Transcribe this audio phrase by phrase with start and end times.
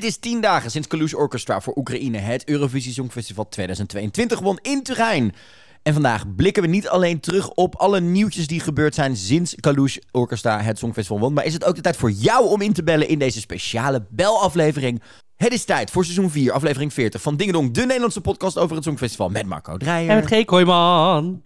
[0.00, 4.82] Het is tien dagen sinds Kalush Orchestra voor Oekraïne het Eurovisie Songfestival 2022 won in
[4.82, 5.34] Turijn.
[5.82, 9.96] En vandaag blikken we niet alleen terug op alle nieuwtjes die gebeurd zijn sinds Kalush
[10.10, 12.82] Orchestra het Songfestival won, maar is het ook de tijd voor jou om in te
[12.82, 15.02] bellen in deze speciale belaflevering.
[15.36, 18.84] Het is tijd voor seizoen 4, aflevering 40 van Dingedong, de Nederlandse podcast over het
[18.84, 20.10] Songfestival met Marco Dreyer.
[20.10, 20.44] En met G.
[20.44, 21.40] Kooijman.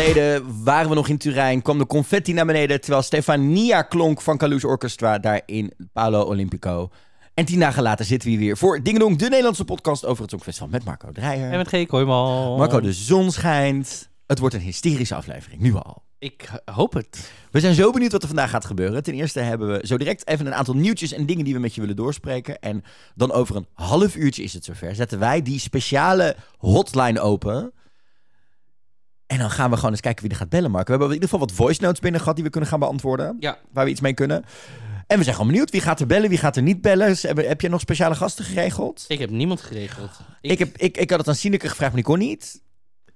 [0.00, 1.62] Geleden waren we nog in Turijn.
[1.62, 2.80] Kwam de confetti naar beneden.
[2.80, 6.90] Terwijl Stefania klonk van Kalush Orchestra daar in Paolo Olimpico.
[7.34, 10.30] En tien dagen later zitten we hier weer voor Dingedong, de Nederlandse podcast over het
[10.30, 11.50] Songfestival met Marco Dreyer.
[11.50, 11.86] En met G.
[11.86, 12.58] Kooijman.
[12.58, 14.10] Marco, de zon schijnt.
[14.26, 16.02] Het wordt een hysterische aflevering, nu al.
[16.18, 17.30] Ik hoop het.
[17.50, 19.02] We zijn zo benieuwd wat er vandaag gaat gebeuren.
[19.02, 21.74] Ten eerste hebben we zo direct even een aantal nieuwtjes en dingen die we met
[21.74, 22.58] je willen doorspreken.
[22.58, 22.82] En
[23.14, 24.94] dan over een half uurtje is het zover.
[24.94, 27.72] Zetten wij die speciale hotline open.
[29.26, 30.84] En dan gaan we gewoon eens kijken wie er gaat bellen, Marco.
[30.84, 33.36] We hebben in ieder geval wat voice notes binnen gehad die we kunnen gaan beantwoorden.
[33.40, 33.58] Ja.
[33.72, 34.44] Waar we iets mee kunnen.
[35.06, 35.70] En we zijn gewoon benieuwd.
[35.70, 37.16] Wie gaat er bellen, wie gaat er niet bellen?
[37.20, 39.04] Heb, heb je nog speciale gasten geregeld?
[39.08, 40.10] Ik heb niemand geregeld.
[40.40, 42.62] Ik, Ik, heb, ik, ik had het aan Sineke gevraagd, maar die kon niet.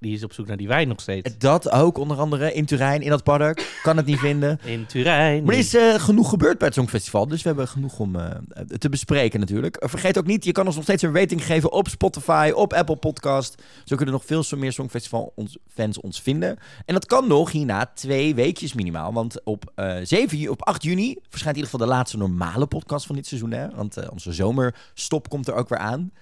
[0.00, 1.38] Die is op zoek naar die wijn nog steeds.
[1.38, 3.78] Dat ook, onder andere in Turijn, in dat park.
[3.82, 4.58] Kan het niet vinden.
[4.64, 5.44] In Turijn.
[5.44, 8.30] Maar er is eh, genoeg gebeurd bij het Songfestival, dus we hebben genoeg om eh,
[8.78, 9.76] te bespreken natuurlijk.
[9.76, 12.72] Eh, vergeet ook niet, je kan ons nog steeds een rating geven op Spotify, op
[12.72, 13.62] Apple Podcast.
[13.84, 16.56] Zo kunnen nog veel meer Songfestival ons, fans ons vinden.
[16.84, 20.82] En dat kan nog hierna twee weekjes minimaal, want op, eh 7, ju- op 8
[20.82, 23.50] juni verschijnt in ieder geval de laatste normale podcast van dit seizoen.
[23.52, 23.68] Hè?
[23.74, 26.12] Want onze zomerstop komt er ook weer aan.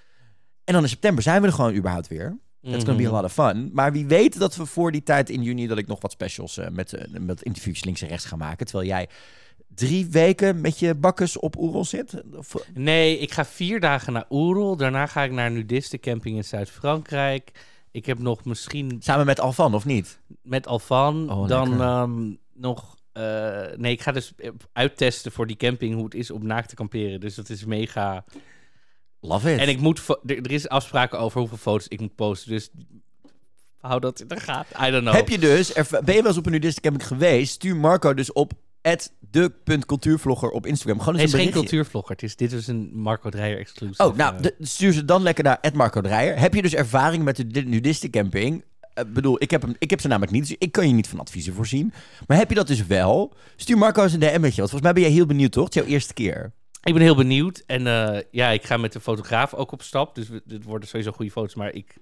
[0.64, 2.38] En dan in september zijn we er gewoon überhaupt weer.
[2.62, 3.14] That's gonna be a Mhm.
[3.14, 3.70] lot of fun.
[3.72, 5.66] Maar wie weet dat we voor die tijd in juni...
[5.66, 8.66] dat ik nog wat specials eh, met, eh, met interviews links en rechts ga maken.
[8.66, 9.08] Terwijl jij
[9.74, 12.22] drie weken met je bakkes op Oerol zit.
[12.36, 14.76] Of- Nee, ik ga vier dagen naar Oerol.
[14.76, 17.50] Daarna ga ik naar een nudistencamping in Zuid-Frankrijk.
[17.90, 20.20] Ik heb nog misschien samen met Alvan, of niet?
[20.42, 21.30] met Alvan.
[21.32, 22.96] Oh, dan ehm, nog...
[23.12, 26.68] eh, nee, ik ga dus eh, uittesten voor die camping hoe het is om naakt
[26.68, 27.20] te kamperen.
[27.20, 28.24] Dus dat is mega...
[29.20, 29.58] Love it.
[29.60, 30.02] En ik moet...
[30.26, 32.50] Er, er is afspraken over hoeveel foto's ik moet posten.
[32.50, 32.70] Dus
[33.80, 34.86] hou dat in de gaten.
[34.86, 35.14] I don't know.
[35.14, 37.52] Heb je dus, erv- ben je wel eens op een nudistencamping geweest?
[37.52, 38.52] Stuur Marco dus op
[39.30, 40.98] de.cultuurvlogger op Instagram.
[40.98, 42.10] Gewoon Nee, eens het is een geen cultuurvlogger.
[42.10, 44.04] Het is, dit is een Marco Dreyer exclusive.
[44.04, 46.38] Oh, nou, eh, de- stuur ze dan lekker naar Marco Dreyer.
[46.38, 48.64] Heb je dus ervaring met de di- nudistencamping?
[48.94, 51.08] Ik bedoel, ik heb, hem, ik heb ze namelijk niet, dus ik kan je niet
[51.08, 51.92] van adviezen voorzien.
[52.26, 53.32] Maar heb je dat dus wel?
[53.56, 55.64] Stuur Marco eens een DM'tje, want volgens mij ben jij heel benieuwd, toch?
[55.64, 56.52] Het is jouw eerste keer.
[56.82, 57.62] Ik ben heel benieuwd.
[57.66, 60.14] En eh, ja, ik ga met de fotograaf ook op stap.
[60.14, 61.54] Dus dit worden sowieso goede foto's.
[61.54, 61.98] Maar ik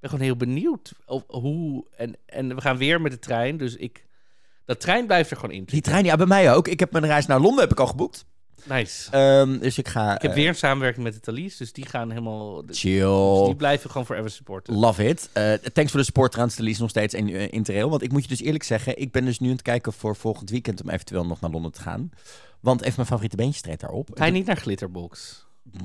[0.00, 1.86] ben gewoon heel benieuwd of, hoe...
[1.96, 3.56] En, en we gaan weer met de trein.
[3.56, 4.08] Dus ik...
[4.64, 5.64] Dat trein blijft er gewoon in.
[5.64, 6.68] Die trein, ja, bij mij ook.
[6.68, 8.26] Ik heb mijn reis naar Londen heb ik al geboekt.
[8.64, 9.10] Nice.
[9.10, 10.14] Ehm, dus ik ga...
[10.14, 11.56] ik heb eh, weer een samenwerking met de Thalys.
[11.56, 12.66] Dus die gaan helemaal...
[12.66, 13.44] Dus Chill.
[13.44, 14.74] die blijven gewoon forever supporten.
[14.74, 15.28] Love it.
[15.32, 17.90] Eh, thanks voor de support trouwens, de nog steeds in uh, Interrail.
[17.90, 20.16] Want ik moet je dus eerlijk zeggen, ik ben dus nu aan het kijken voor
[20.16, 22.10] volgend weekend om eventueel nog naar Londen te gaan.
[22.60, 24.10] Want een van mijn favoriete beentjes treedt daarop.
[24.14, 25.44] Ga je niet naar Glitterbox?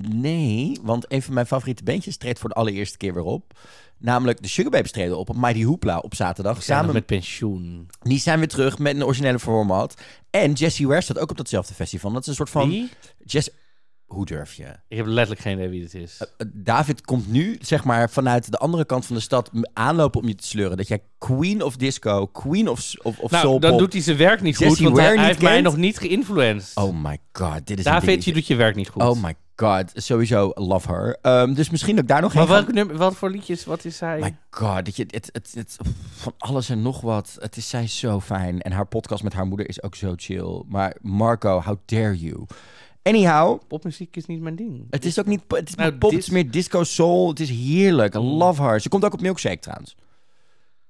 [0.09, 3.59] Nee, want een van mijn favoriete beentjes treedt voor de allereerste keer weer op.
[3.97, 6.53] Namelijk de Sugar Babes treden op op Mighty Hoopla op zaterdag.
[6.53, 7.89] Die Samen met pensioen.
[8.01, 10.01] Die zijn weer terug met een originele format.
[10.29, 12.11] En Jessie Ware staat ook op datzelfde festival.
[12.11, 12.69] Dat is een soort van...
[12.69, 12.89] Wie?
[13.23, 13.49] Jess...
[14.05, 14.65] Hoe durf je?
[14.87, 16.21] Ik heb letterlijk geen idee wie dit is.
[16.21, 20.27] Uh, David komt nu, zeg maar, vanuit de andere kant van de stad aanlopen om
[20.27, 20.77] je te sleuren.
[20.77, 24.01] Dat jij Queen of Disco, Queen of, of, of nou, Soul dan Pop- doet hij
[24.01, 24.79] zijn werk niet goed.
[24.79, 26.77] Want hij, Ware hij niet heeft mij nog niet geïnfluenced.
[26.77, 29.01] Oh my god, dit is David, je doet je werk niet goed.
[29.01, 31.17] Oh my god, sowieso love her.
[31.21, 33.99] Ehm, dus misschien dat ik daar nog Maar welk nummer, wat voor liedjes, wat is
[33.99, 34.19] hij?
[34.19, 35.77] My god, dat je, het, het, het,
[36.15, 37.37] van alles en nog wat.
[37.39, 38.61] Het is zij zo fijn.
[38.61, 40.63] En haar podcast met haar moeder is ook zo chill.
[40.67, 42.45] Maar Marco, how dare you?
[43.03, 44.87] Anyhow, Popmuziek is niet mijn ding.
[44.89, 47.29] het is ook niet het is Nou, pop, het is meer disco soul.
[47.29, 48.13] Het is heerlijk.
[48.13, 48.21] Mm.
[48.21, 48.81] love her.
[48.81, 49.95] Ze komt ook op Milkshake trouwens.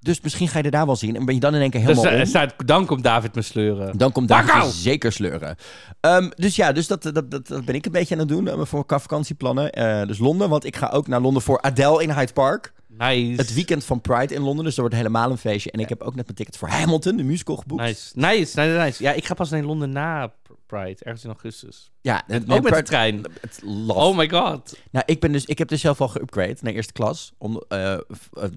[0.06, 1.16] Dus misschien ga je er daar wel zien.
[1.16, 2.26] En ben je dan in één keer Dus, helemaal om.
[2.26, 3.98] staat, dan komt David me sleuren.
[3.98, 5.56] Dan komt David zeker sleuren.
[6.00, 8.48] Ehm, dus ja, dus dat, dat, dat, dat ben ik een beetje aan het doen
[8.48, 9.72] eh, voor vakantieplannen.
[9.72, 12.74] Eh, dus Londen, want ik ga ook naar Londen voor Adele in Hyde Park.
[12.88, 13.42] Nice.
[13.42, 15.72] Het weekend van Pride in Londen, dus dat wordt helemaal een feestje.
[15.72, 17.82] En ik heb ook net mijn ticket voor Hamilton, de musical, geboekt.
[17.82, 18.12] Nice.
[18.14, 19.04] Nice, nice, nice.
[19.04, 20.32] Ja, ik ga pas naar Londen na
[20.66, 21.92] Pride, ergens in augustus.
[22.02, 23.24] Ja, het, Ook met de trein.
[23.42, 23.62] het.
[23.88, 24.78] Oh my god.
[24.92, 27.34] Nou, ik, ben dus, ik heb dus zelf al geüpgrade naar eerste klas.
[27.38, 28.00] Om, eh, eh,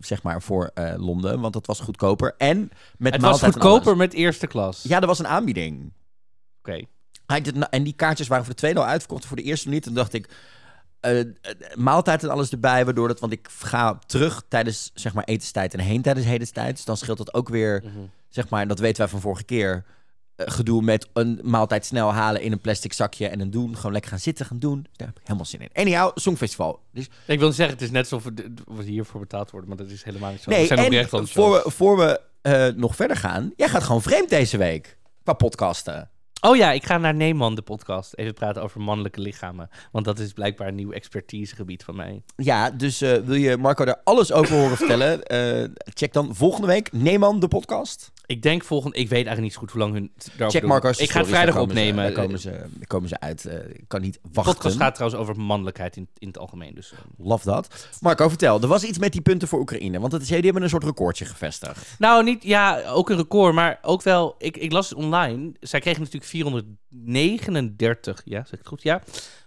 [0.00, 2.34] zeg maar voor eh, Londen, want dat was goedkoper.
[2.36, 4.82] En met Het was en goedkoper met eerste klas.
[4.82, 5.92] Ja, er was een aanbieding.
[6.58, 6.80] Oké.
[7.26, 9.82] Hij deed- en die kaartjes waren voor de tweede al uitverkocht, voor de eerste niet.
[9.82, 10.28] Toen dacht ik,
[11.74, 15.80] maaltijd en alles erbij, waardoor dat, want ik ga terug tijdens zeg maar etenstijd en
[15.80, 16.76] heen tijdens hedenstijd.
[16.76, 17.98] Dus dan scheelt dat ook weer, Mhm.
[18.28, 19.84] zeg maar, dat weten wij van vorige keer,
[20.46, 23.76] gedoe met een maaltijd snel halen in een plastic zakje en dan doen.
[23.76, 24.86] Gewoon lekker gaan zitten, gaan doen.
[24.96, 25.68] Daar heb ik helemaal zin in.
[25.72, 26.80] Anyhow, Songfestival.
[26.92, 28.32] Dus Ik wil zeggen, het is net alsof
[28.66, 30.50] we, hiervoor betaald worden, maar dat is helemaal niet zo.
[30.50, 31.32] nee, we zijn en enthousiast.
[31.32, 33.52] voor we, voor we eh, nog verder gaan.
[33.56, 34.98] Jij gaat gewoon vreemd deze week.
[35.22, 36.10] Qua podcasten.
[36.40, 39.68] Oh ja, ik ga naar Neeman, de podcast, even praten over mannelijke lichamen.
[39.92, 42.22] Want dat is blijkbaar een nieuw expertisegebied van mij.
[42.36, 45.22] Ja, dus eh, wil je Marco daar alles over horen vertellen?
[45.22, 48.12] eh, check dan volgende week Neeman, de podcast.
[48.28, 50.12] Ik denk volgend, ik weet eigenlijk niet zo goed hoe lang hun
[50.50, 50.62] Check.
[50.62, 52.04] Marco's Ik ga het vrijdag ze- opnemen.
[52.04, 53.44] daar, komen ze, daar komen ze uit.
[53.46, 54.54] Eh, ik kan niet de wachten.
[54.54, 56.74] podcast gaat trouwens over mannelijkheid in, in het algemeen.
[56.74, 56.98] Dus, eh.
[57.18, 57.88] Love dat.
[58.00, 58.60] Marco, vertel.
[58.60, 60.00] Er was iets met die punten voor Oekraïne.
[60.00, 61.94] Want het is, die hebben een soort recordje gevestigd.
[61.98, 65.52] Nou, niet, ja, ook een record, maar ook wel, ik, ik las het online.
[65.60, 68.82] Zij kregen natuurlijk 439, ja, zeg ik het goed?
[68.82, 69.02] Ja,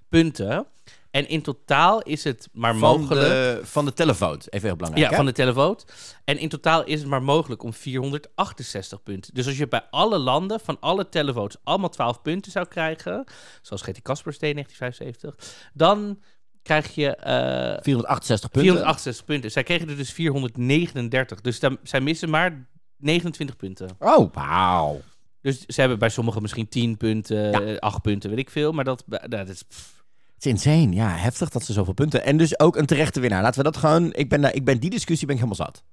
[0.10, 0.66] punten.
[1.12, 3.22] En in totaal is het maar Van mogelijk...
[3.28, 4.48] de, van de televoot.
[4.50, 5.06] Even heel belangrijk.
[5.06, 5.16] Ja, hè?
[5.18, 5.86] van de televoot.
[6.24, 9.34] En in totaal is het maar mogelijk om 468 punten.
[9.34, 13.24] Dus als je bij alle landen van alle televoots allemaal 12 punten zou krijgen,
[13.62, 16.20] zoals GT Kaspers deed in 1975, dan
[16.64, 18.72] krijg je eh 468 punten.
[18.72, 19.52] 468 punten.
[19.52, 21.42] Zij kregen er dus 439.
[21.42, 22.68] Dus dan, zij missen maar
[22.98, 23.90] 29 punten.
[24.00, 25.02] Oh, wauw.
[25.42, 27.62] Dus ze hebben bij sommigen misschien 10 punten, Ja.
[27.62, 28.72] eh, 8 punten, weet ik veel.
[28.72, 29.64] Maar dat, dat is...
[29.64, 30.00] pff.
[30.42, 30.94] Het is insane.
[30.96, 32.24] Ja, heftig dat ze zoveel punten.
[32.26, 33.42] En dus ook een terechte winnaar.
[33.42, 34.14] Laten we dat gewoon...
[34.14, 35.84] Ik ben, daar- ik ben die discussie ben ik helemaal zat.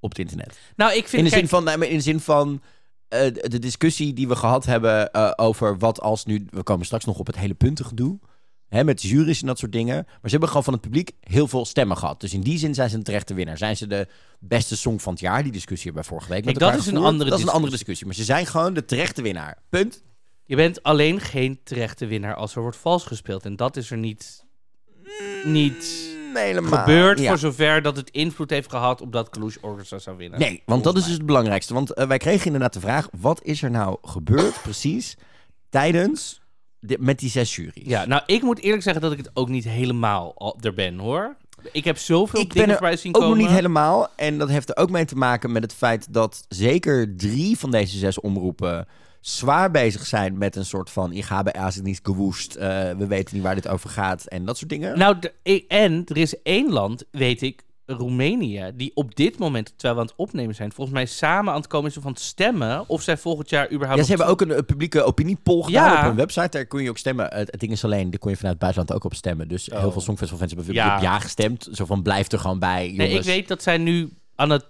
[0.00, 0.58] Op het internet.
[0.76, 1.12] Nou, ik vind...
[1.12, 1.82] In de kijk, zin van...
[1.82, 2.62] In de zin van...
[3.08, 6.46] eh, de discussie die we gehad hebben eh, over wat als nu...
[6.50, 8.18] We komen straks nog op het hele puntengedoe.
[8.68, 9.94] Hè, met juries en dat soort dingen.
[9.94, 12.20] Maar ze hebben gewoon van het publiek heel veel stemmen gehad.
[12.20, 13.58] Dus in die zin zijn ze een terechte winnaar.
[13.58, 14.08] Zijn ze de
[14.38, 15.42] beste song van het jaar?
[15.42, 17.70] Die discussie hebben we vorige week met dat is een andere Dat is een andere
[17.70, 18.06] discussie.
[18.06, 18.06] discussie.
[18.06, 19.58] Maar ze zijn gewoon de terechte winnaar.
[19.68, 20.02] Punt.
[20.46, 23.44] Je bent alleen geen terechte winnaar als er wordt vals gespeeld.
[23.44, 24.44] En dat is er niet,
[25.44, 26.78] niet Mm, helemaal.
[26.80, 27.28] gebeurd Ja.
[27.28, 30.38] voor zover dat het invloed heeft gehad op dat Cluj Orchestra zou winnen.
[30.38, 31.74] Nee, want dat is dus het belangrijkste.
[31.74, 35.16] Want eh, wij kregen inderdaad de vraag: wat is er nou gebeurd precies
[35.68, 36.40] tijdens
[36.78, 37.86] de- met die zes juries?
[37.88, 40.98] Ja, nou, ik moet eerlijk zeggen dat ik het ook niet helemaal al er ben,
[40.98, 41.36] hoor.
[41.72, 43.36] Ik heb zoveel Ik dingen voorbij zien Ook komen.
[43.38, 44.08] nog niet helemaal.
[44.16, 47.70] En dat heeft er ook mee te maken met het feit dat zeker drie van
[47.70, 48.86] deze zes omroepen
[49.26, 53.06] zwaar bezig zijn met een soort van: ik ga bij AZ niet gewoest, eh, we
[53.06, 54.98] weten niet waar dit over gaat en dat soort dingen.
[54.98, 59.94] Nou, de- en er is één land, weet ik, Roemenië, die op dit moment, terwijl
[59.94, 62.88] we aan het opnemen zijn, volgens mij samen aan het komen is van het stemmen
[62.88, 63.98] of zij volgend jaar überhaupt...
[63.98, 65.98] Ja, ze hebben ook een, een publieke opiniepoll gedaan Ja.
[65.98, 66.48] op hun website.
[66.48, 67.26] Daar kun je ook stemmen.
[67.34, 69.48] Het, het ding is alleen, daar kon je vanuit het buitenland ook op stemmen.
[69.48, 69.92] Dus heel Oh.
[69.92, 70.96] veel Songfestivalfans hebben Ja.
[70.96, 71.68] op ja gestemd.
[71.72, 73.08] Zo van, blijf er gewoon bij, jongens.
[73.08, 74.66] Nee, ik weet dat zij nu aan het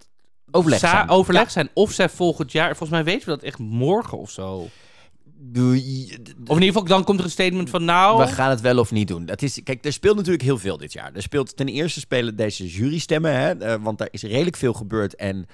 [0.55, 1.09] Overleg sa- zijn.
[1.09, 1.49] overleg Ja.
[1.49, 4.69] zijn of zij volgend jaar, volgens mij weten we dat echt morgen of zo.
[5.57, 8.19] Of in ieder geval, dan komt er een statement van nou...
[8.19, 9.27] We gaan het wel of niet doen.
[9.27, 11.11] Dat is, kijk, er speelt natuurlijk heel veel dit jaar.
[11.15, 15.15] Er speelt ten eerste spelen deze jurystemmen, hè, eh, want daar is redelijk veel gebeurd.
[15.17, 15.47] En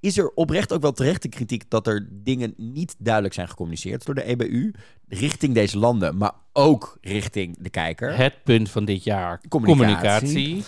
[0.00, 4.14] is er oprecht ook wel terechte kritiek dat er dingen niet duidelijk zijn gecommuniceerd door
[4.14, 4.74] de EBU.
[5.08, 8.16] Richting deze landen, maar ook richting de kijker.
[8.16, 10.20] Het punt van dit jaar, Communicatie.
[10.28, 10.64] communicatie.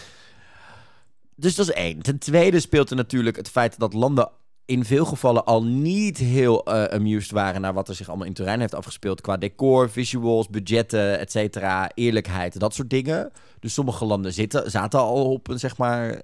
[1.40, 2.02] Dus dat is één.
[2.02, 4.30] Ten tweede speelt er natuurlijk het feit dat landen
[4.64, 8.32] in veel gevallen al niet heel eh, amused waren naar wat er zich allemaal in
[8.32, 9.20] Turijn heeft afgespeeld.
[9.20, 13.30] Qua decor, visuals, budgetten, et cetera, eerlijkheid, dat soort dingen.
[13.60, 16.20] Dus sommige landen zitten, zaten al op een, zeg maar,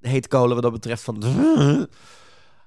[0.00, 1.22] heet kolen wat dat betreft van...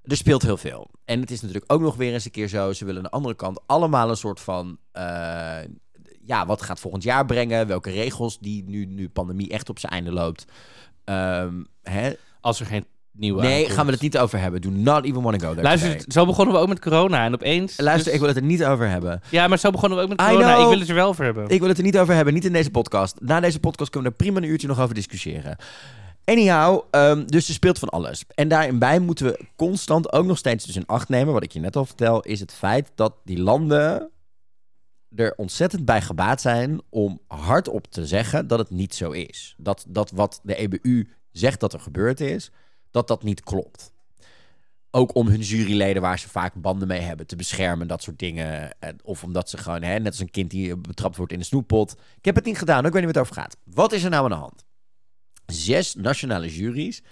[0.02, 0.90] Er speelt heel veel.
[1.06, 2.74] En het is natuurlijk ook nog weer eens een keer zo.
[2.74, 4.78] Ze willen aan de andere kant allemaal een soort van...
[4.92, 5.60] eh,
[6.26, 7.68] ja, wat gaat volgend jaar brengen?
[7.68, 10.46] Welke regels die nu, nu pandemie echt op zijn einde loopt.
[11.04, 11.54] Ehm,
[11.84, 12.12] hè?
[12.42, 13.74] Als er geen nieuwe Nee, aankomt.
[13.76, 14.62] gaan we het niet over hebben.
[14.62, 16.06] Do not even want to go there Luister, today.
[16.08, 17.78] zo begonnen we ook met corona en opeens...
[17.78, 19.22] Luister, dus- ik wil het er niet over hebben.
[19.30, 20.56] Ja, maar zo begonnen we ook met corona.
[20.58, 21.50] Ik wil het er wel over hebben.
[21.50, 23.16] Ik wil het er niet over hebben, niet in deze podcast.
[23.20, 25.56] Na deze podcast kunnen we er prima een uurtje nog over discussiëren.
[26.26, 28.24] Anyhow, ehm, dus er speelt van alles.
[28.36, 31.34] En daarin bij moeten we constant ook nog steeds dus in acht nemen.
[31.34, 34.10] Wat ik je net al vertel, is het feit dat die landen
[35.16, 39.56] er ontzettend bij gebaat zijn om hardop te zeggen dat het niet zo is.
[39.58, 42.52] Dat, dat wat de EBU zegt dat er gebeurd is,
[42.92, 43.92] dat dat niet klopt.
[44.92, 48.80] Ook om hun juryleden, waar ze vaak banden mee hebben, te beschermen, dat soort dingen.
[48.80, 51.46] En- Of omdat ze gewoon, hè, net als een kind die betrapt wordt in de
[51.46, 51.92] snoeppot.
[52.18, 53.58] Ik heb het niet gedaan, ik weet niet wat het over gaat.
[53.64, 54.66] Wat is er nou aan de hand?
[55.46, 57.04] Zes nationale juries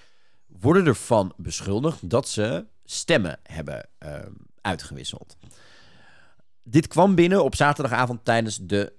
[0.45, 5.37] worden ervan beschuldigd dat ze stemmen hebben ehm, uitgewisseld.
[6.63, 8.93] Dit kwam binnen op zaterdagavond tijdens de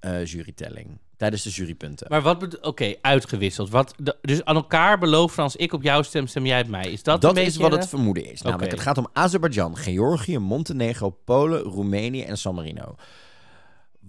[0.00, 0.98] eh, jurytelling.
[1.16, 2.06] Tijdens de jurypunten.
[2.10, 3.70] Maar wat Oké, uitgewisseld.
[3.70, 6.92] Wat de- dus aan elkaar beloven als ik op jou stem, stem jij op mij.
[6.92, 8.42] Is dat, Dat een is beetje, wat het vermoeden is.
[8.42, 12.94] Namelijk, het gaat om Azerbeidzjan, Georgië, Montenegro, Polen, Roemenië en San Marino.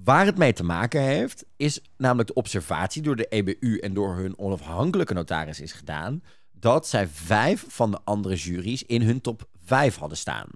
[0.04, 4.16] Waar het mee te maken heeft, is namelijk de observatie door de EBU en door
[4.16, 9.48] hun onafhankelijke notaris is gedaan, dat zij vijf van de andere juries in hun top
[9.66, 10.48] vijf hadden staan.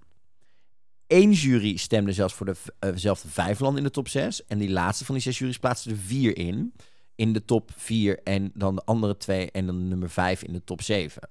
[1.10, 4.46] Eén jury stemde zelfs voor de, eh, dezelfde vijf landen in de top 6.
[4.46, 6.74] En die laatste van die zes juries plaatste er vier in.
[7.16, 10.64] In de top 4 en dan de andere twee en dan nummer 5 in de
[10.64, 11.30] top 7.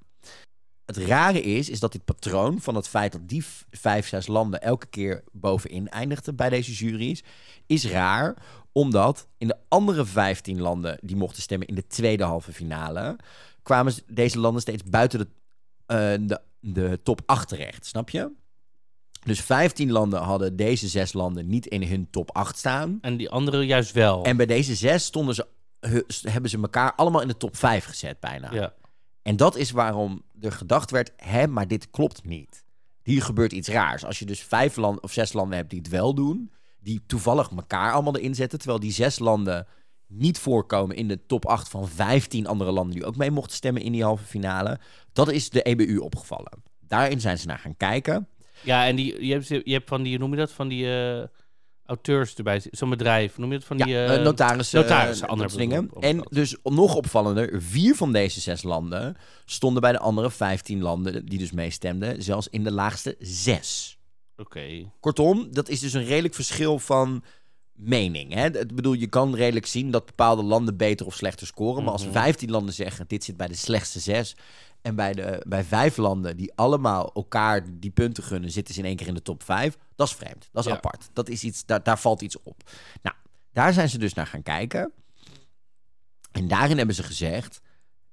[0.85, 4.63] Het rare is, is dat dit patroon van het feit dat die vijf, zes landen
[4.63, 7.25] elke keer bovenin eindigden bij deze juries,
[7.67, 8.37] is raar,
[8.73, 13.19] omdat in de andere 15 landen die mochten stemmen in de tweede halve finale,
[13.63, 15.29] kwamen deze landen steeds buiten de,
[15.87, 18.31] eh, de, de top 8 terecht, snap je?
[19.29, 22.99] Dus 15 landen hadden deze zes landen niet in hun top 8 staan.
[23.01, 24.25] En die andere juist wel.
[24.25, 25.47] En bij deze zes stonden ze,
[26.23, 28.53] hebben ze elkaar allemaal in de top 5 gezet bijna.
[28.53, 28.75] ja.
[29.23, 32.65] En dat is waarom er gedacht werd, hè, maar dit klopt niet.
[33.03, 34.05] Hier gebeurt iets raars.
[34.05, 37.51] Als je dus vijf landen of zes landen hebt die het wel doen, die toevallig
[37.51, 39.67] elkaar allemaal erin zetten, terwijl die zes landen
[40.07, 43.83] niet voorkomen in de top 8 van 15 andere landen die ook mee mochten stemmen
[43.83, 44.81] in die halve finale.
[45.13, 46.63] Dat is de EBU opgevallen.
[46.81, 48.29] Daarin zijn ze naar gaan kijken.
[48.63, 50.91] Ja, en die, je, hebt, je hebt van die, hoe noem je dat, van die
[50.93, 51.25] eh,
[51.85, 52.63] auteurs erbij.
[52.71, 53.65] Zo'n bedrijf, noem je het?
[53.65, 55.91] Van Ja, die, eh, eh, notarissen, notarissen, andere dat dingen.
[56.01, 61.27] En dus nog opvallender, vier van deze zes landen stonden bij de andere 15 landen
[61.27, 63.99] die dus meestemden, zelfs in de laagste zes.
[64.37, 64.91] Oké.
[65.01, 67.23] Kortom, dat is dus een redelijk verschil van
[67.73, 68.35] mening.
[68.35, 68.59] Hè?
[68.61, 71.83] Ik bedoel, je kan redelijk zien dat bepaalde landen beter of slechter scoren.
[71.83, 72.13] Maar als Mhm.
[72.13, 74.37] 15 landen zeggen, dit zit bij de slechtste zes.
[74.83, 78.87] En bij, de, bij vijf landen die allemaal elkaar die punten gunnen, zitten ze in
[78.87, 79.77] één keer in de top vijf.
[79.97, 80.49] Dat is vreemd.
[80.53, 80.77] Dat is Ja.
[80.77, 81.09] apart.
[81.13, 82.71] Dat is iets, daar, daar valt iets op.
[83.03, 83.17] Nou,
[83.53, 84.93] daar zijn ze dus naar gaan kijken.
[86.33, 87.61] En daarin hebben ze gezegd,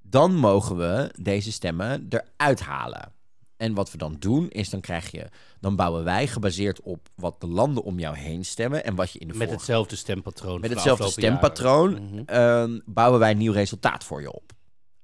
[0.01, 3.13] dan mogen we deze stemmen eruit halen.
[3.57, 5.29] En wat we dan doen, is dan krijg je,
[5.59, 9.19] dan bouwen wij gebaseerd op wat de landen om jou heen stemmen en wat je
[9.19, 10.59] in de Met vorige hetzelfde stempatroon.
[10.61, 12.23] met hetzelfde stempatroon Mhm.
[12.25, 14.51] ehm, bouwen wij een nieuw resultaat voor je op.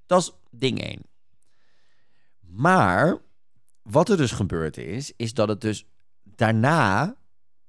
[0.05, 1.01] Dat is ding 1.
[2.53, 3.17] Maar
[3.81, 5.85] wat er dus gebeurd is, is dat het dus
[6.23, 7.15] daarna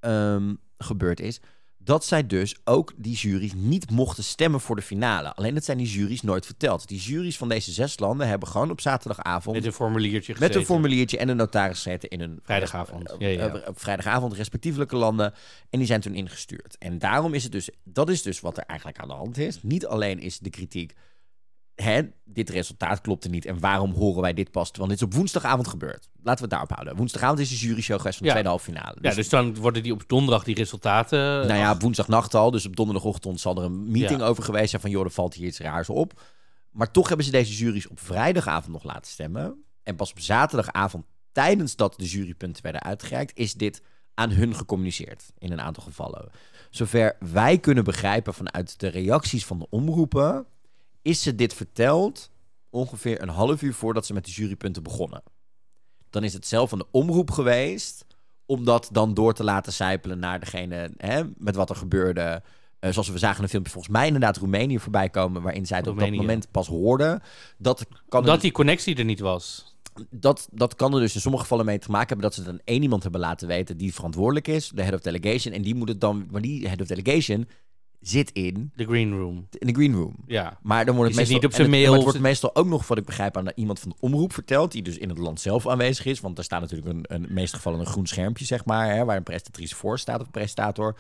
[0.01, 1.41] ehm, gebeurd is
[1.85, 5.35] dat zij dus ook die juries niet mochten stemmen voor de finale.
[5.35, 6.89] Alleen dat zijn die juries nooit verteld.
[6.89, 10.47] Die juries van deze zes landen hebben gewoon op zaterdagavond Met een formuliertje met een
[10.49, 10.67] gezeten.
[10.75, 13.11] formuliertje en een notaris gezeten in een Vrijdagavond.
[13.11, 13.55] eh, Ja, ja.
[13.55, 15.35] eh, op vrijdagavond respectievelijke landen.
[15.71, 16.77] En die zijn toen ingestuurd.
[16.79, 19.63] En daarom is het dus, dat is dus wat er eigenlijk aan de hand is.
[19.63, 20.95] Niet alleen is de kritiek,
[21.75, 23.45] hè, dit resultaat klopte niet.
[23.45, 24.71] En waarom horen wij dit pas?
[24.77, 26.09] Want dit is op woensdagavond gebeurd.
[26.23, 26.97] Laten we het daarop houden.
[26.97, 28.39] Woensdagavond is de jury show geweest van de Ja.
[28.41, 28.97] tweede halve finale.
[29.01, 31.19] Ja, dus dan worden die op donderdag die resultaten...
[31.19, 32.51] Nou ja, op woensdagnacht al.
[32.51, 34.27] Dus op donderdagochtend zal er een meeting Ja.
[34.27, 34.91] over geweest zijn van...
[34.91, 36.21] joh, er valt hier iets raars op.
[36.71, 39.65] Maar toch hebben ze deze juries op vrijdagavond nog laten stemmen.
[39.83, 43.39] En pas op zaterdagavond, tijdens dat de jurypunten werden uitgereikt...
[43.39, 43.83] is dit
[44.15, 46.31] aan hun gecommuniceerd in een aantal gevallen.
[46.71, 50.47] Zover wij kunnen begrijpen vanuit de reacties van de omroepen...
[51.03, 52.31] is ze dit verteld
[52.71, 55.23] ongeveer een half uur voordat ze met de jurypunten begonnen.
[56.11, 58.07] Dan is het zelf de omroep geweest
[58.47, 62.43] om dat dan door te laten sijpelen naar degene hè, met wat er gebeurde.
[62.79, 65.79] Eh, zoals we zagen in een filmpje volgens mij inderdaad Roemenië voorbij komen, waarin zij
[65.79, 67.23] het op dat moment pas hoorden.
[67.59, 69.77] Dat kan, Omdat er, die connectie er niet was.
[70.11, 72.61] dat, dat kan er dus in sommige gevallen mee te maken hebben dat ze dan
[72.65, 75.55] één iemand hebben laten weten die verantwoordelijk is, de head of delegation.
[75.55, 77.49] En die moet het dan, maar die head of delegation
[78.03, 79.47] zit in, De green room.
[79.59, 80.15] in de green room.
[80.27, 80.59] Ja.
[80.63, 82.87] Maar dan wordt het meestal, niet op zijn het- mail, Het wordt meestal ook nog,
[82.87, 84.73] wat ik begrijp, aan iemand van de omroep verteld.
[84.73, 86.21] Die dus in het land zelf aanwezig is.
[86.21, 88.95] Want er staat natuurlijk een, een meeste gevallen een groen schermpje, zeg maar.
[88.95, 90.97] Hè, waar een presentatrice voor staat of een presentator.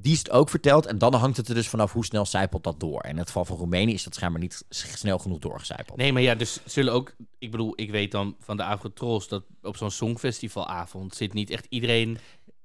[0.00, 0.86] Die is het ook verteld.
[0.86, 3.00] En dan hangt het er dus vanaf hoe snel zijpelt dat door.
[3.00, 5.98] En in het geval van Roemenië is dat schijnbaar niet snel genoeg doorgecijpeld.
[5.98, 7.14] Nee, maar ja, dus zullen ook...
[7.38, 11.66] Ik bedoel, ik weet dan van de Afro-Trolls dat op zo'n songfestivalavond zit niet echt
[11.68, 12.18] iedereen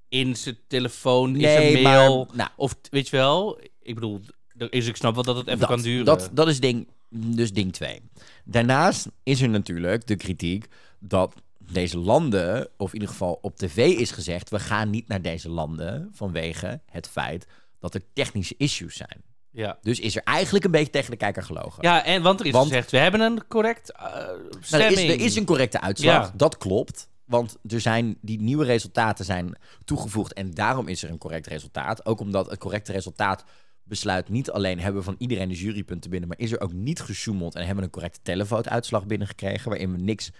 [0.10, 2.26] in zijn telefoon, in zijn mail.
[2.26, 4.22] maar, nou, Of, weet je wel, ik bedoel,
[4.70, 6.06] is, ik snap wel dat het even dat, kan duren.
[6.06, 8.02] Dat, dat is ding, dus ding 2.
[8.46, 10.66] Daarnaast is er natuurlijk de kritiek
[11.00, 11.34] dat
[11.72, 15.50] deze landen, of in ieder geval op tv is gezegd, we gaan niet naar deze
[15.50, 17.48] landen vanwege het feit
[17.80, 19.22] dat er technische issues zijn.
[19.52, 19.78] ja.
[19.82, 21.84] Dus is er eigenlijk een beetje tegen de kijker gelogen.
[21.84, 24.98] ja, en want er is Want- gezegd, we hebben een correct eh Nou, er, stemming.
[25.00, 26.34] is, er is een correcte uitslag, Ja.
[26.36, 27.12] dat klopt.
[27.26, 32.06] Want er zijn, die nieuwe resultaten zijn toegevoegd en daarom is er een correct resultaat.
[32.06, 33.44] Ook omdat het correcte resultaat
[33.84, 37.02] besluit niet alleen hebben we van iedereen de jurypunten binnen, maar is er ook niet
[37.02, 40.32] gesjoemeld en hebben we een correcte televote-uitslag binnengekregen, waarin we niks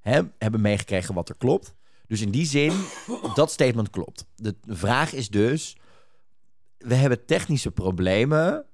[0.00, 1.74] hè, hebben meegekregen wat er klopt.
[2.06, 2.72] Dus in die zin,
[3.34, 4.26] dat statement klopt.
[4.34, 5.76] De vraag is dus,
[6.78, 8.64] we hebben technische problemen.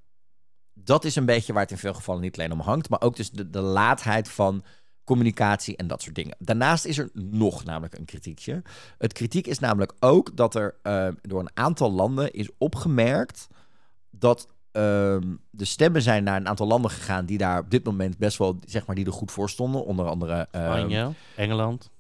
[0.75, 3.17] Dat is een beetje waar het in veel gevallen niet alleen om hangt, maar ook
[3.17, 4.65] dus de, de laatheid van
[5.05, 6.37] communicatie en dat soort dingen.
[6.39, 8.63] Daarnaast is er nog namelijk een kritiekje.
[8.99, 13.49] Het kritiek is namelijk ook dat er eh, door een aantal landen is opgemerkt
[14.11, 18.19] dat ehm, de stemmen zijn naar een aantal landen gegaan die daar op dit moment
[18.19, 19.85] best wel, zeg maar, die er goed voor stonden.
[19.85, 21.91] Onder andere ehm, Spanje, Engeland.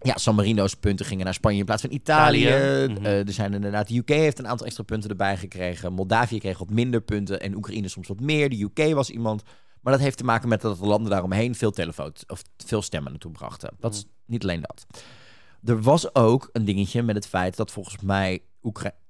[0.00, 2.46] Ja, San Marino's punten gingen naar Spanje in plaats van Italië.
[2.46, 3.04] Italië, mhm.
[3.04, 5.92] Eh, er zijn inderdaad, de UK heeft een aantal extra punten erbij gekregen.
[5.92, 8.48] Moldavië kreeg wat minder punten en Oekraïne soms wat meer.
[8.48, 9.42] De UK was iemand.
[9.80, 13.10] Maar dat heeft te maken met dat de landen daaromheen veel telefoons of veel stemmen
[13.10, 13.70] naartoe brachten.
[13.78, 14.86] Dat is niet alleen dat.
[15.64, 18.42] Er was ook een dingetje met het feit dat volgens mij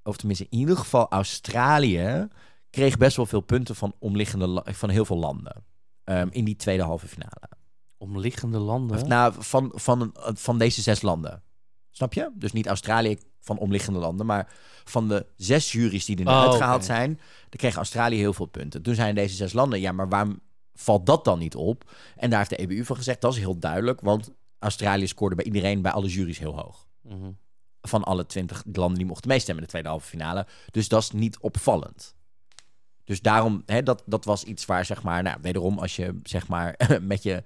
[0.02, 2.28] Of tenminste in ieder geval Australië,
[2.70, 5.64] kreeg best wel veel punten van omliggende van heel veel landen.
[6.04, 7.48] ehm, in die tweede halve finale.
[7.96, 8.96] Omliggende landen.
[8.96, 11.42] Of, nou, van, van, een- van deze zes landen.
[11.90, 12.30] Snap je?
[12.34, 14.52] Dus niet Australië van omliggende landen, maar
[14.84, 18.82] van de zes juries die er Oh, uitgehaald zijn, dan kreeg Australië heel veel punten.
[18.82, 20.40] Toen zijn deze zes landen, ja, maar waarom
[20.74, 21.90] valt dat dan niet op?
[22.16, 25.44] En daar heeft de EBU van gezegd, dat is heel duidelijk, want Australië scoorde bij
[25.44, 26.86] iedereen, bij alle juries heel hoog.
[27.02, 27.30] Mhm.
[27.82, 30.46] Van alle twintig landen die mochten meestemmen in de tweede halve finale.
[30.70, 32.16] Dus dat is niet opvallend.
[33.04, 36.48] Dus daarom, hè, dat, dat was iets waar, zeg maar, nou, wederom als je, zeg
[36.48, 37.42] maar, met je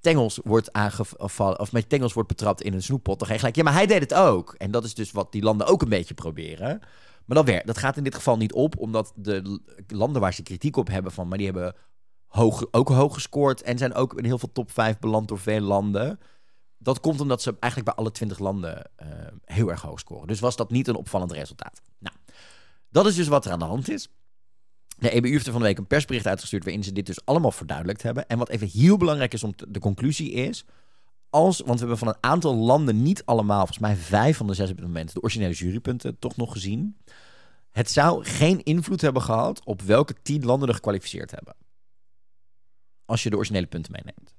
[0.00, 3.38] tengels wordt aangevallen, of met je tengels wordt betrapt in een snoeppot, dan ga je
[3.38, 4.54] gelijk, ja, maar hij deed het ook.
[4.54, 6.78] En dat is dus wat die landen ook een beetje proberen.
[7.24, 10.42] Maar dat, werkt, dat gaat in dit geval niet op, omdat de landen waar ze
[10.42, 11.74] kritiek op hebben van, maar die hebben
[12.26, 15.60] hoog, ook hoog gescoord en zijn ook in heel veel top 5 beland door veel
[15.60, 16.18] landen.
[16.78, 19.08] Dat komt omdat ze eigenlijk bij alle 20 landen eh,
[19.44, 20.26] heel erg hoog scoren.
[20.26, 21.82] Dus was dat niet een opvallend resultaat.
[21.98, 22.16] Nou,
[22.90, 24.08] dat is dus wat er aan de hand is.
[24.98, 27.50] De EBU heeft er van de week een persbericht uitgestuurd waarin ze dit dus allemaal
[27.50, 28.28] verduidelijkt hebben.
[28.28, 30.64] En wat even heel belangrijk is om te- de conclusie is,
[31.30, 34.54] als, want we hebben van een aantal landen niet allemaal, volgens mij vijf van de
[34.54, 36.96] zes op dit moment, de originele jurypunten toch nog gezien.
[37.70, 41.54] Het zou geen invloed hebben gehad op welke tien landen er gekwalificeerd hebben.
[43.04, 44.34] Als je de originele punten meeneemt.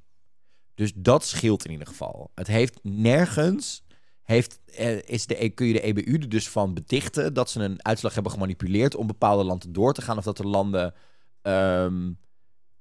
[0.79, 2.31] Dus dat scheelt in ieder geval.
[2.35, 3.83] Het heeft nergens.
[4.23, 7.85] Heeft, eh, is de, kun je de EBU er dus van betichten dat ze een
[7.85, 10.17] uitslag hebben gemanipuleerd om bepaalde landen door te gaan.
[10.17, 10.93] Of dat de landen
[11.41, 12.11] ehm,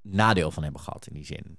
[0.03, 1.59] nadeel van hebben gehad in die zin.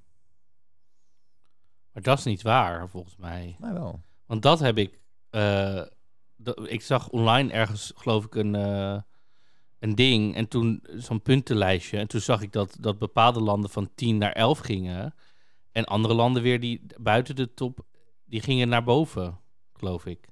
[1.92, 3.56] Maar dat is niet waar, volgens mij.
[3.60, 4.02] Maar wel.
[4.26, 5.00] Want dat heb ik.
[5.30, 5.82] eh,
[6.64, 9.02] ik zag online ergens, geloof ik, een, eh,
[9.80, 10.36] een ding.
[10.36, 11.98] En toen zo'n puntenlijstje.
[11.98, 15.14] En toen zag ik dat, dat bepaalde landen van 10 naar 11 gingen.
[15.72, 17.80] En andere landen weer die buiten de top.
[18.26, 19.40] Die gingen naar boven,
[19.74, 20.28] geloof ik.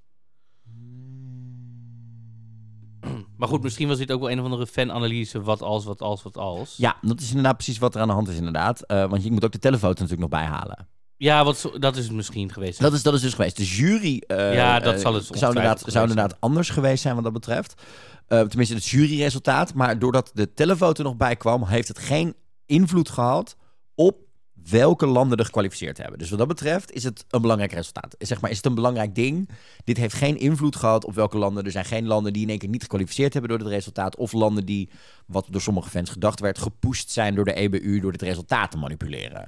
[3.38, 5.42] Maar goed, misschien was dit ook wel een of andere fananalyse.
[5.42, 6.74] Wat als, wat als, wat als.
[6.78, 8.82] Ja, dat is inderdaad precies wat er aan de hand is, inderdaad.
[8.82, 10.88] Eh, want je moet ook de telefoto natuurlijk nog bijhalen.
[11.18, 12.80] Ja, wat, zo- dat is het misschien geweest.
[12.80, 13.58] Dat is, dat is dus geweest.
[13.58, 17.16] De jury eh, Ja, dat eh, zal het zou inderdaad, zou inderdaad anders geweest zijn
[17.16, 17.82] wat dat betreft.
[18.28, 19.74] Eh, tenminste, het juryresultaat.
[19.74, 23.56] Maar doordat de telefoto nog bij kwam, heeft het geen invloed gehad
[23.96, 24.27] op
[24.70, 26.20] welke landen er gekwalificeerd hebben.
[26.20, 28.16] Dus wat dat betreft is het een belangrijk resultaat.
[28.20, 29.50] Zeg maar, is het een belangrijk ding.
[29.84, 31.66] Dit heeft geen invloed gehad op welke landen.
[31.66, 34.16] Er zijn geen landen die in één keer niet gekwalificeerd hebben door het resultaat.
[34.16, 34.90] Of landen die,
[35.26, 38.78] wat door sommige fans gedacht werd, gepusht zijn door de EBU door dit resultaat te
[38.78, 39.48] manipuleren.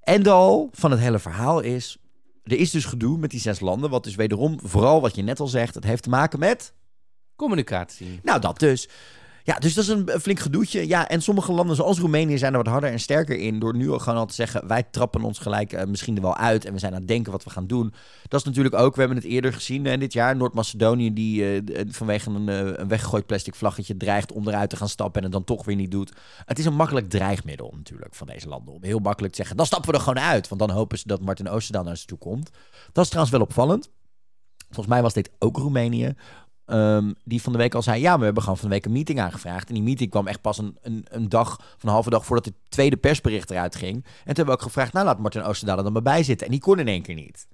[0.00, 1.96] En al van het hele verhaal is,
[2.44, 3.90] er is dus gedoe met die zes landen.
[3.90, 6.74] Wat dus wederom, vooral wat je net al zegt, het heeft te maken met
[7.36, 8.20] Communicatie.
[8.22, 8.88] nou, dat dus.
[9.46, 10.88] Ja, dus dat is een, flink gedoetje.
[10.88, 13.58] Ja, en sommige landen zoals Roemenië zijn er wat harder en sterker in.
[13.58, 16.36] Door nu al gewoon al te zeggen, wij trappen ons gelijk eh, misschien er wel
[16.36, 16.64] uit.
[16.64, 17.94] En we zijn aan het denken wat we gaan doen.
[18.28, 20.36] Dat is natuurlijk ook, we hebben het eerder gezien eh, dit jaar.
[20.36, 24.88] Noord-Macedonië die eh, vanwege een, eh, een weggegooid plastic vlaggetje dreigt om eruit te gaan
[24.88, 25.16] stappen.
[25.16, 26.12] En het dan toch weer niet doet.
[26.44, 28.74] Het is een makkelijk dreigmiddel natuurlijk van deze landen.
[28.74, 30.48] Om heel makkelijk te zeggen, dan stappen we er gewoon uit.
[30.48, 32.50] Want dan hopen ze dat Martin Oosterdaal naar ze toe komt.
[32.92, 33.90] Dat is trouwens wel opvallend.
[34.64, 36.14] Volgens mij was dit ook Roemenië.
[36.66, 38.92] Ehm, die van de week al zei: Ja, we hebben gewoon van de week een
[38.92, 39.68] meeting aangevraagd.
[39.68, 42.44] En die meeting kwam echt pas een, een, een dag, of een halve dag voordat
[42.44, 43.94] het tweede persbericht eruit ging.
[43.94, 46.46] En toen hebben we ook gevraagd: Nou, laat Martin Oosterdaal er dan maar bij zitten.
[46.46, 47.46] En die kon in één keer niet.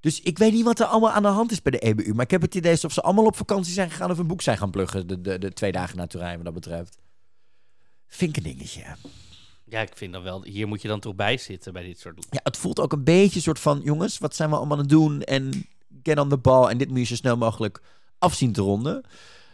[0.00, 2.14] Dus ik weet niet wat er allemaal aan de hand is bij de EBU.
[2.14, 4.42] Maar ik heb het idee alsof ze allemaal op vakantie zijn gegaan of een boek
[4.42, 5.06] zijn gaan pluggen.
[5.06, 6.98] De, de, de twee dagen na Turijn, wat dat betreft.
[8.06, 8.82] Vind ik een dingetje.
[9.64, 10.44] Ja, ik vind dan wel.
[10.44, 12.26] Hier moet je dan toch bij zitten bij dit soort.
[12.30, 14.82] Ja, het voelt ook een beetje een soort van: Jongens, wat zijn we allemaal aan
[14.82, 15.22] het doen?
[15.22, 15.66] En
[16.02, 16.68] get on the ball.
[16.68, 17.80] En dit moet je zo snel mogelijk
[18.18, 19.04] afzien te ronden.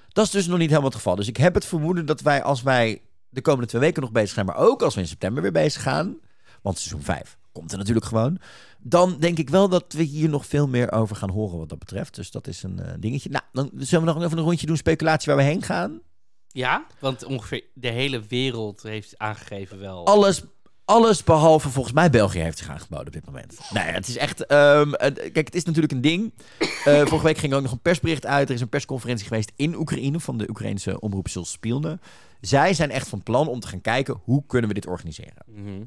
[0.08, 1.16] Dat is dus nog niet helemaal het geval.
[1.16, 4.34] Dus ik heb het vermoeden dat wij, als wij de komende twee weken nog bezig
[4.34, 6.18] zijn, maar ook als we in september weer bezig gaan,
[6.62, 8.38] want seizoen 5 komt er natuurlijk gewoon,
[8.78, 11.78] dan denk ik wel dat we hier nog veel meer over gaan horen wat dat
[11.78, 12.14] betreft.
[12.14, 13.30] Dus dat is een eh, dingetje.
[13.30, 16.00] Nou, dan zullen we nog even een rondje doen, speculatie waar we heen gaan.
[16.48, 20.06] Ja, want ongeveer de hele wereld heeft aangegeven wel.
[20.06, 20.42] Alles,
[20.84, 23.58] alles behalve volgens mij België heeft zich aangeboden op dit moment.
[23.72, 24.46] Nee, het is echt...
[24.46, 24.90] ehm,
[25.32, 26.32] kijk, het is natuurlijk een ding.
[26.58, 28.48] Eh, vorige week ging er ook nog een persbericht uit.
[28.48, 31.98] Er is een persconferentie geweest in Oekraïne van de Oekraïnse omroep Jules Spielne.
[32.40, 35.44] Zij zijn echt van plan om te gaan kijken hoe kunnen we dit organiseren.
[35.46, 35.82] Mhm.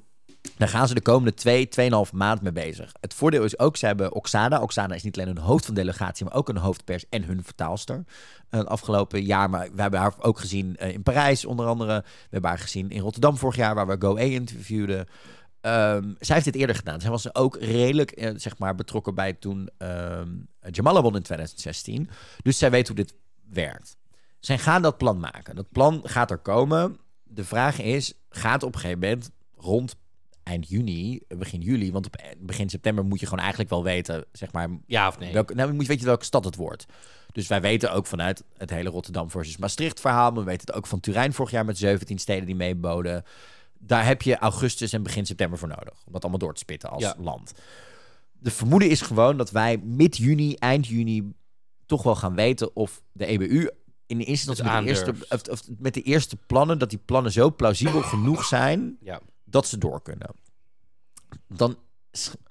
[0.57, 2.91] Daar gaan ze de komende twee, tweeënhalf maand mee bezig.
[2.99, 4.61] Het voordeel is ook, ze hebben Oksana.
[4.61, 8.03] Oksana is niet alleen hun hoofd van delegatie, maar ook een hoofdpers en hun vertaalster.
[8.49, 12.03] Het afgelopen jaar, maar we hebben haar ook gezien eh, in Parijs onder andere.
[12.05, 15.07] We hebben haar gezien in Rotterdam vorig jaar, waar we Go interviewden.
[15.61, 17.01] ehm, zij heeft dit eerder gedaan.
[17.01, 20.29] Zij was ook redelijk eh, zeg maar, betrokken bij toen ehm
[20.71, 22.09] Jamala won in 2016.
[22.41, 23.13] Dus zij weet hoe dit
[23.49, 23.97] werkt.
[24.39, 25.55] Zij gaan dat plan maken.
[25.55, 26.97] Dat plan gaat er komen.
[27.23, 29.95] De vraag is, gaat op een gegeven moment rond
[30.47, 31.91] eind juni, begin juli...
[31.91, 34.25] want op eh, begin september moet je gewoon eigenlijk wel weten...
[34.31, 35.33] zeg maar, Ja of nee?
[35.33, 36.85] Welke, nou, moet je weten welke stad het wordt.
[37.31, 40.31] Dus wij weten ook vanuit het hele Rotterdam versus Maastricht verhaal.
[40.31, 43.23] Maar we weten het ook van Turijn vorig jaar met 17 steden die meeboden.
[43.79, 46.03] Daar heb je augustus en begin september voor nodig.
[46.05, 47.15] Om dat allemaal door te spitten als Ja.
[47.19, 47.53] land.
[48.39, 51.31] De vermoeden is gewoon dat wij mid-juni, eind juni...
[51.85, 53.69] toch wel gaan weten of de EBU
[54.07, 56.79] in de instantie met de, eerste, of, of met de eerste plannen...
[56.79, 59.21] dat die plannen zo plausibel genoeg zijn Ja.
[59.49, 60.29] Dat ze door kunnen.
[61.47, 61.77] Dan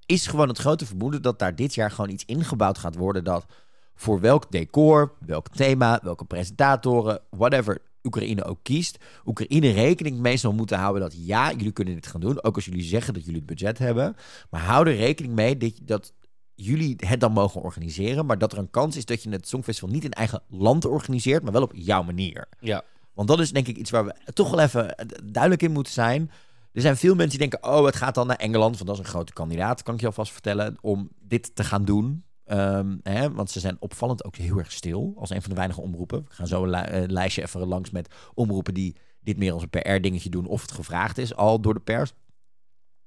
[0.06, 3.46] is- gewoon het grote vermoeden dat daar dit jaar gewoon iets ingebouwd gaat worden dat
[3.94, 10.52] voor welk decor, welk thema, welke presentatoren, whatever Oekraïne ook kiest, Oekraïne rekening mee zal
[10.52, 13.38] moeten houden dat ja, jullie kunnen dit gaan doen, ook als jullie zeggen dat jullie
[13.38, 14.16] het budget hebben,
[14.50, 16.12] maar hou er rekening mee dat, dat
[16.54, 19.90] jullie het dan mogen organiseren, maar dat er een kans is dat je het Songfestival
[19.90, 22.48] niet in eigen land organiseert, maar wel op jouw manier.
[22.60, 22.82] Ja.
[23.12, 26.30] Want dat is denk ik iets waar we toch wel even duidelijk in moeten zijn.
[26.76, 29.04] Er zijn veel mensen die denken, oh, het gaat dan naar Engeland, want dat is
[29.04, 32.24] een grote kandidaat, kan ik je alvast vertellen, om dit te gaan doen.
[32.44, 35.80] Ehm, hè, want ze zijn opvallend ook heel erg stil, als een van de weinige
[35.80, 36.24] omroepen.
[36.28, 39.70] We gaan zo een li- lijstje even langs met omroepen die dit meer als een
[39.70, 42.12] PR-dingetje doen, of het gevraagd is al door de pers.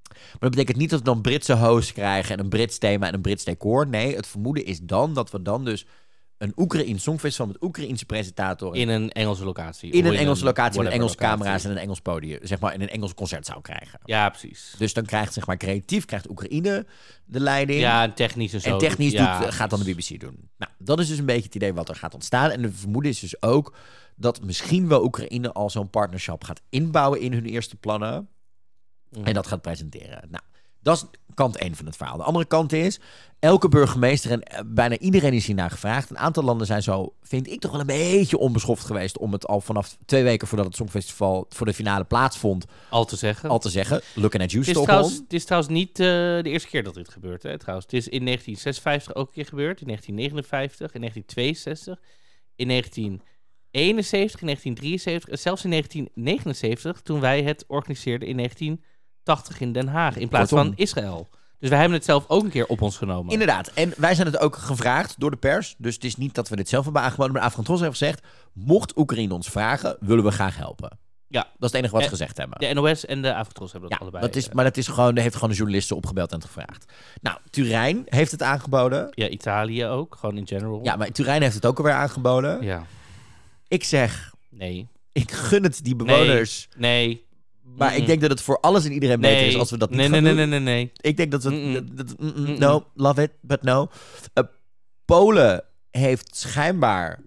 [0.10, 3.14] Maar dat betekent niet dat we dan Britse hosts krijgen en een Brits thema en
[3.14, 3.88] een Brits decor.
[3.88, 5.86] Nee, het vermoeden is dan dat we dan dus
[6.40, 9.92] een Oekraïns Songfestival met Oekraïnse presentatoren In een Engelse locatie.
[9.92, 11.38] in een Engelse locatie met Engelse locatie.
[11.38, 14.00] camera's en een Engels podium, zeg maar in een Engels concertzaal krijgen.
[14.04, 14.76] Ja, precies.
[14.78, 16.86] Dus dan krijgt zeg maar creatief krijgt Oekraïne
[17.26, 17.80] de leiding.
[17.80, 18.70] Ja, en technisch en zo.
[18.70, 20.50] en technisch ja, doet, gaat dan de BBC doen.
[20.58, 22.50] Nou, dat is dus een beetje het idee wat er gaat ontstaan.
[22.50, 23.76] En de vermoeden is dus ook
[24.16, 28.30] dat misschien wel Oekraïne al zo'n partnership gaat inbouwen in hun eerste plannen.
[29.10, 29.26] Mhm.
[29.26, 30.28] En dat gaat presenteren.
[30.30, 30.44] Nou,
[30.82, 32.18] dat is kant één van het verhaal.
[32.18, 33.00] De andere kant is,
[33.40, 36.10] elke burgemeester en eh, bijna iedereen is hiernaar gevraagd.
[36.10, 39.18] Een aantal landen zijn zo, vind ik toch wel een beetje onbeschoft geweest...
[39.18, 42.66] om het al vanaf twee weken voordat het Songfestival voor de finale plaatsvond...
[42.90, 43.50] Al te zeggen.
[43.50, 46.42] al te zeggen, looking at you, Het is, trouwens, het is trouwens niet eh, de
[46.44, 47.44] eerste keer dat dit gebeurt.
[47.44, 47.86] Hè, trouwens.
[47.86, 49.82] Het is in 1956 ook een keer gebeurd.
[49.82, 52.00] In 1959, in 1962,
[52.56, 58.38] in 1971, in 1973 en zelfs in 1979 toen wij het organiseerden in
[59.30, 60.16] 1980 in Den Haag.
[60.18, 60.68] In plaats Kortom.
[60.68, 61.28] van Israël.
[61.60, 63.32] Dus wij hebben het zelf ook een keer op ons genomen.
[63.32, 63.68] Inderdaad.
[63.74, 65.76] En wij zijn het ook gevraagd door de pers.
[65.78, 67.34] Dus het is niet dat we dit zelf hebben aangeboden.
[67.34, 68.22] Maar Afghan heeft gezegd,
[68.54, 70.98] mocht Oekraïne ons vragen, willen we graag helpen.
[71.28, 71.42] Ja.
[71.42, 72.60] Dat is het enige wat ze gezegd hebben.
[72.60, 74.26] De NOS en de Avotros hebben dat Ja, allebei.
[74.26, 76.92] dat is, eh, maar dat is gewoon, heeft gewoon de journalisten opgebeld en gevraagd.
[77.22, 79.08] Nou, Turijn heeft het aangeboden.
[79.12, 80.80] ja, Italië ook, gewoon in general.
[80.84, 82.64] Ja, maar Turijn heeft het ook alweer aangeboden.
[82.64, 82.86] Ja.
[83.68, 84.88] Ik zeg, Nee.
[85.12, 86.68] ik gun het die bewoners.
[86.78, 87.28] Nee.
[87.78, 89.98] Maar ik denk dat het voor alles en iedereen beter is als we dat niet
[89.98, 90.50] nee, gaan nee, doen.
[90.50, 90.92] nee, nee, nee, nee.
[91.02, 91.84] Ik denk dat we...
[92.60, 93.90] No, love it, but no.
[94.34, 94.44] Eh,
[95.06, 97.20] Polen heeft schijnbaar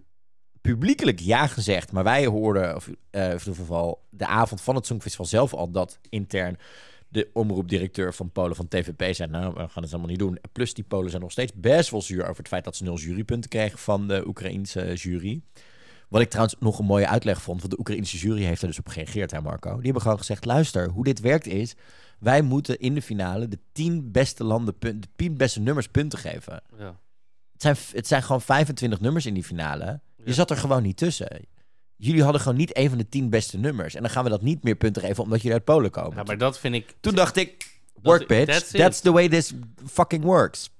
[0.60, 1.92] publiekelijk ja gezegd.
[1.92, 5.70] Maar wij hoorden, of eh, in ieder geval de avond van het Songfestival zelf al...
[5.70, 6.58] dat intern
[7.08, 9.30] de omroepdirecteur van Polen van TVP zei...
[9.30, 10.38] nou, we gaan het allemaal niet doen.
[10.52, 12.64] Plus die Polen zijn nog steeds best wel zuur over het feit...
[12.64, 15.42] dat ze nul jurypunten kregen van de Oekraïense jury.
[16.12, 17.60] Wat ik trouwens nog een mooie uitleg vond.
[17.60, 19.74] Want de Oekraïnse jury heeft er dus op gereageerd, hè Marco.
[19.74, 21.74] Die hebben gewoon gezegd, luister, hoe dit werkt is...
[22.18, 26.62] wij moeten in de finale de tien beste landen, de tien beste nummers punten geven.
[26.78, 27.00] Ja.
[27.52, 30.00] Het zijn, het zijn gewoon 25 nummers in die finale.
[30.24, 31.46] Je zat er gewoon niet tussen.
[31.96, 33.94] Jullie hadden gewoon niet een van de tien beste nummers.
[33.94, 36.16] En dan gaan we dat niet meer punten geven omdat jullie uit Polen komen.
[36.16, 36.94] ja, maar dat vind ik...
[37.00, 39.52] Toen dacht ik, work bitch, that's the way this
[39.86, 40.70] fucking works.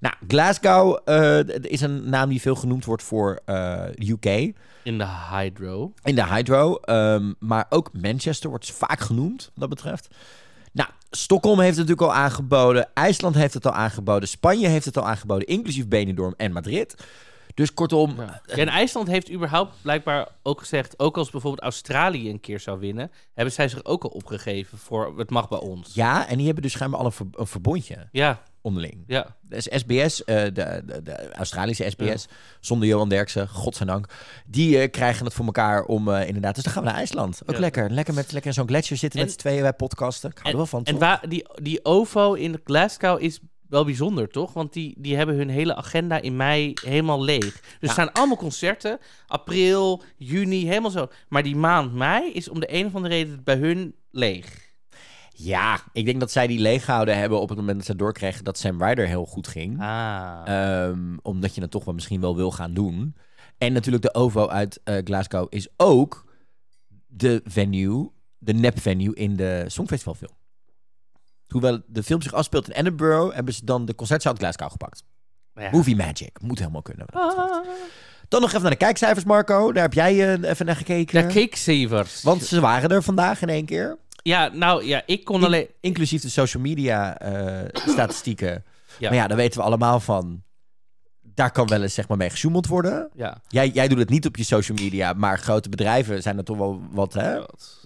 [0.00, 4.24] Nou, Glasgow eh, is een naam die veel genoemd wordt voor eh, UK.
[4.82, 5.92] In de Hydro.
[6.02, 6.74] In de Hydro.
[6.76, 10.08] ehm, maar ook Manchester wordt vaak genoemd, wat dat betreft.
[10.72, 12.88] Nou, Stockholm heeft het natuurlijk al aangeboden.
[12.94, 14.28] IJsland heeft het al aangeboden.
[14.28, 16.94] Spanje heeft het al aangeboden, inclusief Benidorm en Madrid.
[17.54, 18.40] Dus kortom, Ja.
[18.46, 20.98] en IJsland heeft überhaupt blijkbaar ook gezegd...
[20.98, 23.10] ook als bijvoorbeeld Australië een keer zou winnen...
[23.34, 25.94] hebben zij zich ook al opgegeven voor het mag bij ons.
[25.94, 29.04] ja, en die hebben dus schijnbaar al een, ver- een verbondje Ja, onderling.
[29.06, 29.36] ja.
[29.42, 30.52] Dus SBS, eh, de,
[30.86, 32.26] de, de Australische SBS,
[32.60, 34.06] zonder Johan Derksen, godzijdank,
[34.46, 36.54] die eh, krijgen het voor elkaar om eh, inderdaad.
[36.54, 37.40] Dus dan gaan we naar IJsland.
[37.46, 37.60] Ook Ja.
[37.60, 37.90] lekker.
[37.90, 40.30] Lekker met lekker in zo'n gletsjer zitten En- met z'n tweeën bij podcasten.
[40.30, 44.28] Ik hou er wel van, En waar, die, die OVO in Glasgow is wel bijzonder,
[44.28, 44.52] toch?
[44.52, 47.40] Want die, die hebben hun hele agenda in mei helemaal leeg.
[47.60, 47.78] Dus Ja.
[47.80, 48.98] er staan allemaal concerten.
[49.26, 51.08] April, juni, helemaal zo.
[51.28, 54.68] Maar die maand mei is om de een of andere reden bij hun leeg.
[55.42, 58.58] Ja, ik denk dat zij die leeggehouden hebben op het moment dat ze doorkregen dat
[58.58, 59.80] Sam Ryder heel goed ging.
[59.80, 60.40] Ah.
[60.44, 63.16] Ehm, omdat je het toch wel misschien wel wil gaan doen.
[63.58, 66.34] En natuurlijk de OVO uit eh, Glasgow is ook
[67.06, 70.32] de venue, de nep venue in de Songfestivalfilm.
[71.48, 75.02] Hoewel de film zich afspeelt in Edinburgh, hebben ze dan de concertzaal uit Glasgow gepakt.
[75.54, 75.70] Ja.
[75.70, 76.40] Movie magic.
[76.40, 77.06] Moet helemaal kunnen.
[77.10, 77.22] dat.
[77.22, 77.66] Ah.
[78.28, 79.72] Dan nog even naar de kijkcijfers, Marco.
[79.72, 81.20] Daar heb jij eh, even naar gekeken.
[81.20, 82.22] Ja, Cakesavers.
[82.22, 83.98] Want ze waren er vandaag in één keer.
[84.22, 85.68] Ja, nou ja, ik kon In- alleen...
[85.80, 88.64] inclusief de social media eh, statistieken.
[88.98, 89.08] Ja.
[89.08, 90.42] Maar ja, daar weten we allemaal van.
[91.34, 93.10] Daar kan wel eens zeg maar mee gesjoemeld worden.
[93.14, 93.40] Ja.
[93.48, 96.56] Jij, jij doet het niet op je social media, maar grote bedrijven zijn er toch
[96.56, 97.40] wel wat, hè?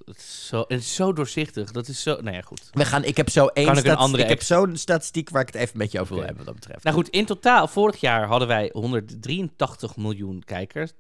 [0.05, 1.70] Het is, zo, het is zo doorzichtig.
[1.70, 2.20] Dat is zo...
[2.20, 2.70] Nou ja, goed.
[2.73, 5.40] We gaan, ik heb zo één Kan ik een andere ik heb zo'n statistiek waar
[5.40, 6.85] ik het even met je over wil hebben wat dat betreft.
[6.85, 10.92] Nou goed, in totaal, vorig jaar hadden wij 183 miljoen kijkers.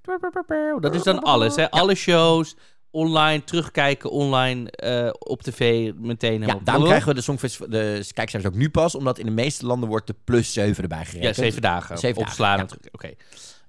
[0.80, 1.70] Dat is dan alles, hè?
[1.70, 2.56] Alle shows,
[2.94, 8.52] online, terugkijken, online, eh, op tv, meteen ja, daarom krijgen we de Songfestival, de kijkcijfers
[8.52, 11.36] ook nu pas, omdat in de meeste landen wordt de plus 7 erbij Ja, gerekend.
[11.36, 11.98] zeven dagen.
[11.98, 12.94] Zeven opslaan dagen, en terug.
[12.94, 13.14] Oké.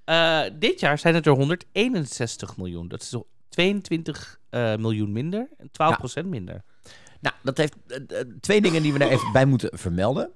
[0.05, 2.87] Eh, dit jaar zijn het er 161 miljoen.
[2.87, 6.63] Dat is zo 22 eh, miljoen minder en 12% minder.
[7.19, 7.75] Nou, dat heeft
[8.39, 10.31] twee dingen die we er even bij moeten vermelden.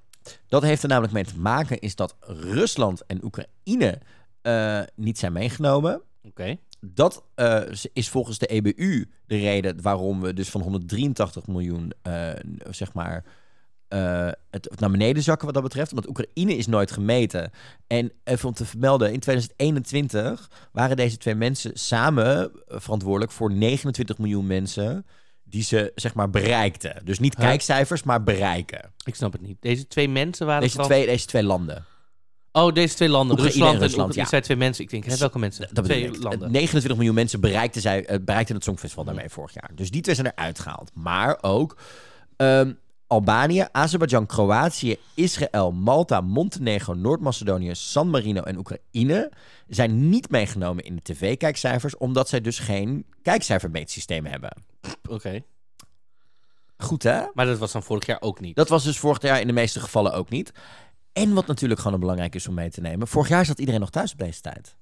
[0.47, 4.02] Dat heeft er namelijk mee te maken is dat Rusland en Oekraïne
[4.95, 6.02] niet zijn meegenomen.
[6.23, 6.58] Oké.
[6.82, 7.62] Dat eh,
[7.94, 12.30] is volgens de EBU de reden waarom we dus van 183 miljoen, eh,
[12.70, 13.24] zeg maar,
[13.88, 15.89] eh, het naar beneden zakken wat dat betreft.
[15.92, 17.52] Omdat Oekraïne is nooit gemeten.
[17.88, 24.18] En even om te vermelden, in 2021 waren deze twee mensen samen verantwoordelijk voor 29
[24.18, 25.06] miljoen mensen
[25.44, 27.06] die ze, zeg maar, bereikten.
[27.06, 27.46] Dus niet Huh?
[27.46, 28.92] kijkcijfers, maar bereiken.
[29.06, 29.58] Ik snap het niet.
[29.60, 31.86] Deze twee mensen waren Deze van- twee, deze twee landen.
[32.52, 33.32] Oh, deze twee landen.
[33.40, 34.26] Oekraïne Rusland en Rusland, ja.
[34.26, 34.84] zijn twee mensen.
[34.84, 35.70] Ik denk, hè, welke mensen?
[35.72, 36.24] Dat twee ik.
[36.24, 36.52] landen.
[36.52, 39.72] 29 miljoen mensen bereikten, zij, eh, bereikten het Songfestival daarmee vorig jaar.
[39.76, 40.92] Dus die twee zijn eruit gehaald.
[40.94, 41.78] Maar ook
[42.36, 42.72] ehm,
[43.08, 49.32] Albanië, Azerbeidzjan, Kroatië, Israël, Malta, Montenegro, Noord-Macedonië, San Marino en Oekraïne
[49.68, 54.52] zijn niet meegenomen in de tv-kijkcijfers, omdat zij dus geen kijkcijfermeetsysteem hebben.
[55.10, 55.44] Oké.
[56.78, 57.22] Goed hè?
[57.34, 58.56] Maar dat was dan vorig jaar ook niet.
[58.56, 60.52] Dat was dus vorig jaar in de meeste gevallen ook niet.
[61.13, 63.08] En wat natuurlijk gewoon belangrijk is om mee te nemen.
[63.08, 64.76] Vorig jaar zat iedereen nog thuis op deze tijd.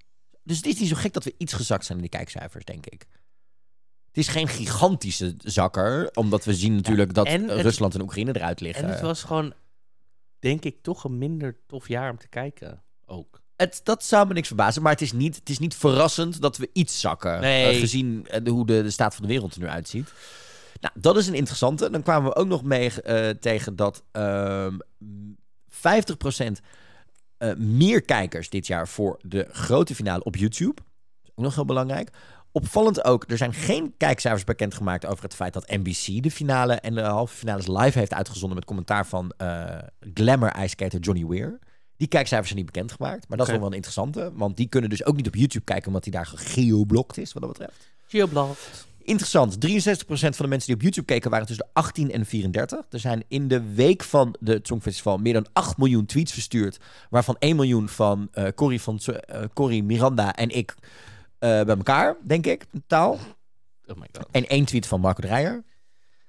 [0.44, 2.86] Dus het is niet zo gek dat we iets gezakt zijn in die kijkcijfers, denk
[2.86, 3.06] ik.
[4.08, 8.36] Het is geen gigantische zakker, omdat we zien natuurlijk dat en het- Rusland en Oekraïne
[8.36, 8.84] eruit liggen.
[8.84, 9.54] En het was gewoon,
[10.40, 12.84] denk ik, toch een minder tof jaar om te kijken.
[13.06, 13.42] Ook.
[13.56, 16.58] Het, dat zou me niks verbazen, maar het is niet, het is niet verrassend dat
[16.58, 17.40] we iets zakken.
[17.42, 17.74] Nee.
[17.74, 20.14] eh, gezien eh, hoe de, de staat van de wereld er nu uitziet.
[20.82, 21.90] Nou, dat is een interessante.
[21.90, 24.78] Dan kwamen we ook nog mee eh, tegen dat ehm
[25.78, 26.62] 50%
[27.38, 30.76] eh, meer kijkers dit jaar voor de grote finale op YouTube.
[30.76, 32.10] Dat is ook nog heel belangrijk.
[32.52, 36.94] Opvallend ook, er zijn geen kijkcijfers bekendgemaakt over het feit dat NBC de finale en
[36.94, 39.78] de halve finales live heeft uitgezonden met commentaar van eh,
[40.14, 41.60] glamour ijskater Johnny Weir.
[41.98, 44.90] Die kijkcijfers zijn niet bekendgemaakt, maar dat is nog wel een interessante, want die kunnen
[44.90, 47.90] dus ook niet op YouTube kijken, omdat die daar geoblokt is, wat dat betreft.
[48.08, 48.87] Geoblocked.
[49.08, 52.86] Interessant, 63% van de mensen die op YouTube keken waren tussen de 18 en 34.
[52.90, 56.78] Er zijn in de week van de het Songfestival meer dan 8 miljoen tweets verstuurd,
[57.10, 60.76] waarvan 1 miljoen van eh Corrie, van, eh, Corrie, Miranda en ik
[61.40, 63.12] eh, bij elkaar, denk ik, totaal.
[63.86, 64.28] Oh my god.
[64.32, 65.64] En één tweet van Marco Dreyer.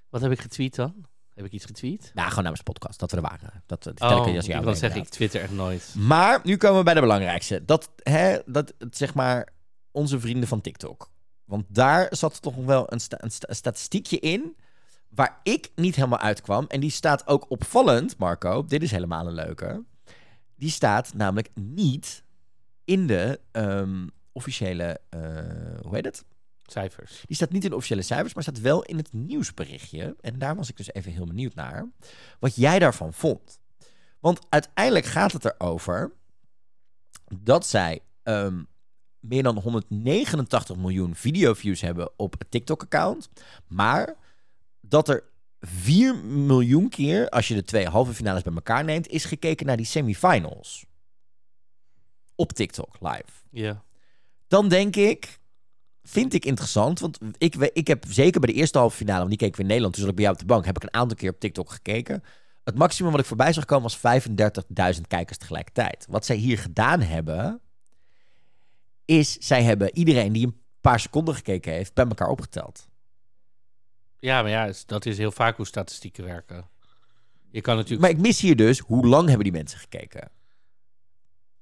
[0.09, 0.95] Wat heb ik getweet dan?
[1.35, 2.11] Heb ik iets getweet?
[2.15, 3.63] Nou, gewoon namens de podcast, dat we er waren.
[3.67, 4.65] Dat, dat Oh, ik je als ik jou.
[4.65, 5.95] wil zeggen, ik twitter echt nooit.
[5.97, 7.65] Maar nu komen we bij de belangrijkste.
[7.65, 9.49] Dat, hè, dat zeg maar,
[9.91, 11.11] onze vrienden van TikTok.
[11.49, 14.57] Want daar zat toch nog wel een, sta- een sta- een statistiekje in.
[15.09, 16.65] Waar ik niet helemaal uitkwam.
[16.67, 18.65] En die staat ook opvallend, Marco.
[18.65, 19.85] Dit is helemaal een leuke.
[20.57, 22.23] Die staat namelijk niet
[22.85, 25.01] in de ehm, officiële.
[25.09, 25.21] eh,
[25.83, 26.25] hoe heet het?
[26.63, 27.23] Cijfers.
[27.27, 30.17] Die staat niet in de officiële cijfers, maar staat wel in het nieuwsberichtje.
[30.21, 31.89] En daar was ik dus even heel benieuwd naar.
[32.39, 33.61] Wat jij daarvan vond.
[34.21, 36.13] Want uiteindelijk gaat het erover
[37.35, 38.63] dat zij ehm,
[39.21, 43.29] meer dan 189 miljoen videoviews hebben op het TikTok-account.
[43.67, 44.17] Maar
[44.81, 45.25] dat er
[45.61, 49.77] 4 miljoen keer, als je de twee halve finales bij elkaar neemt, is gekeken naar
[49.77, 50.87] die semifinals.
[52.35, 53.83] Op TikTok live Ja.
[54.49, 55.39] dan denk ik,
[56.03, 57.01] vind ik interessant.
[57.01, 59.67] Want ik, ik heb zeker bij de eerste halve finale, want die keek we in
[59.69, 61.41] Nederland, toen zat ik bij jou op de bank, heb ik een aantal keer op
[61.41, 62.23] TikTok gekeken.
[62.65, 64.21] Het maximum wat ik voorbij zag komen was
[64.97, 66.07] 35.000 kijkers tegelijkertijd.
[66.09, 67.61] Wat zij hier gedaan hebben,
[69.09, 72.89] is zij hebben iedereen die een paar seconden gekeken heeft, bij elkaar opgeteld.
[74.19, 76.69] Ja, maar ja, is- dat is heel vaak hoe statistieken werken.
[77.51, 78.03] Je kan natuurlijk...
[78.03, 80.31] Maar ik mis hier dus, hoe lang hebben die mensen gekeken?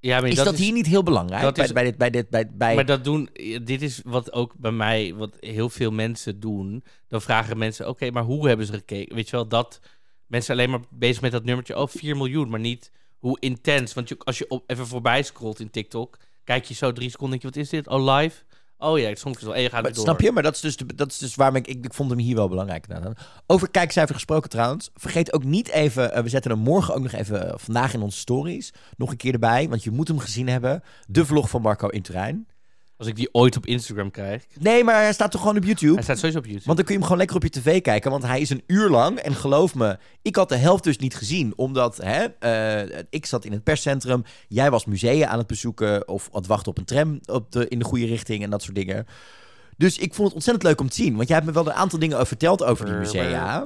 [0.00, 1.42] ja, maar Is dat, hier niet heel belangrijk?
[1.42, 2.74] dat bij, is- bij dit, bij dit, bij, bij...
[2.74, 3.28] Maar dat doen,
[3.64, 6.85] dit is wat ook bij mij, wat heel veel mensen doen.
[7.09, 9.14] Dan vragen mensen, oké, maar hoe hebben ze gekeken?
[9.14, 9.80] Weet je wel, dat
[10.26, 13.94] mensen alleen maar bezig met dat nummertje, oh, 4 miljoen, maar niet hoe intens.
[13.94, 17.38] Want je, als je op, even voorbij scrolt in TikTok, kijk je zo drie seconden,
[17.40, 17.88] denk je, wat is dit?
[17.88, 18.42] Oh, live?
[18.78, 19.54] Oh ja, het Songfestival.
[19.56, 20.04] En je gaat Maar, door.
[20.04, 20.32] snap je?
[20.32, 22.35] Maar dat is dus, de- dat is dus waarom ik, ik, ik vond hem hier
[22.37, 22.87] wel belangrijk.
[23.46, 24.90] Over kijkcijfer gesproken trouwens.
[24.94, 28.02] Vergeet ook niet even, eh, we zetten hem morgen ook nog even, eh, vandaag in
[28.02, 29.68] onze stories, nog een keer erbij.
[29.68, 30.82] Want je moet hem gezien hebben.
[31.06, 32.46] De vlog van Marco in Turijn.
[32.98, 34.46] Als ik die ooit op Instagram krijg.
[34.59, 35.94] Nee, maar hij staat toch gewoon op YouTube?
[35.94, 36.66] Hij staat sowieso op YouTube.
[36.66, 38.11] Want dan kun je hem gewoon lekker op je tv kijken.
[38.11, 39.18] Want hij is een uur lang.
[39.18, 41.52] En geloof me, ik had de helft dus niet gezien.
[41.56, 44.24] Omdat hè, eh, ik zat in het perscentrum.
[44.48, 46.09] Jij was musea aan het bezoeken.
[46.09, 48.42] Of aan het wachten op een tram op de, in de goede richting.
[48.42, 49.06] En dat soort dingen.
[49.77, 51.17] Dus ik vond het ontzettend leuk om te zien.
[51.17, 53.65] Want jij hebt me wel een aantal dingen over verteld over die musea.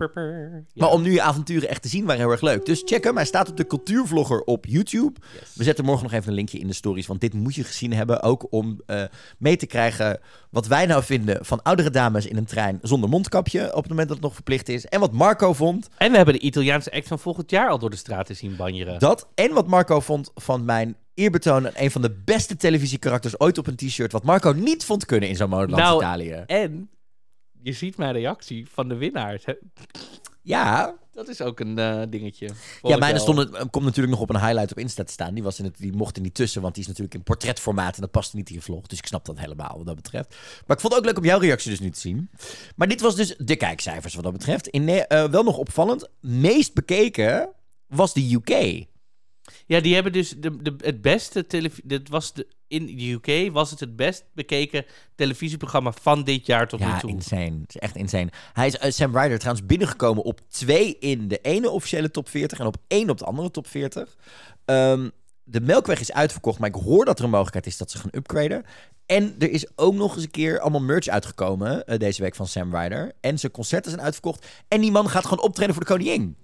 [0.75, 2.67] Maar om nu je avonturen echt te zien, waren heel erg leuk.
[2.67, 3.17] Dus check hem.
[3.17, 5.21] Hij staat op de Cultuurvlogger op YouTube.
[5.33, 5.55] Yes.
[5.55, 7.07] We zetten morgen nog even een linkje in de stories.
[7.07, 8.23] Want dit moet je gezien hebben.
[8.23, 9.03] Ook om eh,
[9.39, 10.21] mee te krijgen
[10.51, 13.69] wat wij nou vinden van oudere dames in een trein zonder mondkapje.
[13.75, 14.87] Op het moment dat het nog verplicht is.
[14.87, 15.89] En wat Marco vond.
[15.97, 18.99] En we hebben de Italiaanse act van volgend jaar al door de straten zien banjeren.
[18.99, 19.29] Dat.
[19.35, 21.67] En wat Marco vond van mijn eerbetoon.
[21.67, 24.13] aan Een van de beste televisiekarakters ooit op een t-shirt.
[24.13, 26.43] Wat Marco niet vond kunnen in zo'n modeland Nou, Italië.
[26.47, 26.91] En
[27.63, 29.45] je ziet mijn reactie van de winnaars.
[29.45, 29.53] hè.
[30.43, 32.49] Ja, Dat is ook een eh, dingetje.
[32.83, 35.35] Ja, mijne stond het, komt natuurlijk nog op een highlight op Insta te staan.
[35.35, 37.95] Die, was in het, die mocht er niet tussen, want die is natuurlijk in portretformaat
[37.95, 38.87] en dat past niet in je vlog.
[38.87, 40.29] Dus ik snap dat helemaal wat dat betreft.
[40.67, 42.31] Maar ik vond het ook leuk om jouw reactie dus nu te zien.
[42.77, 44.67] Maar dit was dus de kijkcijfers wat dat betreft.
[44.67, 47.49] In, eh, wel nog opvallend, meest bekeken
[47.87, 48.87] was de UK.
[49.67, 51.87] Ja, die hebben dus de, de, het beste televisie.
[51.87, 54.85] Dat was de, in de UK was het het best bekeken
[55.15, 57.11] televisieprogramma van dit jaar tot nu Ja, toe.
[57.11, 57.59] insane.
[57.61, 58.29] Het is echt insane.
[58.53, 62.59] Hij is eh, Sam Ryder trouwens binnengekomen op twee in de ene officiële top 40
[62.59, 64.17] en op één op de andere top 40.
[64.65, 65.09] Ehm,
[65.45, 68.11] de Melkweg is uitverkocht, maar ik hoor dat er een mogelijkheid is dat ze gaan
[68.13, 68.65] upgraden.
[69.07, 72.47] En er is ook nog eens een keer allemaal merch uitgekomen eh, deze week van
[72.47, 73.13] Sam Ryder.
[73.21, 74.47] En zijn concerten zijn uitverkocht.
[74.69, 76.37] En die man gaat gewoon optreden voor de koningin.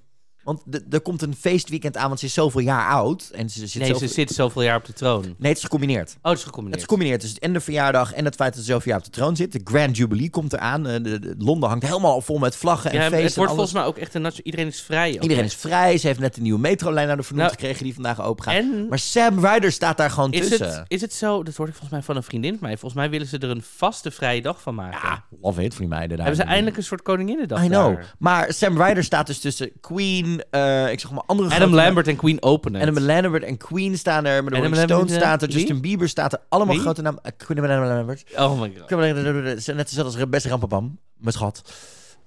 [0.47, 3.31] Want er komt een feestweekend aan, want ze is zoveel jaar oud.
[3.35, 4.09] En ze zit nee, zoveel...
[4.09, 5.19] ze zit zoveel jaar op de troon.
[5.19, 6.09] Oh, Nee, het is gecombineerd.
[6.09, 6.77] het is Het gecombineerd.
[6.77, 7.21] is gecombineerd.
[7.21, 9.53] Dus en de verjaardag en het feit dat ze zoveel jaar op de troon zit.
[9.53, 10.87] De Grand Jubilee komt eraan.
[10.87, 13.25] Eh, de, de- Londen hangt helemaal vol met vlaggen en ja, feesten.
[13.25, 15.15] het wordt volgens mij ook echt een Iedereen is vrij.
[15.15, 15.99] ook, Iedereen is vrij.
[15.99, 18.55] Ze heeft net een nieuwe metrolijn naar de vernoemd Nou, gekregen die vandaag open gaat.
[18.55, 20.69] En Maar Sam Ryder staat daar gewoon is tussen.
[20.69, 22.77] het, is het zo, dat hoorde ik volgens mij van een vriendin van mij.
[22.77, 24.99] Volgens mij willen ze er een vaste vrije dag van maken.
[25.03, 26.27] Ja, love it voor die meiden daar.
[26.27, 27.95] Hebben ze eindelijk een soort koninginnedag I know.
[27.95, 28.15] daar.
[28.19, 32.17] Maar Sam Ryder staat dus tussen Queen, eh, ik zeg maar andere Adam Lambert en
[32.17, 32.81] Queen openen.
[32.81, 34.45] Adam Lambert en Queen staan er.
[34.45, 35.49] Maar Adam eh, staat er.
[35.49, 36.41] Justin Bieber staat er.
[36.49, 36.83] Allemaal Wie?
[36.83, 37.23] grote namen.
[37.23, 38.25] Eh, Queen en Adam Lambert.
[38.37, 38.91] Oh my god.
[38.91, 40.99] Net hetzelfde als best Rampapam.
[41.17, 41.73] Mijn schat.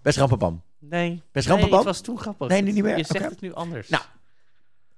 [0.01, 0.61] Best Rampapam.
[0.79, 1.21] Nee.
[1.31, 1.77] Best nee, Rampapam?
[1.77, 2.47] het was toen grappig.
[2.47, 2.97] Nee, nu niet meer?
[2.97, 3.89] Je zegt het nu anders.
[3.89, 4.03] Nou,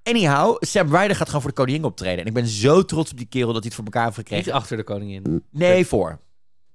[0.04, 2.20] Anyhow, Sam Ryder gaat gewoon voor de koningin optreden.
[2.20, 4.28] En ik ben zo trots op die kerel dat hij het voor elkaar heeft Niet
[4.28, 4.54] gekregen.
[4.54, 5.44] achter de koningin.
[5.52, 6.20] Nee, voor.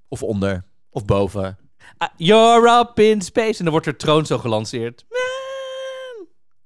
[0.07, 0.63] Of onder.
[0.89, 1.57] Of boven.
[1.97, 3.57] Ah, you're up in space.
[3.57, 5.05] En dan wordt er troon zo gelanceerd.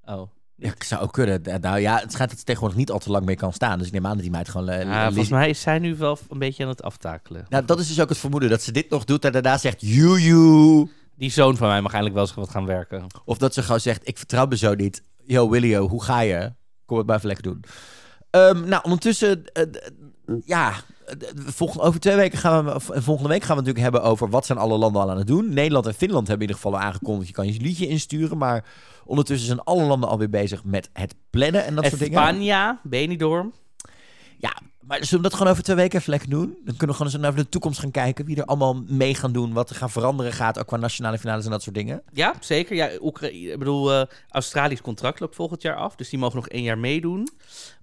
[0.05, 0.29] Oh.
[0.55, 1.41] Ja, ik zou ook kunnen.
[1.61, 3.77] Nou ja, het schijnt dat ze tegenwoordig niet al te lang mee kan staan.
[3.77, 4.69] Dus ik neem aan dat die meid gewoon...
[4.69, 7.45] eh, Ah, li- volgens mij is zij nu wel een beetje aan het aftakelen.
[7.49, 8.49] Nou, dat is dus ook het vermoeden.
[8.49, 9.81] Dat ze dit nog doet en daarna zegt...
[9.81, 10.89] Joejoe.
[11.15, 13.05] Die zoon van mij mag eindelijk wel eens wat gaan werken.
[13.25, 14.07] Of dat ze gewoon zegt...
[14.07, 15.01] Ik vertrouw me zo niet.
[15.23, 16.53] Yo, Willio, hoe ga je?
[16.85, 17.63] Kom het maar even lekker doen.
[18.29, 19.43] Ehm, nou, ondertussen...
[19.53, 19.63] eh,
[20.45, 20.73] ja...
[21.19, 22.71] eh, Volgende, over twee weken gaan we...
[22.71, 24.29] eh, Volgende week gaan we natuurlijk hebben over...
[24.29, 25.53] Wat zijn alle landen al aan het doen?
[25.53, 27.27] Nederland en Finland hebben in ieder geval al aangekondigd...
[27.27, 28.37] Je kan je liedje insturen.
[28.37, 28.65] Maar
[29.05, 32.19] ondertussen zijn alle landen alweer bezig met het plannen en dat soort dingen.
[32.19, 33.53] Espanja, Benidorm.
[34.37, 34.57] Ja,
[34.91, 36.45] maar zullen we dat gewoon over twee weken even lekker doen?
[36.65, 38.25] Dan kunnen we gewoon eens naar de toekomst gaan kijken.
[38.25, 39.53] Wie er allemaal mee gaan doen.
[39.53, 40.59] Wat er gaan veranderen gaat.
[40.59, 42.01] Ook qua nationale finales en dat soort dingen.
[42.13, 42.75] Ja, zeker.
[42.75, 45.95] Ja, Oekraïne, ik bedoel, eh Australisch contract loopt volgend jaar af.
[45.95, 47.29] Dus die mogen nog één jaar meedoen.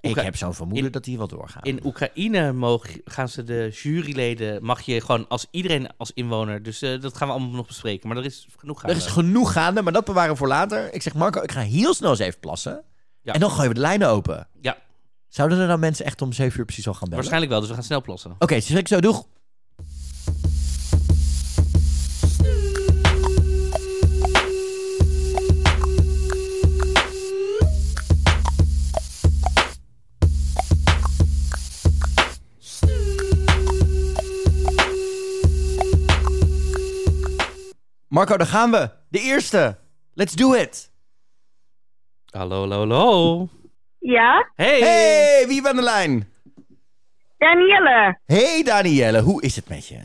[0.00, 1.62] Ik heb zo'n vermoeden in- dat die wel doorgaan.
[1.62, 6.62] In Oekraïne mogen, gaan ze de juryleden, mag je gewoon als iedereen als inwoner.
[6.62, 8.08] Dus eh, dat gaan we allemaal nog bespreken.
[8.08, 8.90] Maar er is genoeg aan.
[8.90, 10.94] er is genoeg gaande, maar dat bewaren we voor later.
[10.94, 12.82] Ik zeg Marco, ik ga heel snel eens even plassen.
[13.22, 13.32] Ja.
[13.32, 14.48] En dan gooien we de lijnen open.
[14.60, 14.76] Ja,
[15.28, 17.16] Zouden er nou mensen echt om 7 uur precies al gaan bellen?
[17.16, 17.60] waarschijnlijk wel.
[17.60, 18.30] Dus we gaan snel plassen.
[18.30, 19.00] Oké, okay, ik zo.
[19.00, 19.26] Doeg.
[38.08, 38.90] Marco, daar gaan we.
[39.08, 39.78] De eerste.
[40.12, 40.90] Let's do it.
[42.30, 43.48] Hallo, hallo, hallo.
[43.98, 44.78] Ja, Hey.
[44.80, 46.28] Hey, wie aan de lijn?
[47.38, 48.18] Danielle.
[48.26, 49.98] Hey Danielle, hoe is het met je?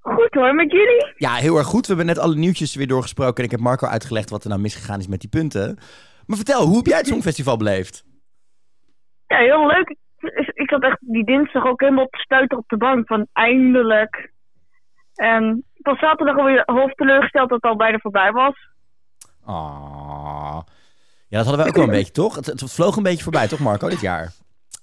[0.00, 1.12] Goed hoor, met jullie?
[1.16, 1.80] Ja, heel erg goed.
[1.86, 3.36] We hebben net alle nieuwtjes weer doorgesproken.
[3.36, 5.78] En ik heb Marco uitgelegd wat er nou misgegaan is met die punten.
[6.26, 8.04] Maar vertel, hoe heb jij het Songfestival beleefd?
[9.26, 9.88] Ja, heel leuk.
[10.54, 14.30] Ik- zat echt die dinsdag ook helemaal te stuiten op de bank van eindelijk.
[15.14, 18.54] En ik was zaterdag alweer half teleurgesteld dat het al bijna voorbij was.
[19.44, 20.58] Ah.
[21.28, 22.34] Ja, dat hadden wij ook wel een beetje, toch?
[22.34, 24.32] Het, het vloog een beetje voorbij, toch Marco, dit jaar?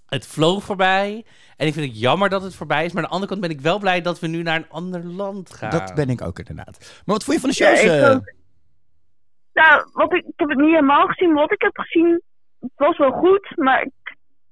[0.05, 1.25] Het vloog voorbij.
[1.57, 2.91] En ik vind het jammer dat het voorbij is.
[2.91, 5.05] Maar aan de andere kant ben ik wel blij dat we nu naar een ander
[5.05, 5.69] land gaan.
[5.69, 6.77] Dat ben ik ook inderdaad.
[6.79, 7.95] Maar wat vond je van de Ja, shows?
[7.95, 8.11] ik eh?
[8.11, 8.33] ook.
[9.53, 11.33] Nou, wat ik, ik heb het niet helemaal gezien.
[11.33, 12.21] Wat ik heb gezien,
[12.59, 13.53] het was wel goed.
[13.55, 13.91] Maar ik,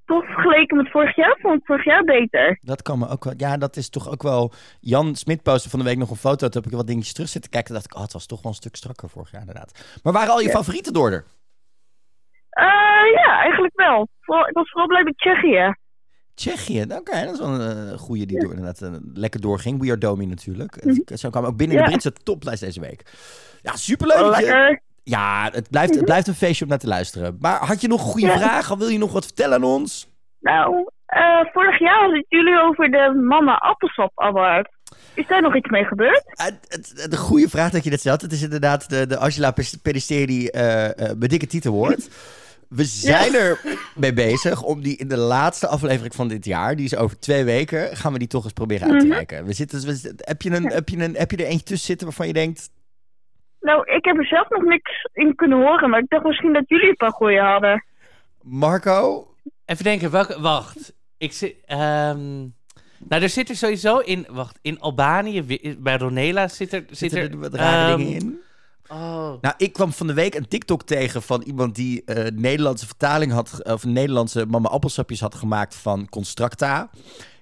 [0.06, 2.58] toch vergeleken met vorig jaar, vond ik vorig jaar beter.
[2.62, 3.34] Dat kan me ook wel.
[3.38, 4.52] Ja, dat is toch ook wel.
[4.80, 6.50] Jan Smit postte van de week nog een foto.
[6.50, 7.74] Toen heb ik wat dingetjes terug zitten kijken.
[7.74, 10.00] dacht ik, oh, het was toch wel een stuk strakker vorig jaar, inderdaad.
[10.04, 10.54] Maar waren al je Ja.
[10.54, 11.26] favorieten door er?
[12.52, 14.08] Eh, ja, eigenlijk wel.
[14.22, 15.74] Vooral, ik was vooral blij met Tsjechië.
[16.36, 19.80] Tsjechië, oké, dat is wel een eh, goede die door, inderdaad eh, lekker doorging.
[19.82, 20.76] We Are Domi natuurlijk.
[20.84, 22.00] Het- Zo kwam ook binnen in de Mhm.
[22.00, 23.04] Britse toplijst deze week.
[23.62, 24.18] Ja, superleuk.
[24.18, 24.82] Dat lekker.
[25.04, 27.38] Ja, het blijft, het blijft een feestje om naar te luisteren.
[27.40, 28.38] Maar had je nog een goede Ja.
[28.38, 28.72] vraag?
[28.72, 30.10] Of wil je nog wat vertellen aan ons?
[30.40, 30.90] Nou,
[31.54, 34.70] vorig jaar hadden het jullie over de Mama Appelsap Award.
[35.14, 36.24] Is daar nog iets mee gebeurd?
[37.10, 38.22] De goede vraag dat je dit stelt.
[38.22, 41.74] Het is inderdaad de, de Angela Pediceri eh eh met dikke titel.
[42.76, 43.60] We zijn er
[43.96, 47.44] mee bezig om die in de laatste aflevering van dit jaar, die is over twee
[47.44, 49.14] weken, gaan we die toch eens proberen uit te Mhm.
[49.16, 49.46] reiken.
[49.46, 51.86] We zitten, we zitten- heb, je een, heb, je een, heb je er eentje tussen
[51.88, 52.70] zitten waarvan je denkt,
[53.62, 56.64] Nou, ik heb er zelf nog niks in kunnen horen, maar ik dacht misschien dat
[56.68, 57.84] jullie een paar goeie hadden.
[58.42, 59.28] Marco,
[59.66, 60.42] Even denken, welke...
[60.42, 60.94] Wacht.
[61.18, 61.56] Ik zit...
[61.66, 62.40] ehm,
[63.08, 64.28] nou, er zit er sowieso in...
[64.30, 66.84] Wacht, in Albanië, wi- bij Ronela zit er...
[66.88, 68.40] Zit zitten er er wat rare ehm, dingen in?
[68.88, 69.34] Oh.
[69.42, 73.32] Nou, ik kwam van de week een TikTok tegen van iemand die eh Nederlandse vertaling
[73.32, 76.90] had, of Nederlandse mama appelsapjes had gemaakt van Constructa.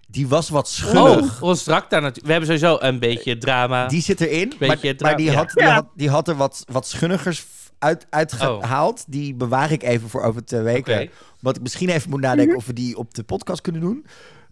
[0.07, 1.33] Die was wat schullig.
[1.35, 2.25] Oh, Constructa natuurlijk.
[2.25, 3.87] We hebben sowieso een beetje drama.
[3.87, 5.73] Die zit erin, maar, Beetje maar die, dra- had, die, Ja.
[5.73, 7.45] had, die had er wat, wat schunnigers
[7.79, 9.03] uit, uitgehaald.
[9.07, 11.01] Die bewaar ik even voor over twee weken.
[11.01, 11.07] Oh.
[11.39, 14.05] Wat ik misschien even moet nadenken of we die op de podcast kunnen doen.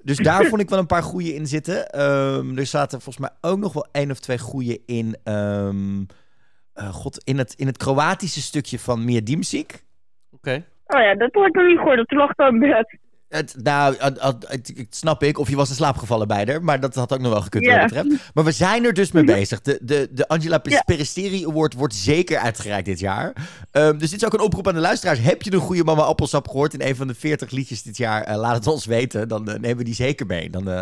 [0.04, 1.90] Dus daar vond ik wel een paar goede in zitten.
[1.90, 5.18] Ehm, er zaten volgens mij ook nog wel één of twee goede in.
[5.24, 6.04] ehm,
[6.78, 9.84] eh, God, in het, in het Kroatische stukje van Mia Dimsik.
[10.32, 10.64] Oké.
[10.88, 11.98] Oh ja, dat had ik nog niet gehoord.
[11.98, 12.98] Dat lag dan bed.
[13.28, 15.38] Het, nou, het, het, het- het snap ik.
[15.40, 16.64] Of je was in slaap gevallen bij haar.
[16.64, 17.80] Maar dat had ook nog wel gekund Ja.
[17.80, 18.32] wat dat betreft.
[18.34, 19.62] Maar we zijn er dus mee bezig.
[19.62, 20.62] De, de, de Angela.
[20.86, 23.34] Peristeri Award wordt zeker uitgereikt dit jaar.
[23.72, 25.20] Ehm, dus dit is ook een oproep aan de luisteraars.
[25.20, 28.24] Heb je een goede mama appelsap gehoord in een van de 40 liedjes dit jaar?
[28.24, 29.28] Eh, laat het ons weten.
[29.28, 30.50] Dan eh, nemen we die zeker mee.
[30.50, 30.82] Dan eh,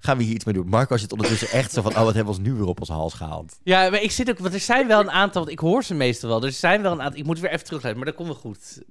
[0.00, 0.68] gaan we hier iets mee doen.
[0.68, 1.90] Marco zit ondertussen echt zo van...
[1.90, 3.58] Oh, wat hebben we ons nu weer op onze hals gehaald?
[3.62, 4.38] Ja, maar ik zit ook...
[4.38, 5.40] Want er zijn wel een aantal...
[5.42, 6.44] Want ik hoor ze meestal wel.
[6.44, 7.18] Er zijn wel een aantal...
[7.20, 8.82] Ik moet weer even terugleiden, maar dat komt wel goed.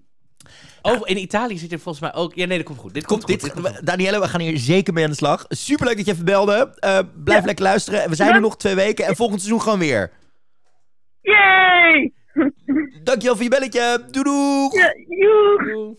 [0.81, 2.35] Oh, in Italië zit er volgens mij ook...
[2.35, 2.93] Ja, nee, dat komt goed.
[2.93, 3.53] Dit komt, Komt goed.
[3.55, 3.85] dit, goed.
[3.85, 5.45] Danielle, we gaan hier zeker mee aan de slag.
[5.49, 6.73] Superleuk dat je even belde.
[6.79, 7.45] Eh, blijf Ja.
[7.45, 8.03] lekker luisteren.
[8.03, 8.35] En We zijn Ja.
[8.35, 9.05] er nog twee weken.
[9.05, 10.11] En volgend seizoen gewoon weer.
[11.21, 12.13] Yay!
[13.03, 14.03] Dankjewel voor je belletje.
[14.11, 14.69] Doei joe.
[15.63, 15.97] Doei.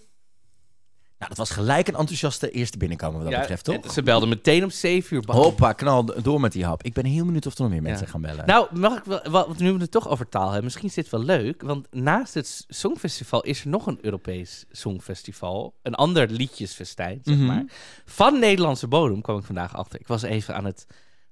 [1.18, 3.92] Nou, dat was gelijk een enthousiaste eerste binnenkomen wat dat betreft, toch?
[3.92, 5.22] Ze belden meteen om 7 uur.
[5.26, 6.82] Hoppa, knal door met die hap.
[6.82, 8.46] Ik ben heel benieuwd of er nog meer mensen gaan bellen.
[8.46, 11.08] Nou, mag ik wel, want nu we het toch over taal hebben, misschien is dit
[11.10, 17.20] wel leuk, want naast het Songfestival is er nog een Europees Songfestival, een ander liedjesfestijn,
[17.22, 17.46] zeg Mhm.
[17.46, 17.64] maar.
[18.04, 20.00] Van Nederlandse bodem kwam ik vandaag achter.
[20.00, 20.86] Ik was even aan het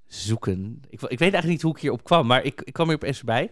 [0.07, 0.81] zoeken.
[0.89, 3.23] Ik, ik weet eigenlijk niet hoe ik hierop kwam, maar ik, ik kwam hier opeens
[3.23, 3.51] bij.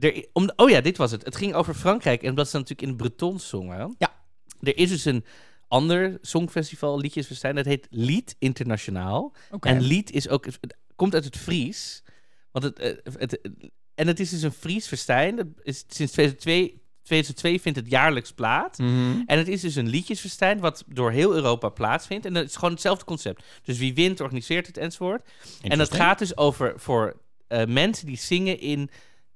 [0.00, 1.24] Er, om, oh ja, dit was het.
[1.24, 3.94] Het ging over Frankrijk en omdat ze natuurlijk in het Bretons zongen.
[3.98, 4.12] Ja.
[4.60, 5.24] Er is dus een
[5.72, 9.34] ander songfestival, liedjesfestijn, dat heet Lied Internationaal.
[9.60, 12.02] En lied is ook, het komt uit het Fries.
[12.50, 13.48] Want het, eh, het,
[13.94, 15.36] en het is dus een Fries festijn.
[15.36, 18.78] Dat is, sinds 2002, 2002 vindt het jaarlijks plaats.
[18.78, 19.22] Mhm.
[19.26, 22.26] En het is dus een liedjesfestijn wat door heel Europa plaatsvindt.
[22.26, 23.42] En dat is gewoon hetzelfde concept.
[23.62, 25.28] Dus wie wint, organiseert het enzovoort.
[25.62, 28.90] En dat gaat dus over voor eh, mensen die zingen in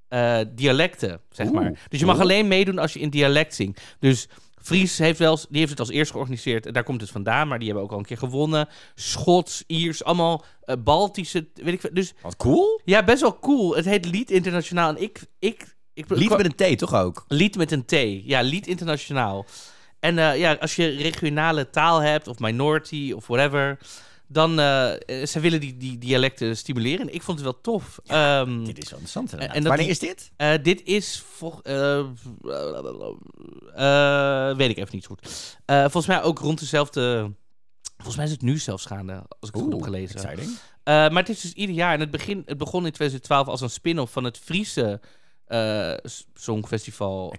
[0.09, 1.87] eh, dialecten, zeg Oeh, maar.
[1.89, 3.81] Dus je mag alleen meedoen als je in dialect zingt.
[3.99, 4.29] Dus
[4.67, 6.67] Fries heeft, wel, die heeft het als eerst georganiseerd.
[6.67, 7.49] En daar komt het vandaan.
[7.49, 8.69] Maar die hebben ook al een keer gewonnen.
[8.95, 11.91] Schots, Iers, allemaal eh, Baltische, weet ik veel.
[11.93, 12.81] Dus Wat cool.
[12.85, 13.77] ja, best wel cool.
[13.77, 14.89] Het heet Lied Internationaal.
[14.89, 15.21] En ik...
[15.39, 17.25] ik, ik Lied met een T, toch ook?
[17.29, 17.93] Lied met een T.
[18.25, 19.47] Ja, Lied Internationaal.
[20.01, 23.79] En eh, ja, als je regionale taal hebt, of minority, of whatever...
[24.29, 24.93] dan uh,
[25.25, 27.15] ze willen die, die dialecten stimuleren.
[27.15, 27.99] Ik vond het wel tof.
[28.07, 29.33] Ehm, Dit is wel interessant.
[29.33, 30.31] en dat Wanneer die- is dit?
[30.37, 31.25] eh, dit is...
[31.33, 31.99] vol- eh,
[33.75, 35.57] eh, weet ik even niet goed.
[35.65, 37.33] Eh, volgens mij ook rond dezelfde...
[37.97, 40.21] Volgens mij is het nu zelfs gaande, als ik het goed heb gelezen.
[40.29, 40.49] Eh,
[40.85, 41.95] maar het is dus ieder jaar.
[41.95, 45.01] En het, begin, het begon in 2012 als een spin-off van het Friese
[45.47, 47.33] eh, s- Songfestival.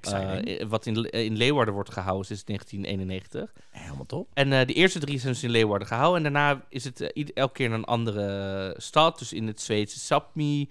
[0.45, 3.53] Eh, wat in, in Leeuwarden wordt gehouden sinds 1991.
[3.71, 4.29] Helemaal top.
[4.33, 6.25] En eh, de eerste drie zijn dus in Leeuwarden gehouden.
[6.25, 9.19] En daarna is het eh, elke keer in een andere stad.
[9.19, 10.69] Dus in het Zweedse Sapmi.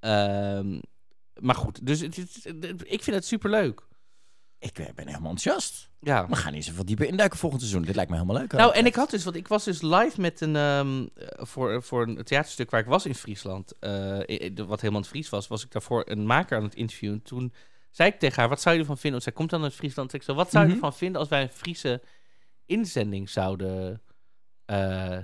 [0.00, 0.78] Ehm,
[1.40, 3.86] maar goed, dus het, het- het- ik vind het superleuk.
[4.58, 5.90] Ik eh, ben helemaal enthousiast.
[6.00, 6.28] Ja.
[6.28, 7.82] We gaan eens even wat dieper induiken volgend seizoen.
[7.82, 8.52] Dit lijkt me helemaal leuk.
[8.52, 10.86] Nou, en ik had dus, want ik was dus live met een, eh,
[11.36, 13.90] voor, voor een theaterstuk waar ik was in Friesland, eh,
[14.56, 17.22] wat helemaal in het Fries was, was ik daarvoor een maker aan het interviewen.
[17.22, 17.52] Toen
[17.90, 19.12] zei ik tegen haar, wat zou je ervan vinden?
[19.20, 20.12] Want zij komt dan uit Friesland.
[20.12, 20.78] Ik zo, wat zou je Mhm.
[20.78, 22.02] ervan vinden als wij een Friese
[22.66, 24.02] inzending zouden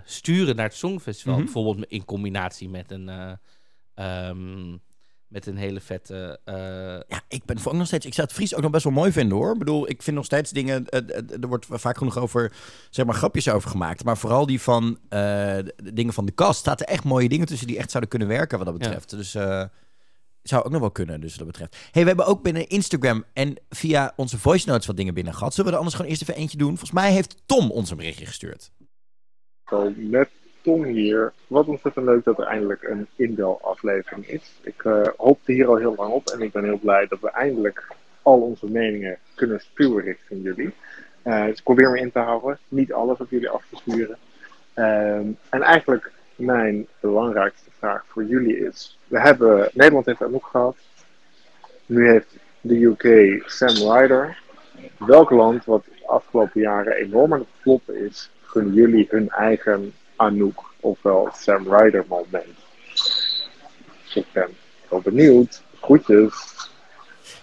[0.04, 1.34] sturen naar het Songfestival.
[1.34, 1.44] Mhm.
[1.44, 3.32] Bijvoorbeeld in combinatie met een, eh,
[3.94, 4.76] ehm,
[5.28, 6.40] met een hele vette...
[6.44, 6.54] eh,
[7.08, 8.06] Ja, ik ben voor ook nog steeds.
[8.06, 9.52] Ik zou het Fries ook nog best wel mooi vinden hoor.
[9.52, 10.88] Ik bedoel, ik vind nog steeds dingen.
[10.88, 12.52] eh, eh, er wordt vaak genoeg over,
[12.90, 14.04] zeg maar, grapjes over gemaakt.
[14.04, 15.18] Maar vooral die van eh,
[15.76, 16.58] de dingen van de kast.
[16.58, 19.10] Staat er echt mooie dingen tussen die echt zouden kunnen werken wat dat betreft.
[19.10, 19.64] Dus eh
[20.42, 21.76] zou ook nog wel kunnen, dus wat dat betreft.
[21.90, 25.50] hey, we hebben ook binnen Instagram en via onze voice notes wat dingen binnen gehad.
[25.54, 26.68] Zullen we er anders gewoon eerst even eentje doen?
[26.68, 28.70] Volgens mij heeft Tom ons een berichtje gestuurd.
[29.96, 30.28] Met
[30.64, 31.32] Tom hier.
[31.46, 34.52] Wat ontzettend leuk dat er eindelijk een inbel-aflevering is.
[34.62, 37.30] Ik eh, hoopte hier al heel lang op en ik ben heel blij dat we
[37.30, 37.86] eindelijk
[38.22, 40.74] al onze meningen kunnen sturen richting jullie.
[41.22, 44.18] Eh, dus ik probeer me in te houden, niet alles op jullie af te sturen.
[44.74, 50.76] Ehm, en eigenlijk mijn belangrijkste vraag voor jullie is: we hebben, Nederland heeft Anouk gehad,
[51.86, 54.42] nu heeft de UK Sam Ryder.
[54.98, 59.92] Welk land wat de afgelopen jaren enorm aan het floppen is, gunnen jullie hun eigen
[60.16, 62.56] Anouk ofwel Sam Ryder moment?
[64.14, 64.48] Ik ben
[64.88, 65.62] wel benieuwd.
[65.80, 66.52] Groetjes.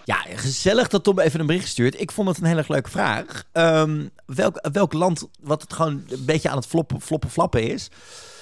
[0.04, 2.00] Ja, gezellig dat Tom even een bericht stuurt.
[2.00, 3.44] Ik vond het een heel erg leuke vraag.
[3.52, 7.90] Ehm, welk, welk land wat het gewoon een beetje aan het floppen, floppen flappen is?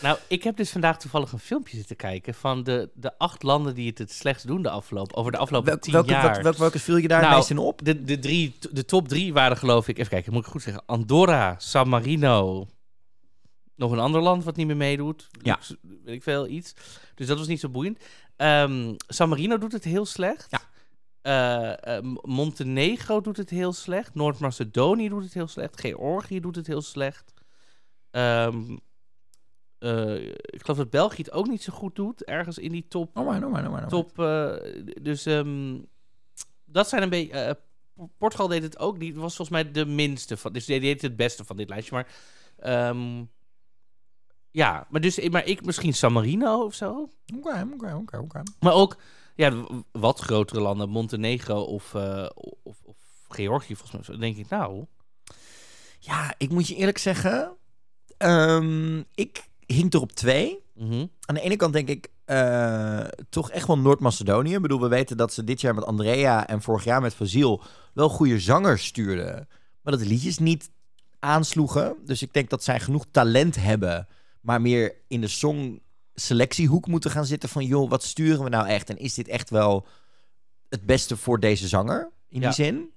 [0.02, 3.74] Nou, ik heb dus vandaag toevallig een filmpje zitten kijken van de, de acht landen
[3.74, 6.26] die het het slechtst doen de afgelopen, over de afgelopen Welk, tien welke, jaar.
[6.34, 7.84] wat, welke, welke viel je daar Nou, meest in op?
[7.84, 10.82] De, de, drie, de top drie waren geloof ik, even kijken, moet ik goed zeggen,
[10.86, 12.66] Andorra, San Marino,
[13.80, 15.28] nog een ander land wat niet meer meedoet.
[15.42, 15.54] Ja.
[15.54, 15.74] Lux-
[16.04, 16.74] Weet ik veel, iets.
[17.14, 17.98] Dus dat was niet zo boeiend.
[18.36, 20.46] Ehm, San Marino doet het heel slecht.
[20.50, 20.60] Ja.
[21.22, 24.14] Eh, eh, Montenegro doet het heel slecht.
[24.14, 25.80] Noord-Macedonië doet het heel slecht.
[25.80, 27.32] Georgië doet het heel slecht.
[28.10, 28.76] Ehm,
[29.78, 32.24] eh, ik geloof dat België het ook niet zo goed doet.
[32.24, 33.88] Ergens in die top Oh maar, oh maar, oh maar.
[33.88, 34.16] top.
[35.02, 35.78] dus ehm,
[36.64, 37.58] dat zijn een beetje.
[38.18, 39.16] Portugal deed het ook niet.
[39.16, 40.52] Was volgens mij de minste van.
[40.52, 41.94] Dus die deed het beste van dit lijstje.
[41.94, 42.08] Maar.
[44.50, 47.08] Ja, maar, dus, maar ik misschien San Marino of zo.
[47.36, 48.42] Oké, oké, oké, oké.
[48.60, 48.96] Maar ook
[49.34, 49.52] ja,
[49.92, 52.26] wat grotere landen, Montenegro of, eh,
[52.62, 52.96] of, of
[53.28, 54.16] Georgië volgens mij.
[54.16, 54.84] Dan denk ik, nou,
[55.98, 57.56] Ja, ik moet je eerlijk zeggen.
[58.16, 60.64] ehm, ik hing er op twee.
[60.74, 61.06] mhm.
[61.26, 64.54] Aan de ene kant denk ik eh, toch echt wel Noord-Macedonië.
[64.54, 67.62] Ik bedoel, we weten dat ze dit jaar met Andrea en vorig jaar met Fazil
[67.94, 69.48] wel goede zangers stuurden.
[69.82, 70.70] Maar dat de liedjes niet
[71.18, 71.96] aansloegen.
[72.04, 74.08] Dus ik denk dat zij genoeg talent hebben.
[74.40, 77.64] Maar meer in de songselectiehoek moeten gaan zitten van...
[77.64, 78.90] joh, wat sturen we nou echt?
[78.90, 79.86] En is dit echt wel
[80.68, 82.10] het beste voor deze zanger?
[82.28, 82.46] In Ja.
[82.46, 82.90] die zin.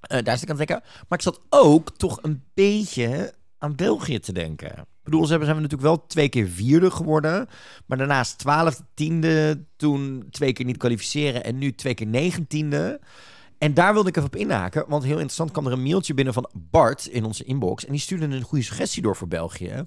[0.00, 0.88] Eh, daar zit ik aan het denken.
[1.08, 4.68] Maar ik zat ook toch een beetje aan België te denken.
[4.78, 7.48] Ik bedoel, ze hebben, zijn we natuurlijk wel twee keer vierde geworden.
[7.86, 13.00] Maar daarnaast twaalfde, tiende, toen twee keer niet kwalificeren en nu twee keer negentiende.
[13.66, 16.34] En daar wilde ik even op inhaken, want heel interessant kwam er een mailtje binnen
[16.34, 17.84] van Bart in onze inbox.
[17.84, 19.84] En die stuurde een goede suggestie door voor België.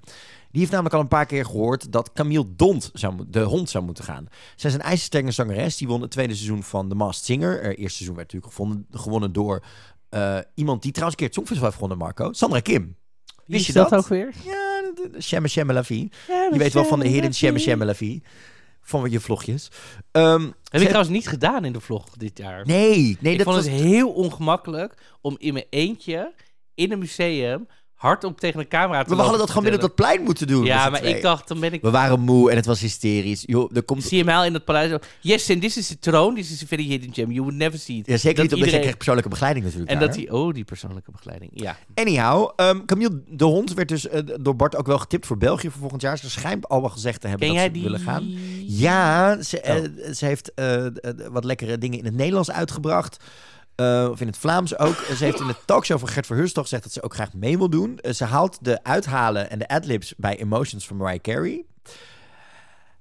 [0.51, 3.83] Die heeft namelijk al een paar keer gehoord dat Camille Dont zou, de hond zou
[3.83, 4.27] moeten gaan.
[4.55, 5.77] Zij is een ijzersterke zangeres.
[5.77, 7.51] Die won het tweede seizoen van The Masked Singer.
[7.51, 9.63] Het eerste seizoen werd natuurlijk gevonden, gewonnen door
[10.09, 12.33] eh, iemand die trouwens een keer het Songfestival heeft gewonnen, Marco.
[12.33, 12.83] Sandra Kim.
[12.83, 12.95] Wie
[13.45, 13.99] Wist is je dat dat?
[13.99, 14.33] ook weer?
[14.43, 16.11] Ja, Shemme Shemme La Vie.
[16.27, 18.23] Je weet wel van de hidden Shemme Shemme La Vie.
[18.89, 19.71] Van je vlogjes.
[20.11, 22.65] Ehm, Heb ik trouwens niet gedaan in de vlog dit jaar.
[22.65, 23.73] Nee, nee, ik dat vond was...
[23.73, 26.33] het heel ongemakkelijk om in mijn eentje
[26.73, 27.67] in een museum
[27.99, 30.13] hardop tegen een camera te We hadden dat gewoon binnen dat vertellen.
[30.13, 30.65] plein moeten doen.
[30.65, 31.81] Ja, maar ik dacht, dan ben ik...
[31.81, 33.43] We waren moe en het was hysterisch.
[33.45, 34.07] Joh, er komt...
[34.07, 34.99] CML in dat paleis.
[35.19, 36.35] Yes, and this is the throne.
[36.35, 37.31] This is a very hidden gem.
[37.31, 38.05] You would never see it.
[38.07, 40.07] Ja, zeker Dat niet, omdat je krijgt persoonlijke begeleiding natuurlijk En daar.
[40.07, 40.29] dat hij...
[40.29, 41.51] Oh, die persoonlijke begeleiding.
[41.53, 41.77] Ja.
[41.93, 45.69] Anyhow, ehm, Camille de Hond werd dus eh, door Bart ook wel getipt voor België
[45.69, 46.17] voor volgend jaar.
[46.17, 47.83] Ze schijnt al wel gezegd te hebben Ken dat ze die...
[47.83, 48.27] willen gaan.
[48.67, 50.13] Ja, ze, Oh.
[50.13, 50.85] ze heeft eh,
[51.31, 53.17] wat lekkere dingen in het Nederlands uitgebracht.
[53.79, 54.95] Eh, of in het Vlaams ook.
[54.95, 57.57] Ze heeft in de talkshow van Gert Verhulst toch gezegd dat ze ook graag mee
[57.57, 57.97] wil doen.
[57.97, 61.65] Eh, ze haalt de uithalen en de adlibs bij Emotions van Mariah Carey.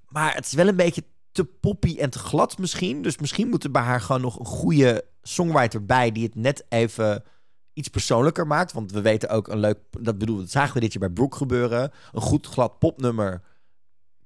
[0.08, 3.02] Maar het is wel een beetje te poppy en te glad misschien.
[3.02, 6.12] Dus misschien moet er bij haar gewoon nog een goede songwriter bij...
[6.12, 7.24] die het net even
[7.72, 8.72] iets persoonlijker maakt.
[8.72, 9.78] Want we weten ook een leuk...
[9.90, 11.92] Dat bedoel, dat zagen we dit jaar bij Brooke gebeuren.
[12.12, 13.42] Een goed glad popnummer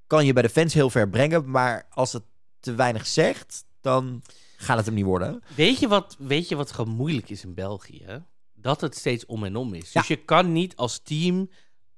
[0.06, 1.50] kan je bij de fans heel ver brengen.
[1.50, 2.22] Maar als het
[2.60, 4.22] te weinig zegt, dan
[4.62, 5.42] gaat het hem niet worden.
[5.56, 8.24] Weet je, wat, weet je wat gewoon moeilijk is in België?
[8.54, 9.92] Dat het steeds om en om is.
[9.92, 10.00] Ja.
[10.00, 11.50] Dus je kan niet als team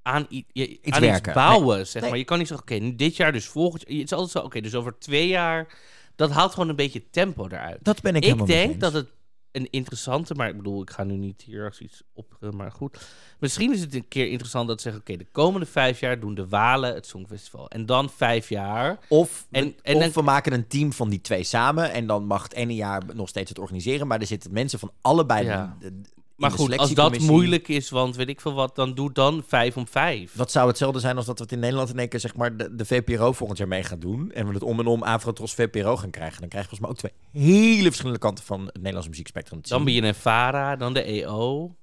[0.02, 1.32] aan, i- je, Iets aan werken.
[1.32, 2.10] iets bouwen, zeg Nee.
[2.10, 2.18] maar.
[2.18, 3.96] Je kan niet zeggen, oké, dit jaar dus volgend jaar.
[3.98, 5.78] Het is altijd zo, oké, dus over twee jaar...
[6.16, 7.78] Dat haalt gewoon een beetje tempo eruit.
[7.82, 9.08] Dat ben ik, Ik, helemaal je denk dat het
[9.54, 13.08] een interessante, maar ik bedoel, ik ga nu niet hier als iets op, maar goed.
[13.38, 16.34] Misschien is het een keer interessant dat ze zeggen, oké, de komende vijf jaar doen
[16.34, 17.68] de Walen het Songfestival.
[17.68, 18.98] En dan vijf jaar.
[19.08, 21.92] Of, En- we, en of we maken een team van die twee samen.
[21.92, 24.06] En dan mag het ene jaar nog steeds het organiseren.
[24.06, 25.76] Maar er zitten mensen van allebei Ja.
[25.80, 26.00] de-
[26.36, 29.76] Maar goed, als dat moeilijk is, want weet ik veel wat, dan doe dan vijf
[29.76, 30.34] om vijf.
[30.34, 32.56] Wat zou hetzelfde zijn als dat we het in Nederland in één keer zeg maar
[32.56, 34.30] de, de VPRO volgend jaar mee gaan doen.
[34.32, 36.40] En we het om en om Afrotros VPRO gaan krijgen.
[36.40, 39.58] Dan krijg je volgens mij ook twee hele verschillende kanten van het Nederlandse muziekspectrum.
[39.62, 41.74] Dan ben je een VARA, dan de EO.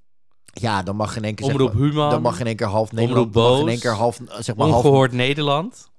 [0.53, 2.09] Ja, dan mag in één keer zeg Omroep maar, Human.
[2.09, 3.33] Dan mag in één keer half Omroep Nederland.
[3.33, 4.85] Mag in één keer half, zeg maar half.
[4.85, 5.89] Ongehoord Nederland.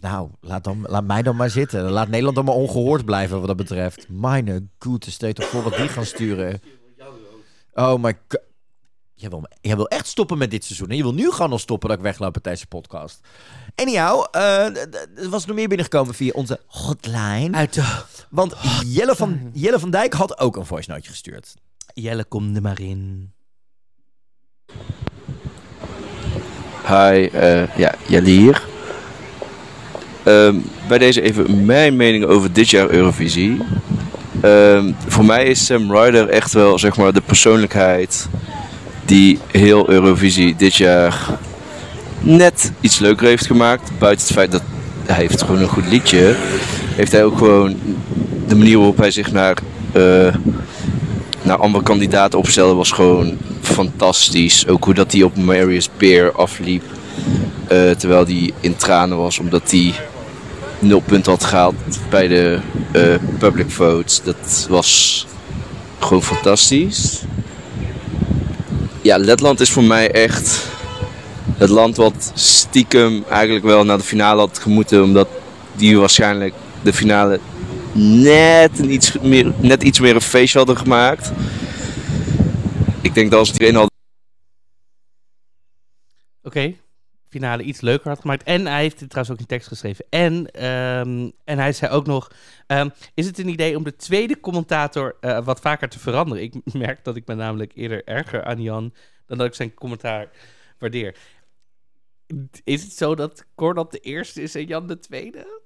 [0.00, 1.90] Nou, laat, dan, laat mij dan maar zitten.
[1.90, 4.06] Laat Nederland dan maar ongehoord blijven wat dat betreft.
[4.08, 6.60] Mijn stel je toch voor wat die gaan sturen.
[7.76, 8.40] Oh my god.
[9.18, 10.88] Jij wil, jij wil echt stoppen met dit seizoen.
[10.88, 13.20] En je wil nu gewoon al stoppen dat ik wegloop uit deze podcast.
[13.74, 14.76] Anyhow, eh,
[15.16, 17.56] er was nog meer binnengekomen via onze hotline.
[17.56, 18.02] Uit de...
[18.30, 18.54] Want
[18.86, 21.54] Jelle van, Jelle van Dijk had ook een voice noteje gestuurd.
[21.94, 23.32] Jelle, kom er maar in.
[26.86, 28.66] Hi, eh, ja, Jelle hier.
[30.24, 30.56] Ehm,
[30.88, 33.62] bij deze even mijn mening over dit jaar Eurovisie.
[34.40, 38.28] Ehm, voor mij is Sam Ryder echt wel zeg maar, de persoonlijkheid
[39.04, 41.38] die heel Eurovisie dit jaar
[42.20, 43.90] net iets leuker heeft gemaakt.
[43.98, 44.62] Buiten het feit dat
[45.06, 46.34] hij heeft gewoon een goed liedje,
[46.94, 47.76] heeft hij ook gewoon
[48.48, 49.56] de manier waarop hij zich naar,
[49.92, 50.34] eh,
[51.42, 54.68] naar andere kandidaten opstelde was gewoon fantastisch.
[54.68, 56.82] Ook hoe dat hij op Marius Beer afliep.
[57.68, 59.94] eh, terwijl hij in tranen was omdat hij
[60.78, 61.74] nul punten had gehaald
[62.10, 62.60] bij de
[62.92, 64.22] eh, public votes.
[64.22, 65.26] Dat was
[65.98, 67.22] gewoon fantastisch.
[69.02, 70.66] Ja, Letland is voor mij echt
[71.56, 75.02] het land wat stiekem eigenlijk wel naar de finale had gemoeten.
[75.02, 75.28] Omdat
[75.76, 77.40] die waarschijnlijk de finale
[77.92, 81.32] net, iets, meer, net iets meer een feestje hadden gemaakt.
[83.00, 83.94] Ik denk dat als het erin had
[86.42, 86.74] Oké.
[87.28, 88.42] Finale iets leuker had gemaakt.
[88.42, 90.04] En hij heeft trouwens ook in tekst geschreven.
[90.10, 92.30] En, ehm, en hij zei ook nog...
[92.66, 96.42] ehm, is het een idee om de tweede commentator eh, wat vaker te veranderen?
[96.42, 98.94] Ik merk dat ik me namelijk eerder erger aan Jan...
[99.26, 100.30] dan dat ik zijn commentaar
[100.78, 101.16] waardeer.
[102.64, 105.60] Is het zo dat Cornel de eerste is en Jan de tweede?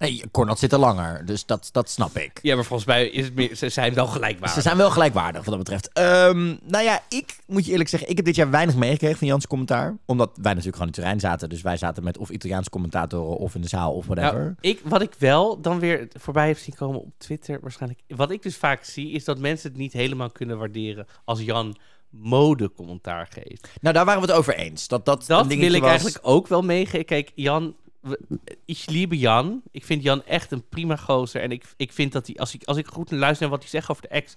[0.00, 2.38] Nee, Cornel zit er langer, dus dat, dat snap ik.
[2.42, 4.56] Ja, maar volgens mij is het meer, ze zijn wel gelijkwaardig.
[4.56, 5.92] Ze zijn wel gelijkwaardig wat dat betreft.
[5.92, 9.26] Ehm, nou ja, ik moet je eerlijk zeggen, ik heb dit jaar weinig meegekregen van
[9.26, 9.96] Jans commentaar.
[10.06, 11.48] Omdat wij natuurlijk gewoon in het terrein zaten.
[11.48, 14.40] Dus wij zaten met of Italiaanse commentatoren of in de zaal of whatever.
[14.40, 18.00] Nou, ik, wat ik wel dan weer voorbij heb zien komen op Twitter waarschijnlijk.
[18.08, 21.76] Wat ik dus vaak zie, is dat mensen het niet helemaal kunnen waarderen als Jan
[22.10, 23.68] mode-commentaar geeft.
[23.80, 24.88] Nou, daar waren we het over eens.
[24.88, 25.90] Dat dat, Dat wil ik was.
[25.90, 27.04] eigenlijk ook wel meegeven.
[27.04, 27.74] Kijk, Jan,
[28.64, 29.62] ik liebe Jan.
[29.70, 31.40] Ik vind Jan echt een prima gozer.
[31.40, 33.70] En ik, ik vind dat hij, als ik, als ik goed luister naar wat hij
[33.70, 34.34] zegt over de ex,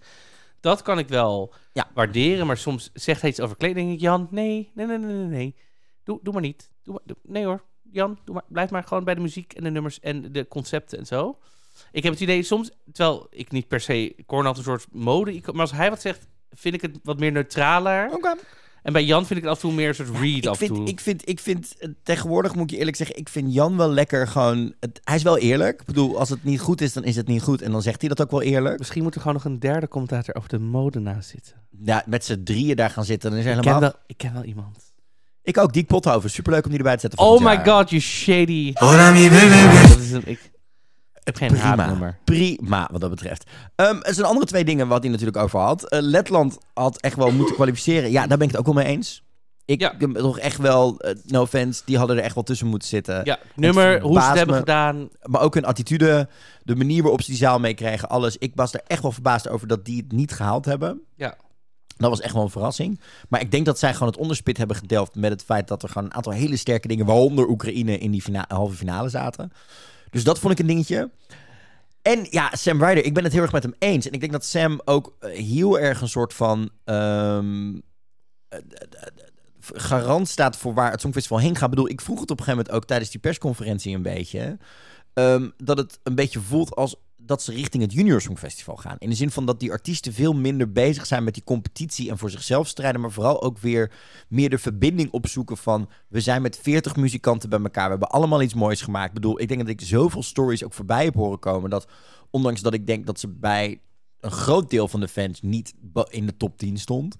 [0.59, 1.89] dat kan ik wel Ja.
[1.93, 2.47] waarderen.
[2.47, 3.85] Maar soms zegt hij iets over kleding.
[3.85, 5.55] denk ik, Jan, nee, nee, nee, nee, nee.
[6.03, 6.69] Doe, doe maar niet.
[6.83, 9.63] Doe maar, doe- nee hoor, Jan, doe maar, blijf maar gewoon bij de muziek en
[9.63, 11.37] de nummers en de concepten en zo.
[11.91, 15.61] Ik heb het idee soms, terwijl ik niet per se Cornel een soort mode, maar
[15.61, 18.11] als hij wat zegt, vind ik het wat meer neutraler.
[18.13, 18.35] Oké.
[18.83, 20.61] En bij Jan vind ik het af en toe meer een soort read Ik af
[20.61, 20.75] en toe.
[20.75, 23.89] vind, ik, vind, ik vind, tegenwoordig moet ik je eerlijk zeggen, ik vind Jan wel
[23.89, 24.73] lekker gewoon...
[24.79, 25.79] Het, hij is wel eerlijk.
[25.79, 27.61] Ik bedoel, als het niet goed is, dan is het niet goed.
[27.61, 28.77] En dan zegt hij dat ook wel eerlijk.
[28.77, 31.53] Misschien moet er gewoon nog een derde commentator over de mode naast zitten.
[31.83, 33.79] Ja, met z'n drieën daar gaan zitten, dan is er Ik helemaal...
[33.79, 34.77] ken, wel, ik ken wel iemand.
[35.43, 36.29] Ik ook, Diek Pothoven.
[36.29, 37.65] Superleuk om die erbij te zetten Oh my jaar.
[37.65, 38.73] god, you shady.
[38.73, 40.51] Dat is een, ik
[41.23, 42.17] geen Prima.
[42.23, 43.49] Prima, wat dat betreft.
[43.75, 45.89] Ehm er zijn andere twee dingen wat hij natuurlijk over had.
[45.89, 48.11] Eh, Letland had echt wel moeten kwalificeren.
[48.11, 49.23] Ja, daar ben ik het ook wel mee eens.
[49.65, 49.93] Ik Ja.
[49.97, 53.21] heb toch echt wel, eh, no offense, die hadden er echt wel tussen moeten zitten.
[53.23, 54.59] Ja, nummer, hoe ze het hebben me.
[54.61, 55.09] gedaan.
[55.23, 56.29] Maar ook hun attitude,
[56.63, 58.37] de manier waarop ze die zaal meekregen, alles.
[58.37, 61.01] Ik was er echt wel verbaasd over dat die het niet gehaald hebben.
[61.15, 61.35] Ja.
[61.97, 62.99] Dat was echt wel een verrassing.
[63.29, 65.89] Maar ik denk dat zij gewoon het onderspit hebben gedelft met het feit dat er
[65.89, 69.51] gewoon een aantal hele sterke dingen, waaronder Oekraïne, in die fina- halve finale zaten.
[70.13, 71.11] Dus dat vond ik een dingetje.
[72.01, 74.07] En ja, Sam Ryder, ik ben het heel erg met hem eens.
[74.07, 77.79] En ik denk dat Sam ook eh, heel erg een soort van ehm,
[78.47, 78.59] eh,
[79.59, 81.63] garant staat voor waar het Songfestival heen gaat.
[81.63, 84.57] Ik bedoel, ik vroeg het op een gegeven moment ook tijdens die persconferentie een beetje.
[85.13, 86.95] ehm, dat het een beetje voelt als
[87.25, 88.95] dat ze richting het Junior Songfestival gaan.
[88.99, 92.17] In de zin van dat die artiesten veel minder bezig zijn met die competitie en
[92.17, 93.91] voor zichzelf strijden, maar vooral ook weer
[94.27, 98.41] meer de verbinding opzoeken van we zijn met 40 muzikanten bij elkaar, we hebben allemaal
[98.41, 99.07] iets moois gemaakt.
[99.07, 101.87] Ik bedoel, ik denk dat ik zoveel stories ook voorbij heb horen komen dat
[102.29, 103.81] ondanks dat ik denk dat ze bij
[104.19, 105.73] een groot deel van de fans niet
[106.09, 107.15] in de top 10 stond.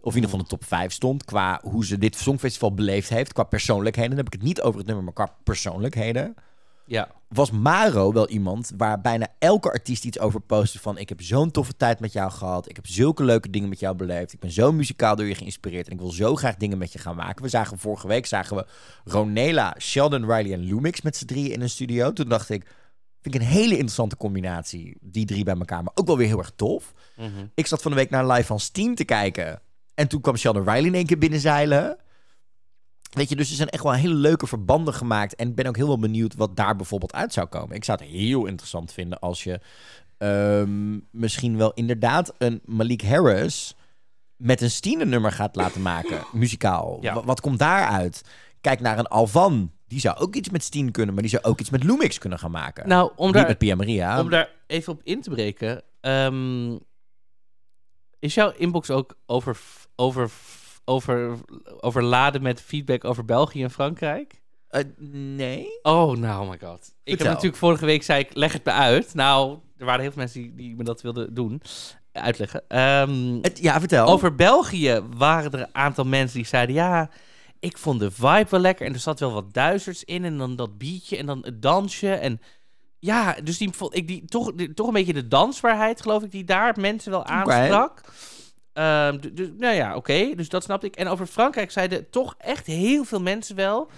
[0.00, 1.24] Of in ieder geval de top 5 stond.
[1.24, 3.32] Qua hoe ze dit Songfestival beleefd heeft.
[3.32, 4.10] Qua persoonlijkheden.
[4.10, 6.34] Dan heb ik het niet over het nummer, maar qua persoonlijkheden
[6.86, 7.08] Ja.
[7.28, 11.50] Was Maro wel iemand waar bijna elke artiest iets over postte van ik heb zo'n
[11.50, 14.50] toffe tijd met jou gehad, ik heb zulke leuke dingen met jou beleefd, ik ben
[14.50, 17.42] zo muzikaal door je geïnspireerd en ik wil zo graag dingen met je gaan maken.
[17.42, 18.66] We zagen vorige week zagen we
[19.04, 22.12] Ronela, Sheldon Riley en Lumix met z'n drieën in een studio.
[22.12, 22.66] Toen dacht ik,
[23.26, 25.82] Vind ik een hele interessante combinatie, die drie bij elkaar.
[25.82, 26.92] Maar ook wel weer heel erg tof.
[27.16, 27.46] Mhm.
[27.54, 29.60] Ik zat van de week naar een live van Steam te kijken.
[29.94, 31.96] En toen kwam Sheldon Riley in één keer binnenzeilen.
[33.10, 35.34] Weet je, dus er zijn echt wel hele leuke verbanden gemaakt.
[35.34, 37.76] En ik ben ook heel wel benieuwd wat daar bijvoorbeeld uit zou komen.
[37.76, 39.60] Ik zou het heel interessant vinden als je
[40.18, 43.74] ehm, misschien wel inderdaad een Malik Harris
[44.36, 46.98] met een Steen nummer gaat laten maken, muzikaal.
[47.00, 47.24] Ja.
[47.24, 48.22] Wat komt daaruit?
[48.60, 49.70] Kijk naar een Alvan.
[49.88, 52.38] Die zou ook iets met Steen kunnen, maar die zou ook iets met Lumix kunnen
[52.38, 52.88] gaan maken.
[52.88, 54.20] Nou, om Niet daar, met Pia Maria.
[54.20, 55.82] om daar even op in te breken.
[56.00, 56.76] ehm,
[58.18, 59.58] is jouw inbox ook over,
[59.96, 60.30] over,
[60.88, 61.36] over,
[61.80, 64.40] overladen met feedback over België en Frankrijk?
[64.68, 65.66] Eh, nee.
[65.82, 66.94] Oh, nou, oh my god.
[67.04, 69.14] Ik heb natuurlijk vorige week zei ik, leg het me uit.
[69.14, 71.62] Nou, er waren heel veel mensen die, die me dat wilden doen.
[72.12, 72.64] Uitleggen.
[72.68, 74.06] Ehm, Het, ja, vertel.
[74.06, 76.74] Over België waren er een aantal mensen die zeiden...
[76.74, 77.10] ja,
[77.60, 78.86] ik vond de vibe wel lekker...
[78.86, 80.24] en er zat wel wat duizers in...
[80.24, 82.10] en dan dat beatje en dan het dansje...
[82.12, 82.40] en
[82.98, 86.30] ja, dus die, vond ik die, toch, die- toch een beetje de dansbaarheid, geloof ik...
[86.30, 88.00] die daar mensen wel aansprak.
[88.04, 88.10] Ehm,
[89.20, 90.96] d- dus, nou ja, oké, dus dat snapte ik.
[90.96, 93.90] En over Frankrijk zeiden toch echt heel veel mensen wel...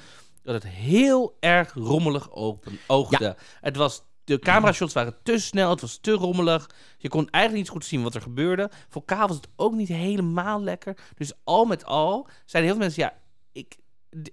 [0.42, 3.36] dat het heel erg rommelig open, oogde.
[3.60, 4.06] Het was...
[4.24, 6.70] De camera-shots waren te snel, het was te rommelig.
[6.98, 8.70] Je kon eigenlijk niet goed zien wat er gebeurde.
[8.88, 10.96] Vocaal was het ook niet helemaal lekker.
[11.16, 13.02] Dus al met al zeiden heel veel mensen...
[13.02, 13.18] Ja,
[13.52, 13.76] ik,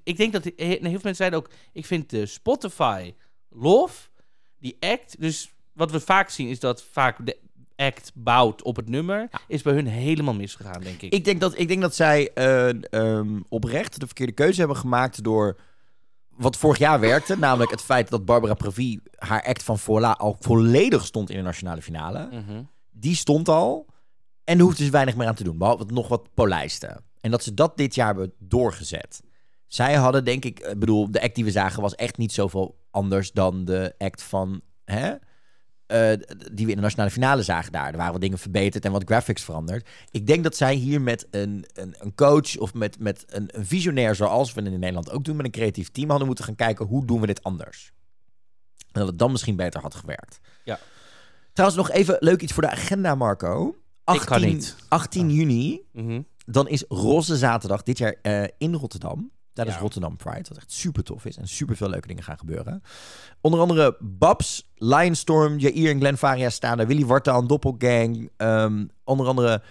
[0.03, 0.43] ik denk dat...
[0.43, 1.49] he- Heel veel mensen zeiden ook...
[1.73, 3.13] Ik vind de Spotify
[3.49, 4.09] Love,
[4.59, 5.21] die act...
[5.21, 7.37] Dus wat we vaak zien is dat vaak de
[7.75, 9.29] act bouwt op het nummer...
[9.47, 11.13] is bij hun helemaal misgegaan, denk ik.
[11.13, 15.23] Ik denk dat, ik denk dat zij eh, ehm, oprecht de verkeerde keuze hebben gemaakt
[15.23, 15.59] door
[16.29, 17.37] wat vorig jaar werkte.
[17.39, 21.43] Namelijk het feit dat Barbara Pravi haar act van Voila al volledig stond in de
[21.43, 22.27] nationale finale.
[22.31, 22.63] Mhm.
[22.91, 23.85] Die stond al.
[24.43, 25.57] En er hoefde dus weinig meer aan te doen.
[25.57, 27.03] Behalve nog wat polijsten.
[27.21, 29.21] En dat ze dat dit jaar hebben doorgezet.
[29.67, 30.59] Zij hadden denk ik...
[30.59, 34.23] Ik bedoel, de act die we zagen was echt niet zoveel anders dan de act
[34.23, 34.61] van...
[34.85, 35.13] Hè?
[35.87, 36.11] Eh,
[36.53, 37.91] die we in de nationale finale zagen daar.
[37.91, 39.87] Er waren wat dingen verbeterd en wat graphics veranderd.
[40.11, 43.65] Ik denk dat zij hier met een, een, een coach of met, met een, een
[43.65, 46.85] visionair, zoals we in Nederland ook doen, met een creatief team hadden moeten gaan kijken
[46.85, 47.91] hoe doen we dit anders.
[48.77, 50.39] En dat het dan misschien beter had gewerkt.
[50.63, 50.79] Ja.
[51.53, 53.75] Trouwens, nog even leuk iets voor de agenda, Marco.
[54.03, 54.75] 18, kan niet.
[54.87, 56.21] 18 juni, Mhm.
[56.45, 59.31] dan is Roze Zaterdag dit jaar eh, in Rotterdam.
[59.55, 59.81] Tijdens Ja.
[59.83, 61.37] Rotterdam Pride, wat echt super tof is.
[61.37, 62.83] En super veel leuke dingen gaan gebeuren.
[63.41, 66.87] Onder andere Babs, Lionstorm, Jair en Glenn Faria staan er.
[66.87, 68.29] Willy Wartaal, Doppelgang.
[68.37, 69.61] ehm, onder andere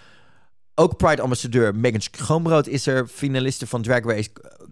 [0.75, 3.07] ook Pride-ambassadeur Megan Schoonbrood is er.
[3.07, 4.31] Finaliste van Drag Race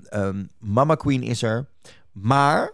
[0.09, 1.67] ehm, Mama Queen is er.
[2.13, 2.71] Maar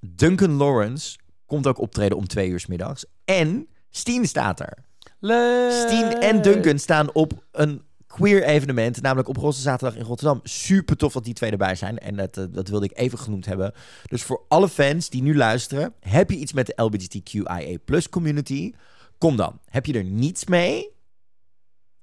[0.00, 3.04] Duncan Lawrence komt ook optreden om twee uur 's middags.
[3.24, 4.78] En Steen staat er.
[5.20, 5.72] Leuk.
[5.72, 7.82] Steen en Duncan staan op een
[8.16, 10.40] queer evenement, namelijk op Roze Zaterdag in Rotterdam.
[10.42, 13.46] Super tof dat die twee erbij zijn en dat, eh, dat wilde ik even genoemd
[13.46, 13.72] hebben.
[14.06, 17.78] Dus voor alle fans die nu luisteren, heb je iets met de LGBTQIA+
[18.10, 18.72] community?
[19.18, 19.60] Kom dan.
[19.64, 20.90] Heb je er niets mee?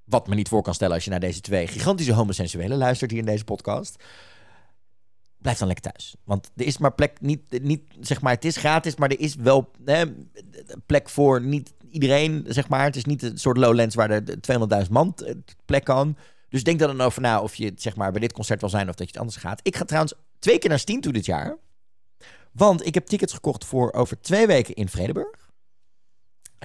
[0.04, 3.20] Wat me niet voor kan stellen als je naar deze twee gigantische homosensuelen luistert hier
[3.20, 4.04] in deze podcast.
[5.38, 6.16] Blijf dan lekker thuis.
[6.24, 9.36] Want er is maar plek, niet, niet zeg maar, het is gratis, maar er is
[9.36, 9.72] wel
[10.86, 12.84] plek voor niet iedereen, zeg maar.
[12.84, 14.24] Het is niet een soort Lowlands waar er
[14.86, 15.16] 200.000 man
[15.66, 16.18] plek kan.
[16.50, 18.96] Dus denk dan over na of je zeg maar, bij dit concert wil zijn of
[18.96, 19.60] dat je het anders gaat.
[19.64, 21.58] Ik ga trouwens twee keer naar Steam toe dit jaar.
[22.52, 25.52] Want ik heb tickets gekocht voor over twee weken in Vredeburg.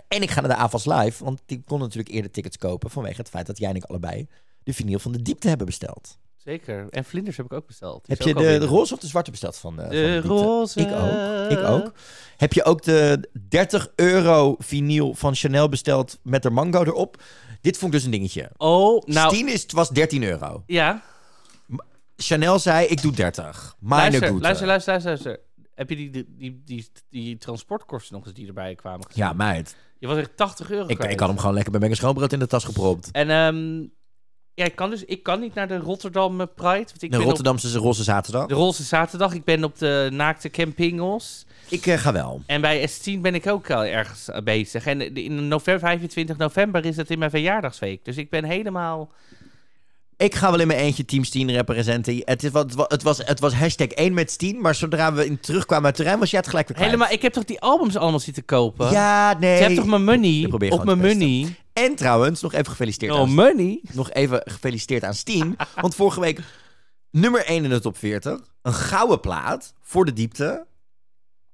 [0.09, 2.91] En ik ga naar de AVAS Live, want die kon natuurlijk eerder tickets kopen...
[2.91, 4.29] vanwege het feit dat jij en ik allebei
[4.62, 6.18] de vinyl van de diepte hebben besteld.
[6.45, 6.86] Zeker.
[6.91, 8.07] En vlinders heb ik ook besteld.
[8.07, 10.80] Die Heb je de, de roze of de zwarte besteld van, van De roze.
[10.80, 11.59] Ik ook.
[11.59, 11.93] Ik ook.
[12.36, 17.22] Heb je ook de 30 euro vinyl van Chanel besteld met de mango erop?
[17.61, 18.51] Dit vond ik dus een dingetje.
[18.57, 19.34] Oh, nou...
[19.34, 20.62] Stien is, het was 13 euro.
[20.66, 21.03] Ja.
[22.16, 23.76] Chanel zei, ik doe 30.
[23.78, 25.41] Meine Luister, luister, luister, luister, luister.
[25.74, 29.24] Heb je die, die, die, die, die transportkosten nog eens die erbij kwamen gezien?
[29.24, 29.76] Ja, meid.
[29.99, 31.12] Je was echt 80 euro Ik, kwijt.
[31.12, 33.11] ik had hem gewoon lekker bij mijn schoonbrood in de tas gepropt.
[33.11, 33.86] En ehm,
[34.59, 36.77] ja, ik kan dus ik kan niet naar de Rotterdam eh, Pride.
[36.77, 38.43] Want ik De ben Rotterdamse roze zaterdag.
[38.43, 39.35] op de Roze Zaterdag.
[39.35, 41.47] Ik ben op de naakte campingos.
[41.69, 42.43] Ik eh, ga wel.
[42.47, 44.87] En bij S10 ben ik ook al ergens eh, bezig.
[44.87, 48.05] En in november, 25 november is het in mijn verjaardagsweek.
[48.05, 49.11] Dus ik ben helemaal...
[50.17, 52.23] Ik ga wel in mijn eentje Team Steen representen.
[52.25, 55.41] Het, is wat, het, was, het was hashtag 1 met Steen, maar zodra we in
[55.41, 56.93] terugkwamen uit het terrein, was jij het gelijk weer kwijt.
[56.93, 58.91] helemaal ik heb toch die albums allemaal zitten kopen?
[58.91, 59.57] Ja, nee.
[59.57, 61.57] Je hebt toch mijn money op mijn money?
[61.79, 63.81] En trouwens, nog even gefeliciteerd Oh, aan money?
[63.93, 65.57] nog even gefeliciteerd aan Steen.
[65.74, 66.41] Want vorige week
[67.11, 68.41] nummer 1 in de top 40.
[68.62, 70.66] Een gouden plaat voor de diepte.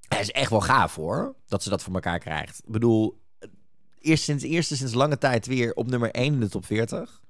[0.08, 2.58] Hij is echt wel gaaf hoor, dat ze dat voor elkaar krijgt.
[2.64, 3.20] Ik bedoel,
[3.98, 7.22] eerst sinds, eerste sinds lange tijd weer op nummer 1 in de top 40.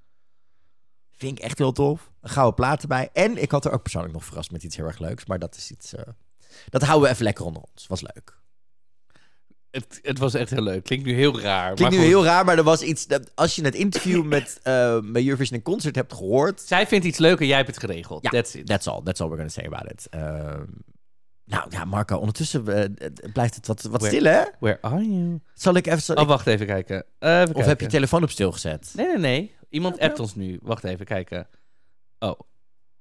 [1.16, 2.10] Vind ik echt heel tof.
[2.20, 3.10] Een gouden plaat erbij.
[3.12, 5.26] En ik had er ook persoonlijk nog verrast met iets heel erg leuks.
[5.26, 5.94] Maar dat is iets...
[5.94, 6.02] eh,
[6.68, 7.86] dat houden we even lekker onder ons.
[7.86, 8.38] Was leuk.
[9.74, 10.84] Het, het was echt heel leuk.
[10.84, 11.74] Klinkt nu heel raar.
[11.74, 12.06] Klinkt maar nu goed.
[12.06, 13.06] heel raar, maar er was iets...
[13.06, 16.60] dat- Als je het interview met, eh met Eurovision Concert hebt gehoord...
[16.60, 18.22] Zij vindt iets leuk en jij hebt het geregeld.
[18.22, 18.66] Ja, That's it.
[18.66, 19.00] That's all.
[19.04, 20.06] That's all we're gonna say about it.
[20.10, 20.64] Ehm,
[21.44, 24.42] nou ja, Marco, ondertussen eh, blijft het wat, wat Where- stil, hè?
[24.60, 25.40] Where are you?
[25.54, 26.02] Zal ik even...
[26.02, 27.04] zal Oh, ik- wacht even kijken.
[27.18, 27.84] Eh, even of heb je kijken.
[27.84, 28.92] je telefoon op stil gezet?
[28.96, 29.54] Nee, nee, nee.
[29.70, 30.58] Iemand appt ons nu.
[30.62, 31.48] Wacht even kijken.
[32.18, 32.40] Oh.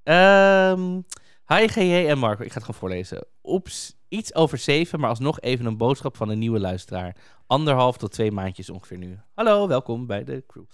[0.02, 1.00] Ehm
[1.46, 2.42] hi GJ en Marco.
[2.42, 3.26] Ik ga het gewoon voorlezen.
[3.42, 7.16] Oeps, iets over zeven, maar alsnog even een boodschap van een nieuwe luisteraar.
[7.46, 9.18] Anderhalf tot twee maandjes ongeveer nu.
[9.34, 10.64] Hallo, welkom bij de crew.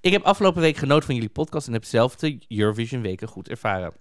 [0.00, 3.48] Ik heb afgelopen week genoten van jullie podcast en heb zelf de Eurovision weken goed
[3.48, 3.92] ervaren.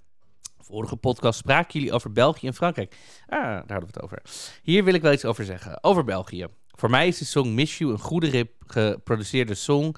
[0.59, 2.95] Vorige podcast spraken jullie over België en Frankrijk.
[3.25, 4.21] Ah, daar hadden we het over.
[4.61, 5.83] Hier wil ik wel iets over zeggen.
[5.83, 6.47] Over België.
[6.67, 9.95] Voor mij is de song Miss You een goede rip geproduceerde song,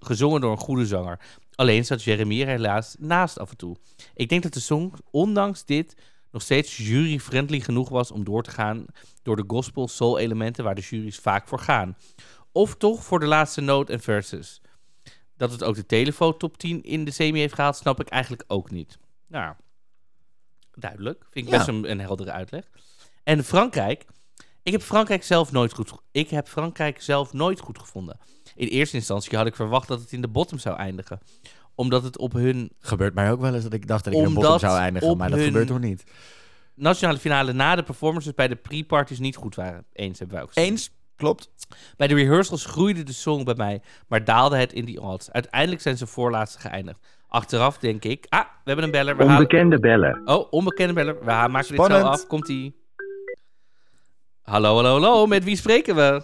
[0.00, 1.20] gezongen door een goede zanger.
[1.54, 3.76] Alleen zat Jeremy er helaas naast af en toe.
[4.14, 5.94] Ik denk dat de song, ondanks dit,
[6.36, 8.86] nog steeds jury-friendly genoeg was om door te gaan
[9.22, 11.96] door de gospel-soul-elementen waar de juries vaak voor gaan.
[12.52, 14.60] Of toch voor de laatste noot en verses.
[15.36, 18.44] Dat het ook de telefoon top 10 in de semi heeft gehaald, snap ik eigenlijk
[18.46, 18.98] ook niet.
[19.26, 19.54] Nou,
[20.72, 21.26] duidelijk.
[21.30, 21.56] Vind ik Ja.
[21.56, 22.64] best een, een heldere uitleg.
[23.24, 24.04] En Frankrijk.
[24.62, 25.92] Ik heb Frankrijk zelf nooit goed.
[26.10, 28.18] Ik heb Frankrijk zelf nooit goed gevonden.
[28.54, 31.20] In eerste instantie had ik verwacht dat het in de bottom zou eindigen,
[31.76, 34.24] omdat het op hun Gebeurt mij ook wel eens dat ik dacht dat ik in
[34.24, 36.04] een bottom zou eindigen, maar dat hun- gebeurt toch niet?
[36.74, 39.84] nationale finale na de performances bij de pre-parties niet goed waren.
[39.92, 40.70] Eens hebben wij ook gezien.
[40.70, 41.50] Eens, klopt.
[41.96, 45.30] Bij de rehearsals groeide de song bij mij, maar daalde het in die odds.
[45.32, 46.98] Uiteindelijk zijn ze voorlaatste geëindigd.
[47.28, 49.16] Achteraf denk ik, ah, we hebben een beller.
[49.16, 49.36] We halen...
[49.36, 50.20] Onbekende beller.
[50.24, 51.18] Oh, onbekende beller.
[51.18, 52.26] We maken dit zo af.
[52.26, 52.74] Komt ie.
[54.42, 55.26] Hallo, hallo, hallo.
[55.26, 56.22] Met wie spreken we?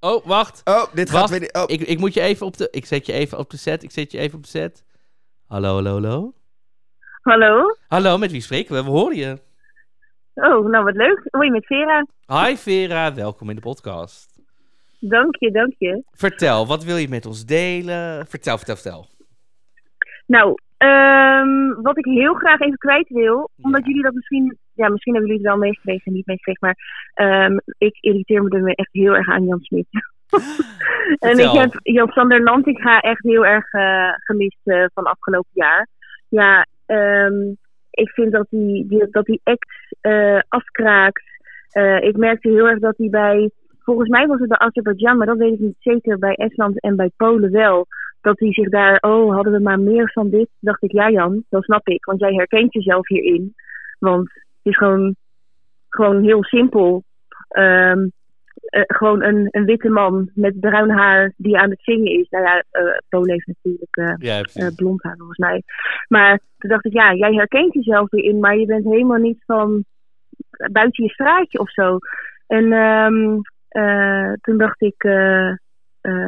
[0.00, 0.60] Oh, wacht.
[0.64, 1.40] Oh, dit gaat weer...
[1.40, 1.62] niet- Oh.
[1.66, 2.68] Ik, ik moet je even op de...
[2.70, 3.82] Ik zet je even op de set.
[3.82, 4.84] Ik zet je even op de set.
[5.46, 6.32] Hallo, hallo, hallo.
[7.22, 7.76] Hallo?
[7.88, 8.82] Hallo, met wie spreken we?
[8.84, 9.38] We horen je.
[10.34, 11.22] Oh, nou wat leuk.
[11.30, 12.06] Hoi, met Vera.
[12.26, 14.38] Hi Vera, welkom in de podcast.
[14.98, 16.02] Dank je, dank je.
[16.12, 18.26] Vertel, wat wil je met ons delen?
[18.26, 19.06] Vertel, vertel, vertel.
[20.26, 25.12] Nou, ehm, wat ik heel graag even kwijt wil, omdat jullie dat misschien, ja, misschien
[25.14, 26.76] hebben jullie het wel meegekregen, niet meegekregen, maar
[27.14, 29.86] ehm, ik irriteer me er echt heel erg aan Jan Smit.
[31.18, 35.88] en ik heb Jan Sander Lantinga echt heel erg eh, gemist eh, van afgelopen jaar.
[36.28, 37.48] Ja, ehm,
[37.90, 41.28] ik vind dat hij die, dat die act eh, afkraakt.
[42.00, 45.36] Ik merkte heel erg dat hij bij, volgens mij was het bij Azerbeidzjan, maar dat
[45.36, 47.86] weet ik niet zeker, bij Estland en bij Polen wel
[48.20, 50.48] dat hij zich daar, oh, hadden we maar meer van dit?
[50.60, 53.54] Dacht ik, ja Jan, dat snap ik, want jij herkent jezelf hierin.
[53.98, 54.30] Want
[54.62, 55.16] is gewoon,
[55.88, 57.04] gewoon heel simpel.
[57.48, 58.06] Ehm,
[58.70, 62.28] eh, gewoon een, een witte man met bruin haar die aan het zingen is.
[62.28, 65.62] Nou ja, eh Polen heeft natuurlijk eh, Ja, blond haar volgens mij.
[66.08, 69.84] Maar toen dacht ik, ja, jij herkent jezelf hierin, maar je bent helemaal niet van
[70.72, 71.98] buiten je straatje of zo.
[72.46, 73.38] En ehm,
[73.68, 75.02] eh, toen dacht ik,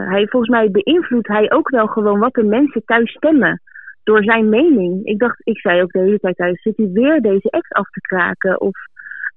[0.08, 3.62] hij, volgens mij beïnvloedt hij ook wel gewoon wat de mensen thuis stemmen.
[4.04, 5.04] Door zijn mening.
[5.04, 7.90] Ik dacht, ik zei ook de hele tijd thuis, zit hij weer deze ex af
[7.90, 8.60] te kraken?
[8.60, 8.76] Of,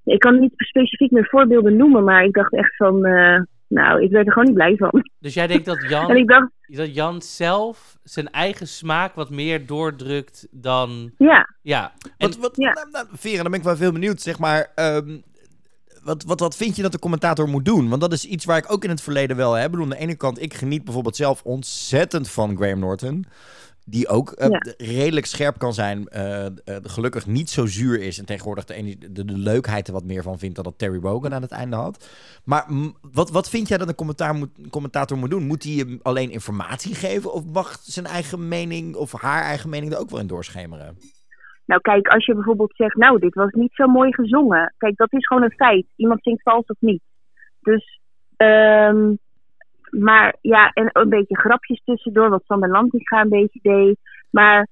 [0.03, 4.11] ik kan niet specifiek meer voorbeelden noemen, maar ik dacht echt van, eh, nou, ik
[4.11, 5.09] werd er gewoon niet blij van.
[5.19, 9.29] Dus jij denkt dat En Jan, ik dacht, dat Jan zelf zijn eigen smaak wat
[9.29, 11.11] meer doordrukt dan...
[11.17, 12.73] ja, Ja, en, Wat, wat, Ja.
[12.73, 14.21] nou, nou, Vera, dan ben ik wel veel benieuwd.
[14.21, 15.17] Zeg maar, ehm,
[16.03, 17.89] wat, wat, wat vind je dat de commentator moet doen?
[17.89, 19.71] Want dat is iets waar ik ook in het verleden wel heb.
[19.71, 23.25] Bedoel, aan de ene kant, ik geniet bijvoorbeeld zelf ontzettend van Graham Norton.
[23.87, 24.73] Die ook eh, Ja.
[24.77, 26.07] redelijk scherp kan zijn.
[26.07, 28.19] eh, eh, gelukkig niet zo zuur is.
[28.19, 31.33] En tegenwoordig de, de, de leukheid er wat meer van vindt dan dat Terry Wogan
[31.33, 32.09] aan het einde had.
[32.43, 32.65] Maar
[33.11, 35.47] wat, wat vind jij dat een commentaar moet, een commentator moet doen?
[35.47, 37.33] Moet hij hem alleen informatie geven?
[37.33, 40.97] Of mag zijn eigen mening of haar eigen mening er ook wel in doorschemeren?
[41.65, 44.73] Nou, kijk, als je bijvoorbeeld zegt, nou, dit was niet zo mooi gezongen.
[44.77, 45.85] Kijk, dat is gewoon een feit.
[45.95, 47.01] Iemand zingt vals of niet.
[47.61, 47.99] Dus,
[48.37, 49.13] ehm,
[49.99, 53.97] maar ja, en een beetje grapjes tussendoor, wat Sander Lantinga een beetje deed.
[54.29, 54.67] Maar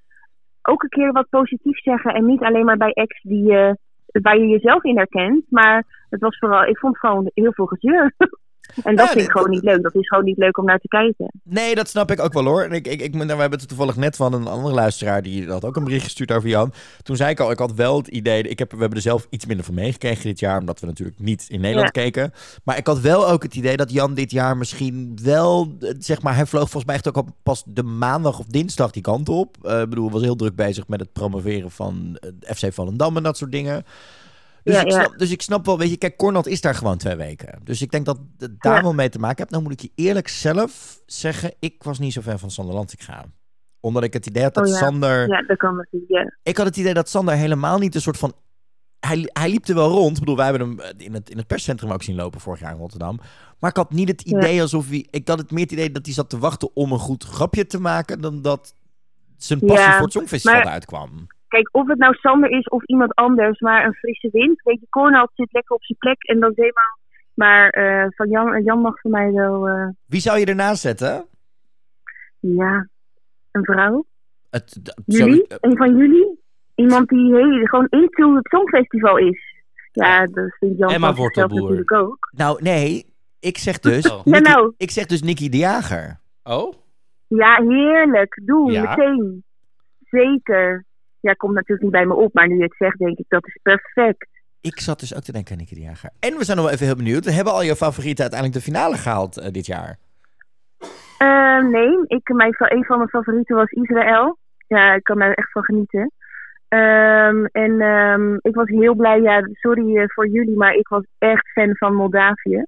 [0.62, 4.38] ook een keer wat positief zeggen en niet alleen maar bij ex die je, waar
[4.38, 5.44] je jezelf in herkent.
[5.48, 8.14] Maar het was vooral, ik vond gewoon heel veel gezeur.
[8.82, 9.82] en dat Ja, vind ik gewoon niet leuk.
[9.82, 11.30] Dat is gewoon niet leuk om naar te kijken.
[11.42, 12.62] Nee, dat snap ik ook wel hoor.
[12.62, 15.48] En ik, ik, ik, nou, we hebben het toevallig net van een andere luisteraar die
[15.48, 16.72] had ook een bericht gestuurd over Jan.
[17.02, 19.26] Toen zei ik al, ik had wel het idee, ik heb, we hebben er zelf
[19.30, 22.32] iets minder van meegekregen dit jaar, omdat we natuurlijk niet in Nederland keken.
[22.64, 26.22] Maar ik had wel ook het idee dat Jan dit jaar misschien wel, eh, zeg
[26.22, 29.28] maar, hij vloog volgens mij echt ook al pas de maandag of dinsdag die kant
[29.28, 29.56] op.
[29.62, 33.22] Eh, Ik bedoel, was heel druk bezig met het promoveren van eh, FC Volendam en
[33.22, 33.84] dat soort dingen.
[34.64, 35.00] Dus, Ja, ik ja.
[35.02, 37.60] snap, dus ik snap wel, weet je, kijk, Cornald is daar gewoon twee weken.
[37.64, 39.50] Dus ik denk dat het daar wel mee te maken heeft.
[39.50, 43.24] Nou moet ik je eerlijk zelf zeggen, ik was niet zo fan van Sander Lantinga.
[43.80, 44.74] Omdat ik het idee had dat Oh.
[44.74, 45.28] Sander...
[45.28, 46.38] Ja, dat kan natuurlijk.
[46.42, 48.32] Ik had het idee dat Sander helemaal niet een soort van
[49.00, 50.12] hij, hij liep er wel rond.
[50.14, 52.60] Ik bedoel, wij hebben hem eh, in het, in het perscentrum ook zien lopen vorig
[52.60, 53.20] jaar in Rotterdam.
[53.58, 55.06] Maar ik had niet het idee alsof hij...
[55.10, 57.66] Ik had het meer het idee dat hij zat te wachten om een goed grapje
[57.66, 58.20] te maken...
[58.20, 58.74] dan dat
[59.36, 61.26] zijn passie Ja, voor het Songfestival maar- eruit kwam.
[61.54, 64.62] Kijk, of het nou Sander is of iemand anders, maar een frisse wind.
[64.62, 66.98] Weet je, Cornald zit lekker op zijn plek en dan Zeeman.
[67.34, 71.26] Maar eh, van Jan, Jan mag voor mij wel, eh, Wie zou je ernaast zetten?
[72.40, 72.88] ja,
[73.52, 74.04] een vrouw.
[74.50, 75.34] Het, Jullie?
[75.48, 76.38] zo- eh, Een van jullie?
[76.74, 79.62] Iemand die hey, gewoon into het Songfestival is.
[79.92, 81.60] Ja, dat vindt Jan Emma Wortelboer.
[81.60, 82.18] natuurlijk ook.
[82.36, 83.12] nou, nee.
[83.40, 84.04] Ik zeg dus...
[84.12, 84.20] Oh.
[84.24, 84.72] Ja, Nicky- nou.
[84.76, 86.20] Ik zeg dus Nicky de Jager.
[86.42, 86.72] Oh?
[87.28, 88.40] Ja, heerlijk.
[88.44, 88.82] Doe, Ja?
[88.82, 89.44] meteen.
[90.10, 90.84] Zeker.
[91.24, 93.46] Ja, komt natuurlijk niet bij me op, maar nu je het zegt, denk ik, dat
[93.46, 94.28] is perfect.
[94.60, 96.10] Ik zat dus ook te denken aan Nicky de Jager.
[96.20, 97.24] En we zijn nog wel even heel benieuwd.
[97.24, 99.98] Hebben al je favorieten uiteindelijk de finale gehaald eh, dit jaar?
[101.18, 104.38] Eh, nee, ik, mijn, een van mijn favorieten was Israël.
[104.66, 106.12] Ja, ik kan daar echt van genieten.
[106.68, 111.02] Ehm, en ehm, ik was heel blij, ja, sorry eh, voor jullie, maar ik was
[111.18, 112.64] echt fan van Moldavië.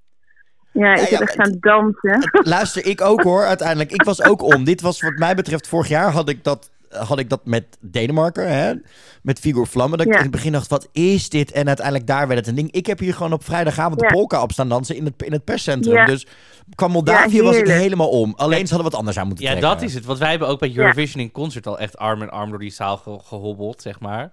[0.73, 2.31] Ja, ik ja, heb echt gaan dansen.
[2.55, 3.91] Luister, ik ook hoor, uiteindelijk.
[3.91, 4.65] Ik was ook om.
[4.65, 8.53] Dit was wat mij betreft, vorig jaar had ik dat, had ik dat met Denemarken,
[8.53, 8.75] hè?
[9.23, 9.99] met Vigor Vlammen.
[9.99, 10.19] Dat ik Ja.
[10.19, 11.53] in het begin dacht, wat is dit?
[11.53, 12.71] En uiteindelijk daar werd het een ding.
[12.73, 14.13] Ik heb hier gewoon op vrijdagavond de Ja.
[14.13, 15.95] polka op staan dansen in het, in het perscentrum.
[15.95, 16.07] Ja.
[16.07, 16.27] Dus
[16.75, 18.33] qua Moldavië Ja, was ik helemaal om.
[18.37, 19.71] Alleen ze hadden wat anders aan moeten Ja, trekken.
[19.73, 20.05] dat is het.
[20.05, 22.71] Want wij hebben ook bij Eurovision in concert al echt arm in arm door die
[22.71, 24.31] zaal ge- gehobbeld, zeg maar.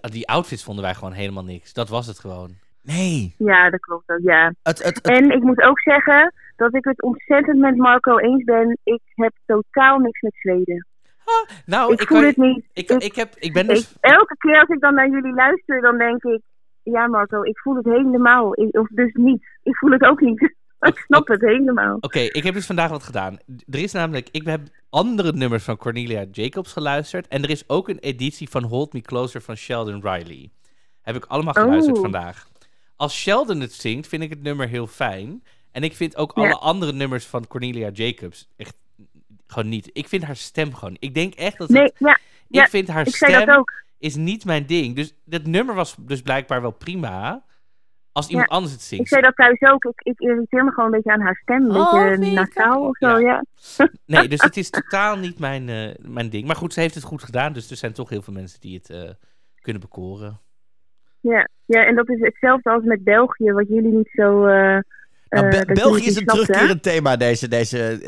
[0.00, 1.72] Die outfits vonden wij gewoon helemaal niks.
[1.72, 2.50] Dat was het gewoon.
[2.82, 3.34] Nee.
[3.38, 4.52] Ja, dat klopt ook, ja.
[4.62, 8.44] Het, het, het- En ik moet ook zeggen dat ik het ontzettend met Marco eens
[8.44, 8.78] ben.
[8.84, 10.86] Ik heb totaal niks met Zweden.
[11.66, 12.64] Nou, ik ik, voel kan- het niet.
[12.72, 13.96] ik, Ik- ik, heb, ik ben dus...
[14.00, 16.40] Elke keer als ik dan naar jullie luister, dan denk ik...
[16.82, 18.50] Ja, Marco, ik voel het helemaal.
[18.50, 19.42] Of dus niet.
[19.62, 20.40] Ik voel het ook niet.
[20.90, 21.96] ik snap het helemaal.
[22.00, 23.38] Oké, ik heb dus vandaag wat gedaan.
[23.70, 24.60] Er is namelijk, ik heb
[24.90, 27.28] andere nummers van Cornelia Jacobs geluisterd.
[27.28, 30.50] En er is ook een editie van Hold Me Closer van Sheldon Riley.
[31.02, 32.02] Heb ik allemaal geluisterd Oh.
[32.02, 32.48] vandaag.
[32.96, 35.42] Als Sheldon het zingt, vind ik het nummer heel fijn.
[35.72, 36.42] En ik vind ook Ja.
[36.42, 38.76] alle andere nummers van Cornelia Jacobs echt
[39.52, 39.90] gewoon niet.
[39.92, 40.96] Ik vind haar stem gewoon.
[40.98, 41.68] Ik denk echt dat.
[41.68, 42.18] Nee, het- ja,
[42.48, 43.64] ja, ik vind haar ik stem
[43.98, 44.96] is niet mijn ding.
[44.96, 47.44] Dus dat nummer was dus blijkbaar wel prima.
[48.12, 49.04] Als iemand anders het zingt.
[49.04, 49.84] Ik zei dat thuis ook.
[49.84, 51.62] Ik, ik irriteer me gewoon een beetje aan haar stem.
[51.70, 53.18] Een Oh, beetje nee, nasaal of zo, Ja.
[53.18, 53.44] ja.
[54.06, 56.46] Nee, dus het is totaal niet mijn, eh, mijn ding.
[56.46, 57.52] Maar goed, ze heeft het goed gedaan.
[57.52, 59.10] Dus er zijn toch heel veel mensen die het eh,
[59.60, 60.40] kunnen bekoren.
[61.20, 61.48] Ja.
[61.64, 64.46] ja, en dat is hetzelfde als met België, wat jullie niet zo...
[64.46, 64.78] eh,
[65.28, 66.32] Nou, eh, Be- België het is een hè?
[66.32, 67.78] terugkerend thema, deze, deze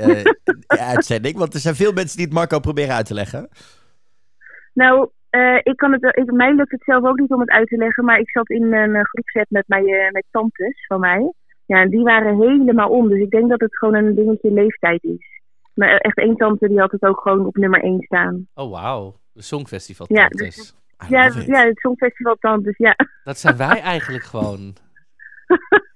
[0.66, 1.36] eh, uitzending.
[1.36, 3.48] Want er zijn veel mensen die het Marco proberen uit te leggen.
[4.74, 7.68] Nou, eh, ik kan het, ik, mij lukt het zelf ook niet om het uit
[7.68, 11.32] te leggen, maar ik zat in een groepset met, mijn, uh, met tantes van mij.
[11.66, 13.08] Ja, en die waren helemaal om.
[13.08, 15.40] Dus ik denk dat het gewoon een dingetje leeftijd is.
[15.74, 18.46] Maar echt één tante die had het ook gewoon op nummer 1 staan.
[18.54, 19.16] Oh, wauw.
[19.32, 20.56] De Songfestival Ja, tantes.
[20.56, 20.74] dus-
[21.08, 22.96] Ja, ja, het Songfestival tantes, ja.
[23.24, 24.74] Dat zijn wij eigenlijk gewoon.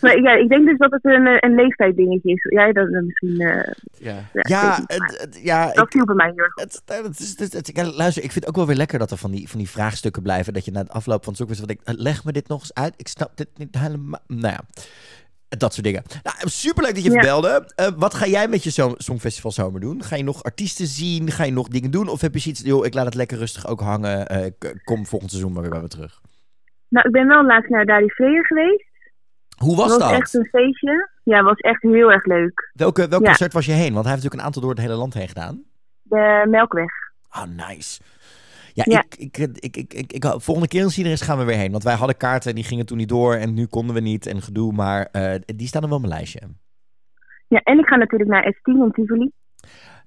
[0.00, 2.42] Maar ja, ik denk dus dat het een, een leeftijddingetje is.
[2.48, 3.40] Jij dat eh, misschien...
[3.40, 4.14] eh, Ja.
[4.32, 6.54] ja, ik Ja, het, het- dat ik, viel bij mij heel erg.
[6.54, 9.10] het, het, is- het, het- ja, luister, ik vind het ook wel weer lekker dat
[9.10, 10.52] er van die, van die vraagstukken blijven.
[10.52, 12.94] Dat je na het afloop van het denkt, eh, leg me dit nog eens uit.
[12.96, 14.20] Ik snap dit niet helemaal.
[14.26, 14.60] Nou ja,
[15.48, 16.02] dat soort dingen.
[16.22, 17.20] Nou, superleuk dat je Ja.
[17.20, 17.68] verbelde.
[17.74, 20.02] Eh, wat ga jij met je zo Songfestival zomer doen?
[20.02, 21.30] Ga je nog artiesten zien?
[21.30, 22.08] Ga je nog dingen doen?
[22.08, 24.26] Of heb je zoiets, joh, ik laat het lekker rustig ook hangen.
[24.26, 24.50] Eh,
[24.84, 26.20] kom volgend seizoen maar weer bij me terug.
[26.88, 28.84] Nou, ik ben wel laatst naar Freer geweest.
[29.56, 30.10] Hoe was was dat?
[30.10, 31.08] echt een feestje.
[31.22, 32.70] Ja, was echt heel erg leuk.
[32.74, 33.28] Welke, welk Ja.
[33.28, 33.92] concert was je heen?
[33.92, 35.62] Want hij heeft natuurlijk een aantal door het hele land heen gedaan.
[36.02, 36.92] De Melkweg.
[37.36, 38.00] Oh, nice.
[38.72, 39.04] Ja, Ja.
[39.18, 41.70] Ik, ik, ik, ik, volgende keer als hij er is, gaan we weer heen.
[41.70, 43.34] Want wij hadden kaarten en die gingen toen niet door.
[43.34, 44.72] En nu konden we niet en gedoe.
[44.72, 46.40] Maar eh, die staan er wel op mijn lijstje.
[47.48, 49.30] Ja, en ik ga natuurlijk naar S10 in Tivoli.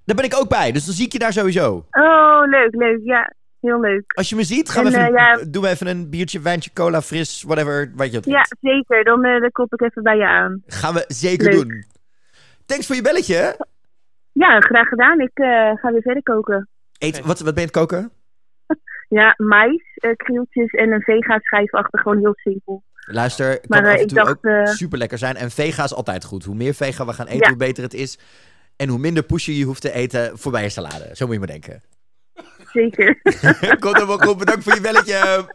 [0.05, 0.71] Daar ben ik ook bij.
[0.71, 1.85] Dus dan zie ik je daar sowieso.
[1.91, 2.99] Oh, leuk, leuk.
[3.03, 3.33] Ja,
[3.67, 4.13] heel leuk.
[4.13, 5.39] Als je me ziet, gaan we even, eh, ja.
[5.49, 7.91] doen we even een biertje, wijntje, cola, fris, whatever.
[7.95, 8.45] Wat je Ja, ja.
[8.61, 9.03] zeker.
[9.03, 10.63] Dan, eh, dan klop ik even bij je aan.
[10.67, 11.61] Gaan we zeker Leuk.
[11.61, 11.85] doen.
[12.65, 13.65] Thanks voor je belletje.
[14.31, 15.19] Ja, graag gedaan.
[15.19, 16.69] Ik eh, ga weer verder koken.
[16.97, 18.11] Eet, wat, wat ben je aan het koken?
[19.09, 21.99] Ja, mais, eh krieltjes en een vega schijf achter.
[21.99, 22.83] Gewoon heel simpel.
[23.05, 24.29] Luister, kan Maar eh, af en ik toe dacht...
[24.29, 25.35] ook eh, super lekker zijn.
[25.35, 26.43] En vega is altijd goed.
[26.43, 27.47] Hoe meer vega we gaan eten, Ja.
[27.47, 28.19] hoe beter het is.
[28.75, 31.09] En hoe minder pushen je hoeft te eten voorbij je salade.
[31.13, 31.81] Zo moet je maar denken.
[32.73, 33.21] Zeker.
[33.79, 34.37] Komt helemaal goed.
[34.37, 35.45] Bedankt voor je belletje.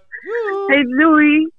[0.66, 1.50] hey, doei.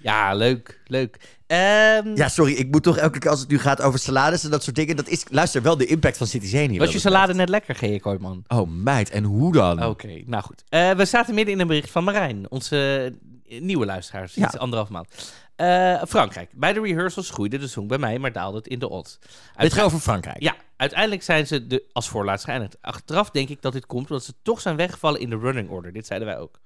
[0.00, 0.80] Ja, leuk.
[0.86, 1.16] Leuk.
[1.46, 2.52] Ehm, Ja, sorry.
[2.52, 4.96] Ik moet toch elke keer als het nu gaat over salades en dat soort dingen.
[4.96, 6.78] Dat is, luister, wel de impact van Citizen hier.
[6.78, 7.50] was je salade betreft.
[7.50, 7.98] net lekker, G.J.
[7.98, 8.44] Kooijman?
[8.48, 9.10] Oh, meid.
[9.10, 9.84] En hoe dan?
[9.84, 10.64] Oké, nou goed.
[10.68, 13.12] Eh, we zaten midden in een bericht van Marijn, onze
[13.48, 14.58] eh, nieuwe luisteraar, sinds Ja.
[14.58, 15.34] anderhalf maand.
[15.56, 16.50] Eh, Frankrijk.
[16.54, 19.18] Bij de rehearsals groeide de song bij mij, maar daalde het in de odds.
[19.54, 20.42] Het gaat over Frankrijk.
[20.42, 22.76] Ja, uiteindelijk zijn ze de, als voorlaatst geëindigd.
[22.80, 25.92] Achteraf denk ik dat dit komt omdat ze toch zijn weggevallen in de running order.
[25.92, 26.60] Dit zeiden wij ook.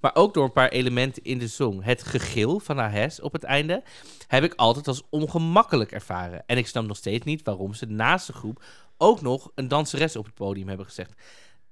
[0.00, 1.82] Maar ook door een paar elementen in de song.
[1.82, 3.82] Het gegil van Ahes op het einde
[4.26, 6.42] heb ik altijd als ongemakkelijk ervaren.
[6.46, 8.62] En ik snap nog steeds niet waarom ze naast de groep
[8.96, 11.12] ook nog een danseres op het podium hebben gezegd.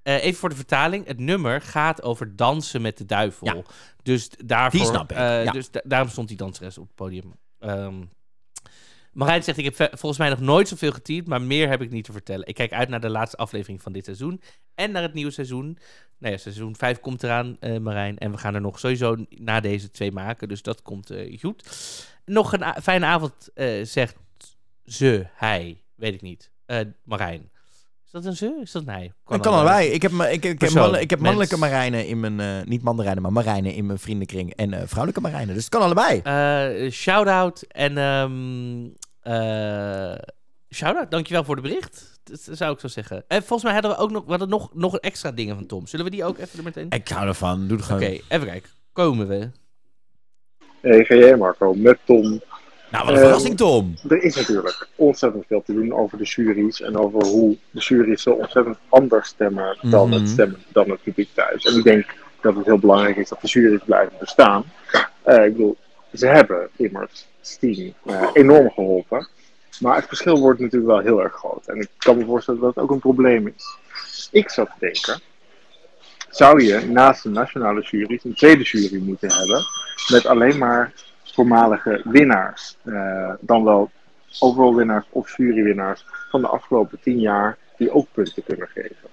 [0.03, 1.07] Eh, even voor de vertaling.
[1.07, 3.47] Het nummer gaat over dansen met de duivel.
[3.47, 3.63] Ja.
[4.03, 5.53] Dus daarvoor, Die snap ik, eh, ja.
[5.53, 7.33] Dus da- daarom stond die danseres op het podium.
[7.59, 7.95] Ehm
[9.13, 12.05] Marijn zegt, ik heb volgens mij nog nooit zoveel geteamd, maar meer heb ik niet
[12.05, 12.47] te vertellen.
[12.47, 14.41] Ik kijk uit naar de laatste aflevering van dit seizoen
[14.75, 15.79] en naar het nieuwe seizoen.
[16.19, 18.19] Nou ja, seizoen 5 komt eraan, eh, Marijn.
[18.19, 21.71] En we gaan er nog sowieso na deze twee maken, dus dat komt eh, goed.
[22.25, 24.17] Nog een fijne avond, eh, zegt
[24.85, 26.51] ze, hij, weet ik niet.
[27.05, 27.51] Marijn.
[28.05, 28.59] Is dat een ze?
[28.63, 29.05] Is dat een hij?
[29.05, 29.89] Ik kan allebei.
[29.89, 31.73] Ik heb, ik, ik heb, Persoon, man- ik heb mannelijke mens.
[31.73, 32.69] marijnen in mijn...
[32.69, 34.55] niet mandarijnen, maar marijnen in mijn vriendenkring.
[34.55, 35.55] En vrouwelijke marijnen.
[35.55, 36.91] Dus het kan allebei.
[36.91, 37.99] Shout-out en...
[37.99, 39.02] ehm eh
[40.71, 42.21] shout-out, dankjewel voor de bericht.
[42.25, 43.25] Dat zou ik zo zeggen.
[43.29, 45.87] En volgens mij hadden we ook nog, we hadden nog, nog extra dingen van Tom.
[45.87, 46.87] Zullen we die ook even er meteen...
[46.91, 47.67] Ik hou ervan.
[47.69, 48.21] Doe het Oké, gewoon.
[48.29, 48.71] even kijken.
[48.93, 49.51] Komen we.
[50.81, 52.23] Hey, ga jij Marco, met Tom.
[52.91, 53.95] Nou, wat een Eh, verrassing, Tom.
[54.09, 58.23] Er is natuurlijk ontzettend veel te doen over de juries en over hoe de juries
[58.23, 60.19] zo ontzettend anders stemmen dan Mhm.
[60.21, 61.65] het stemmen dan het publiek thuis.
[61.65, 64.65] En ik denk dat het heel belangrijk is dat de juries blijven bestaan.
[65.23, 65.77] Eh, ik bedoel,
[66.13, 69.29] ze hebben immers Steam eh, enorm geholpen.
[69.81, 71.67] Maar het verschil wordt natuurlijk wel heel erg groot.
[71.67, 73.79] En ik kan me voorstellen dat het ook een probleem is.
[74.31, 75.21] Ik zat te denken,
[76.31, 79.63] zou je naast de nationale juries een tweede jury moeten hebben
[80.11, 80.93] met alleen maar
[81.25, 83.91] voormalige winnaars, eh, dan wel
[84.41, 89.11] overal winnaars of jurywinnaars van de afgelopen tien jaar, die ook punten kunnen geven.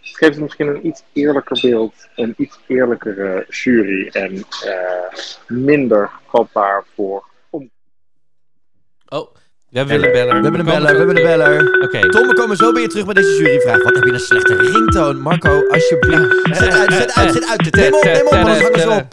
[0.00, 6.84] Het geeft misschien een iets eerlijker beeld, een iets eerlijkere jury en eh, minder vatbaar
[6.94, 7.24] voor.
[9.08, 9.34] Oh,
[9.70, 10.36] we hebben weer een beller.
[10.36, 11.82] We hebben een beller, we hebben een beller.
[11.82, 12.08] Oké.
[12.08, 13.82] Tom, we komen zo bij je terug met deze juryvraag.
[13.82, 15.20] Wat heb je een slechte ringtoon?
[15.20, 16.56] Marco, alsjeblieft.
[16.56, 17.74] Zet uit, zet uit, zet uit.
[17.74, 19.06] Neem op, neem op, anders hangen ze op.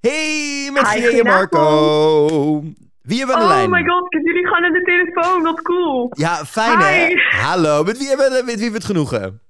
[0.00, 2.62] Hey, met Hi, wie je Marco?
[3.02, 3.70] Wie hebben we aan de Oh lijn?
[3.70, 5.42] my god, kunnen jullie gaan aan de telefoon?
[5.42, 6.10] Wat cool.
[6.14, 7.14] Ja, fijn hè?
[7.30, 9.40] Hallo, met wie hebben we, met wie hebben we het genoegen?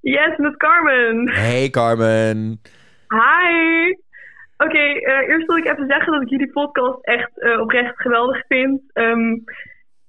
[0.00, 1.28] Yes, met Carmen.
[1.30, 2.60] Hey Carmen.
[3.08, 3.94] Hi.
[4.58, 8.46] Oké, eh, eerst wil ik even zeggen dat ik jullie podcast echt eh, oprecht geweldig
[8.46, 8.80] vind.
[8.92, 9.34] Ehm,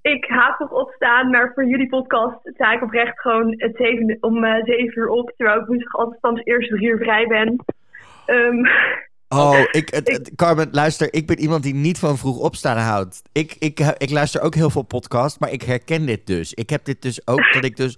[0.01, 4.43] ik haat nog opstaan, maar voor jullie podcast sta ik oprecht gewoon het zeven, om
[4.43, 7.55] eh, zeven uur op, terwijl ik woensdag altijd van het eerste drie uur vrij ben.
[8.25, 8.65] Ehm,
[9.29, 13.21] Oh, ik, het, het- Carmen, luister, ik ben iemand die niet van vroeg opstaan houdt.
[13.31, 16.53] Ik, ik, ik luister ook heel veel podcasts, maar ik herken dit dus.
[16.53, 17.97] Ik heb dit dus ook, dat ik dus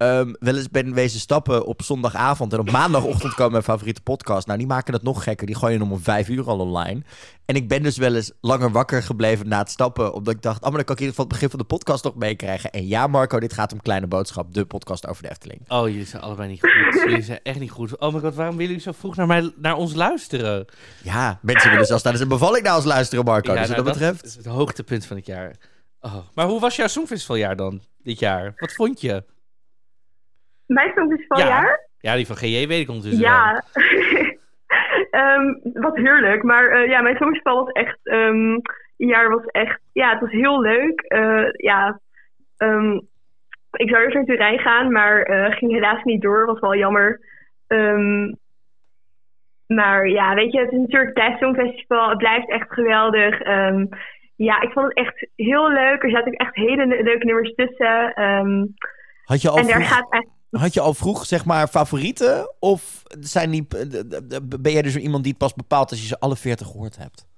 [0.00, 2.52] ehm, wel eens ben wezen stappen op zondagavond.
[2.52, 4.46] En op maandagochtend komen mijn favoriete podcast.
[4.46, 5.46] Nou, die maken het nog gekker.
[5.46, 7.02] Die gooien hem om vijf uur al online.
[7.44, 10.12] En ik ben dus wel eens langer wakker gebleven na het stappen.
[10.12, 11.64] Omdat ik dacht, oh, maar dan kan ik in ieder geval het begin van de
[11.64, 12.70] podcast nog meekrijgen.
[12.70, 15.60] En ja, Marco, dit gaat om Kleine Boodschap, de podcast over de Efteling.
[15.68, 17.02] Oh, jullie zijn allebei niet goed.
[17.04, 17.98] jullie zijn echt niet goed.
[17.98, 20.64] Oh my god, waarom willen jullie zo vroeg naar, mij, naar ons luisteren?
[21.02, 23.52] Ja, mensen willen zelfs tijdens een bevalling naar ons luisteren, Marco.
[23.52, 24.24] Ja, dus wat nou, dat betreft...
[24.24, 25.56] is het hoogtepunt van het jaar.
[26.00, 26.16] Oh.
[26.34, 28.52] Maar hoe was jouw Songfestivaljaar dan, dit jaar?
[28.56, 29.24] Wat vond je?
[30.74, 31.88] Mijn songfestivaljaar?
[32.00, 33.30] Ja, die van GJ weet ik ondertussen wel.
[33.30, 33.62] Ja,
[35.10, 36.42] Ehm, wat heerlijk.
[36.42, 38.50] Maar eh, ja, mijn songfestival was echt, ehm,
[38.96, 41.00] een jaar was echt, ja, het was heel leuk.
[41.00, 42.00] Eh, ja,
[42.56, 42.92] ehm,
[43.72, 46.46] ik zou eerst naar Turijn gaan, maar eh, ging helaas niet door.
[46.46, 47.20] Was wel jammer.
[47.66, 48.32] Ehm,
[49.66, 52.08] maar ja, weet je, het is natuurlijk het Songfestival.
[52.08, 53.40] Het blijft echt geweldig.
[53.40, 53.86] Ehm,
[54.36, 56.02] ja, ik vond het echt heel leuk.
[56.02, 58.14] Er zaten ook echt hele le- leuke nummers tussen.
[58.14, 58.64] Ehm,
[59.24, 62.54] Had je al en daar vroeg- gaat echt Had je al vroeg, zeg maar, favorieten?
[62.60, 66.18] Of zijn die, eh, ben jij dus iemand die het pas bepaalt als je ze
[66.20, 67.28] alle 40 gehoord hebt?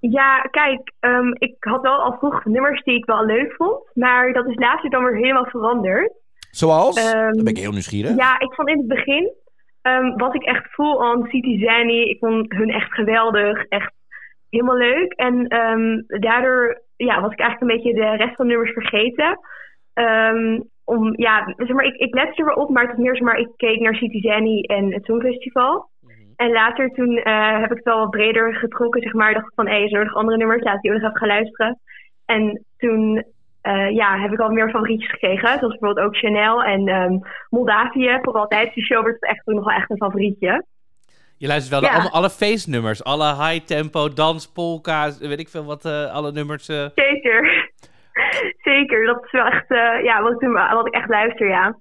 [0.00, 3.90] Ja, kijk, ehm, ik had wel al vroeg nummers die ik wel leuk vond.
[3.94, 6.12] Maar dat is later dan weer helemaal veranderd.
[6.50, 6.96] Zoals?
[6.96, 8.16] Ehm, Dan ben ik heel nieuwsgierig.
[8.16, 9.32] Ja, ik vond in het begin
[9.82, 12.00] ehm, was ik echt full on City Zanny.
[12.02, 13.64] Ik vond hun echt geweldig.
[13.68, 13.92] Echt
[14.50, 15.12] helemaal leuk.
[15.12, 15.46] En
[16.06, 19.38] daardoor ja, was ik eigenlijk een beetje de rest van de nummers vergeten.
[19.92, 20.60] Ehm,
[20.90, 23.38] om, ja, zeg maar, ik, ik lette er wel op, maar het meer zeg maar,
[23.38, 25.88] ik keek naar City Zanny en het Songfestival.
[26.36, 29.34] En later toen eh, heb ik het wel wat breder getrokken, zeg maar.
[29.34, 30.62] Dacht van, hé, is er nog andere nummers?
[30.62, 31.80] Laat die ook nog even gaan luisteren.
[32.24, 33.24] En toen
[33.60, 35.58] eh, ja, heb ik al meer favorietjes gekregen.
[35.58, 37.18] Zoals bijvoorbeeld ook Chanel en ehm,
[37.48, 38.18] Moldavië.
[38.22, 40.64] Vooral tijdens de show werd het echt nog wel echt een favorietje.
[41.36, 41.96] Je luistert wel Ja.
[41.96, 43.04] naar alle feestnummers.
[43.04, 46.64] Alle high tempo, dans, polka's, weet ik veel wat, eh, alle nummers.
[46.94, 47.69] Zeker.
[48.70, 51.76] Zeker, dat is wel echt eh, ja, wat, ik, wat ik echt luister, ja.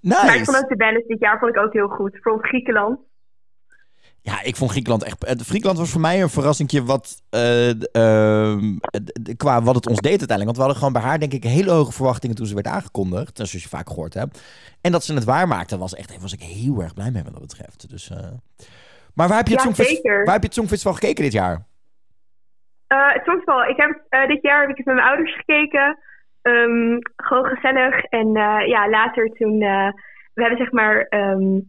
[0.00, 0.58] Maar ik vond Nice.
[0.62, 2.10] ook de balance dit jaar vond ik ook heel goed.
[2.12, 2.98] Bijvoorbeeld Griekenland.
[4.20, 5.24] Ja, ik vond Griekenland echt...
[5.24, 8.76] eh, Griekenland was voor mij een verrassingje wat, eh, ehm,
[9.36, 10.44] qua wat het ons deed uiteindelijk.
[10.44, 13.36] Want we hadden gewoon bij haar denk ik hele hoge verwachtingen toen ze werd aangekondigd.
[13.36, 14.42] Zoals je vaak gehoord hebt.
[14.80, 17.40] En dat ze het waarmaakte was, echt, was ik heel erg blij mee wat dat
[17.42, 17.90] betreft.
[17.90, 18.10] Dus,
[19.14, 21.66] Maar waar heb, je het Ja, Songfest- waar heb je het Songfestival gekeken dit jaar?
[22.86, 23.68] Eh, het.
[23.68, 25.98] Ik heb eh, dit jaar heb ik het met mijn ouders gekeken.
[26.42, 28.04] Ehm, gewoon gezellig.
[28.04, 29.58] En eh, ja, later toen...
[30.34, 31.06] we hebben zeg maar...
[31.08, 31.60] ehm,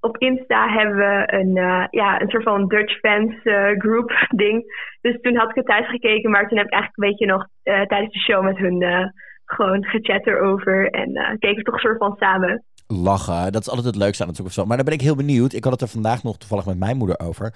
[0.00, 1.54] op Insta hebben we een,
[1.90, 3.34] ja, een soort van Dutch fans
[3.78, 4.64] group ding.
[5.00, 6.30] Dus toen had ik het thuis gekeken.
[6.30, 7.46] Maar toen heb ik eigenlijk een beetje nog
[7.88, 9.12] tijdens de show met hun
[9.44, 10.90] gewoon gechat erover.
[10.90, 12.64] En keken we toch een soort van samen.
[12.86, 14.68] Lachen, dat is altijd het leukste aan het Songfestival.
[14.68, 15.52] Maar dan ben ik heel benieuwd.
[15.52, 17.52] Ik had het er vandaag nog toevallig met mijn moeder over.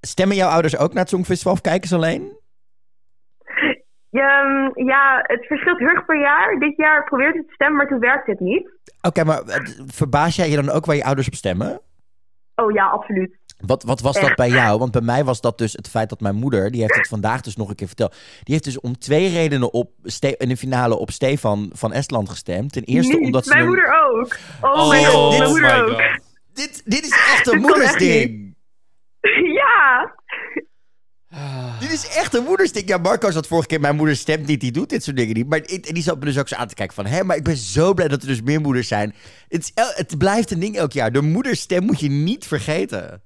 [0.00, 2.38] Stemmen jouw ouders ook naar het Songfestival of kijken ze alleen?
[4.10, 6.58] Ehm, ja, het verschilt heel erg per jaar.
[6.58, 8.70] Dit jaar probeerde het te stemmen, maar toen werkte het niet.
[9.02, 11.80] Oké, maar eh, verbaas jij je dan ook waar je ouders op stemmen?
[12.54, 13.38] Oh ja, absoluut.
[13.60, 14.78] Wat, wat was dat bij jou?
[14.78, 17.40] Want bij mij was dat dus het feit dat mijn moeder, die heeft het vandaag
[17.40, 18.10] dus nog een keer verteld.
[18.42, 19.90] Die heeft dus om twee redenen op
[20.36, 22.72] in de finale op Stefan van Estland gestemd.
[22.72, 23.24] Ten eerste Niet.
[23.24, 23.54] omdat ze.
[23.54, 24.36] Mijn moeder ook.
[24.60, 26.18] Oh, Oh, mijn, god, dit mijn is moeder my ook.
[26.52, 28.49] Dit, dit is echt een moedersding.
[29.60, 30.14] ja.
[31.80, 32.88] Dit is echt een moedersding.
[32.88, 35.48] Ja, Marco zat vorige keer, mijn moeder stemt niet, die doet dit soort dingen niet.
[35.48, 37.44] Maar en die zat me dus ook zo aan te kijken van, hé, maar ik
[37.44, 39.14] ben zo blij dat er dus meer moeders zijn.
[39.48, 41.10] Het, is el- het blijft een ding elk jaar.
[41.12, 43.22] De moederstem moet je niet vergeten.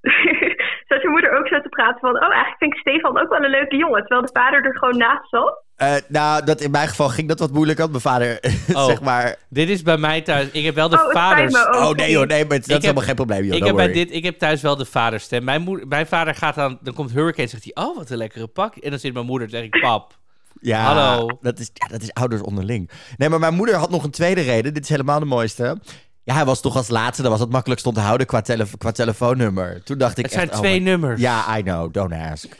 [0.88, 2.14] Zat je moeder ook zo te praten van...
[2.16, 4.00] Oh, eigenlijk vind ik Stefan ook wel een leuke jongen.
[4.00, 5.64] Terwijl de vader er gewoon naast zat.
[5.80, 7.78] Eh, nou, dat, in mijn geval ging dat wat moeilijk.
[7.78, 8.40] Want mijn vader,
[8.72, 8.84] Oh.
[8.86, 9.36] zeg maar...
[9.48, 10.48] Dit is bij mij thuis.
[10.52, 11.52] Ik heb wel de Oh, vaders.
[11.52, 11.70] me.
[11.74, 13.56] Oh, Oh, nee hoor, nee, maar dat is heb- helemaal geen probleem, joh.
[13.56, 15.44] ik, heb bij dit, ik heb thuis wel de vaderstem.
[15.44, 18.46] Mijn, moeder, mijn vader gaat dan, dan komt Hurricane, zegt hij, oh wat een lekkere
[18.46, 18.76] pak.
[18.76, 20.18] En dan zit mijn moeder, zeg ik, pap.
[20.60, 21.38] Ja, Hallo.
[21.42, 22.90] Dat is, ja, dat is ouders onderling.
[23.16, 24.74] Nee, maar mijn moeder had nog een tweede reden.
[24.74, 25.78] Dit is helemaal de mooiste.
[26.24, 27.22] Ja, hij was toch als laatste.
[27.22, 29.82] Dat was het makkelijkst te onthouden qua, tele qua telefoonnummer.
[29.82, 31.20] Toen dacht ik Het zijn echt, oh twee nummers.
[31.20, 31.92] Ja, I know.
[31.92, 32.56] Don't ask.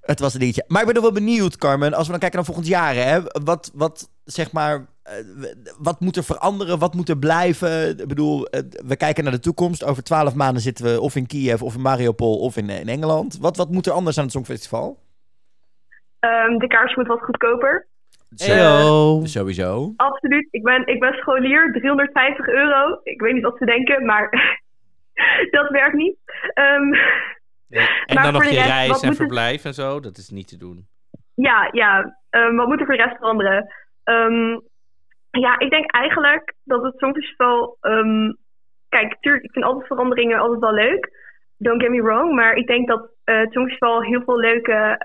[0.00, 0.64] Het was een dingetje.
[0.68, 1.92] Maar ik ben nog wel benieuwd, Carmen.
[1.94, 3.20] Als we dan kijken naar volgend jaar, hè.
[3.44, 4.86] Wat, wat zeg maar...
[5.02, 5.14] eh,
[5.78, 6.78] Wat moet er veranderen?
[6.78, 7.98] Wat moet er blijven?
[7.98, 9.84] Ik bedoel, eh, we kijken naar de toekomst.
[9.84, 13.38] Over twaalf maanden zitten we of in Kiev, of in Mariupol, of in, in Engeland.
[13.40, 14.98] Wat, wat moet er anders aan het Songfestival?
[16.20, 17.86] Ehm, de kaars moet wat goedkoper.
[18.36, 19.20] Heyo.
[19.24, 19.92] Sowieso.
[19.96, 20.48] Absoluut.
[20.50, 21.72] Ik ben, ik ben scholier.
[21.72, 23.00] 350 euro.
[23.02, 24.30] Ik weet niet wat ze denken, maar
[25.56, 26.16] dat werkt niet.
[26.54, 26.92] Ehm,
[27.70, 30.56] En Maar dan nog je rest, reis en verblijf en zo, dat is niet te
[30.56, 30.86] doen.
[31.34, 32.16] Ja, ja.
[32.30, 33.74] Ehm, wat moet er voor de rest veranderen?
[34.04, 34.58] Ehm,
[35.30, 37.76] ja, ik denk eigenlijk dat het Songfestival...
[37.80, 38.32] ehm
[38.88, 41.10] kijk, tuurlijk, ik vind altijd veranderingen altijd wel leuk.
[41.56, 42.34] Don't get me wrong.
[42.34, 44.96] Maar ik denk dat eh het Songfestival heel veel leuke...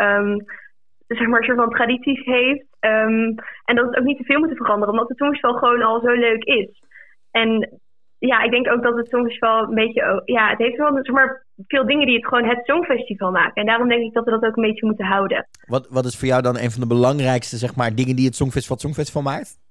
[1.07, 2.65] zeg maar, soort van tradities heeft.
[2.79, 4.93] En dat het ook niet te veel moet veranderen.
[4.93, 6.83] Omdat het Songfestival gewoon al zo leuk is.
[7.31, 7.79] En
[8.17, 10.21] ja, ik denk ook dat het Songfestival een beetje...
[10.25, 13.53] Ja, het heeft wel zeg maar, veel dingen die het gewoon het Songfestival maken.
[13.53, 15.48] En daarom denk ik dat we dat ook een beetje moeten houden.
[15.68, 18.36] Wat, wat is voor jou dan een van de belangrijkste zeg maar, dingen die het
[18.36, 19.64] Songfestival het Songfestival maakt?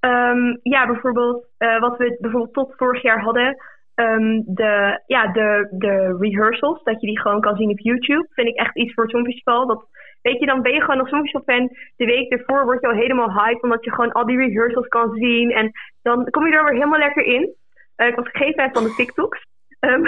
[0.00, 3.56] Ehm, ja, bijvoorbeeld eh, wat we bijvoorbeeld tot vorig jaar hadden.
[3.94, 8.26] ehm, de, ja, de, de rehearsals, dat je die gewoon kan zien op YouTube.
[8.30, 9.66] Vind ik echt iets voor het Songfestival.
[9.66, 9.84] Dat,
[10.22, 11.76] weet je, dan ben je gewoon een Songfestival-fan.
[11.96, 15.14] De week ervoor word je al helemaal hype, omdat je gewoon al die rehearsals kan
[15.14, 15.50] zien.
[15.50, 15.70] En
[16.02, 17.54] dan kom je er weer helemaal lekker in.
[17.96, 19.46] Eh, ik was fan van de TikToks.
[19.80, 20.04] Ehm,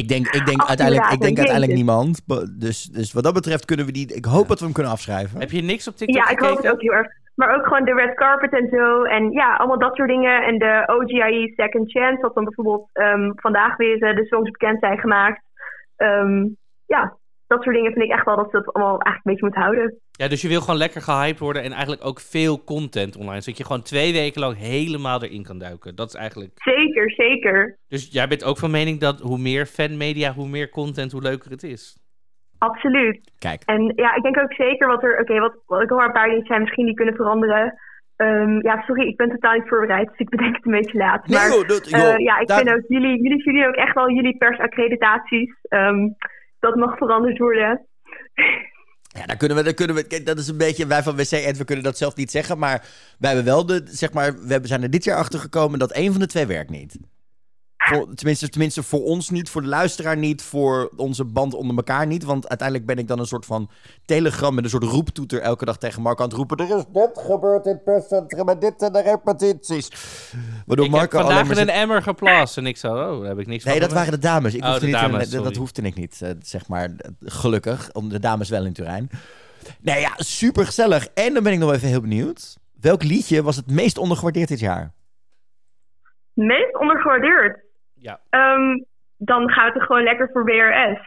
[0.00, 1.38] Ik denk, ik denk uiteindelijk, ik denk jezus.
[1.38, 2.12] uiteindelijk niemand.
[2.60, 4.14] Dus, dus wat dat betreft kunnen we die...
[4.14, 5.40] Ik hoop dat we hem kunnen afschrijven.
[5.40, 7.08] Heb je niks op TikTok ja, ik hoop het ook heel erg.
[7.34, 9.02] Maar ook gewoon de red carpet en zo.
[9.02, 10.42] En ja, allemaal dat soort dingen.
[10.42, 14.78] En de OGIE Second Chance, wat dan bijvoorbeeld ehm, vandaag weer eh, de songs bekend
[14.80, 15.42] zijn gemaakt.
[15.96, 16.46] Ehm,
[16.86, 17.16] ja,
[17.54, 19.62] dat soort dingen vind ik echt wel dat ze dat allemaal eigenlijk een beetje moeten
[19.62, 19.98] houden.
[20.10, 23.40] Ja, dus je wil gewoon lekker gehyped worden en eigenlijk ook veel content online.
[23.40, 25.94] Zodat je gewoon twee weken lang helemaal erin kan duiken.
[25.94, 26.50] Dat is eigenlijk...
[26.54, 27.78] Zeker, zeker.
[27.88, 31.50] Dus jij bent ook van mening dat hoe meer fanmedia, hoe meer content, hoe leuker
[31.50, 31.98] het is.
[32.58, 33.30] Absoluut.
[33.38, 35.20] Kijk, En ja, ik denk ook zeker wat er.
[35.20, 37.74] Oké, wat, wat ik hoor een paar dingen zijn misschien die kunnen veranderen.
[38.16, 41.26] Ehm, ja, sorry, ik ben totaal niet voorbereid, dus ik bedenk het een beetje laat.
[41.26, 44.10] Nee, maar joh, dat- eh, ja, ik vind ook jullie, jullie studie ook echt wel
[44.10, 45.54] jullie persaccreditaties.
[45.68, 46.08] Ehm
[46.64, 47.86] dat mag veranderd worden.
[49.18, 50.06] ja, daar kunnen we, daar kunnen we...
[50.06, 50.86] Kijk, dat is een beetje...
[50.86, 52.58] Wij van WC Ed, we kunnen dat zelf niet zeggen.
[52.58, 52.86] Maar
[53.18, 53.82] wij hebben wel de...
[53.84, 56.70] Zeg maar, we zijn er dit jaar achter gekomen dat één van de twee werkt
[56.70, 56.98] niet.
[57.88, 62.06] Voor, tenminste, tenminste, voor ons niet, voor de luisteraar niet, voor onze band onder elkaar
[62.06, 62.24] niet.
[62.24, 63.70] Want uiteindelijk ben ik dan een soort van
[64.04, 66.56] telegram met een soort roeptoeter elke dag tegen Marco aan het roepen.
[66.56, 69.88] Er is dit gebeurd in het perscentrum en dit en de repetities.
[70.66, 73.18] Waardoor ik heb Marco alleen vandaag in zit- een emmer geplast en ik zo, oh,
[73.20, 74.54] daar heb ik niks Nee, dat waren de dames.
[74.54, 76.90] Ik Oh, hoefde de niet dames, in, dat hoefde ik niet, eh, zeg maar.
[77.20, 79.10] Gelukkig, om de dames wel in Turijn.
[79.80, 81.06] Nee, ja, super gezellig.
[81.14, 82.56] En dan ben ik nog even heel benieuwd.
[82.80, 84.92] Welk liedje was het meest ondergewaardeerd dit jaar?
[86.32, 87.62] Meest ondergewaardeerd.
[88.08, 88.20] Ja.
[88.30, 88.78] Ehm,
[89.16, 91.00] dan gaan we toch gewoon lekker voor WRS.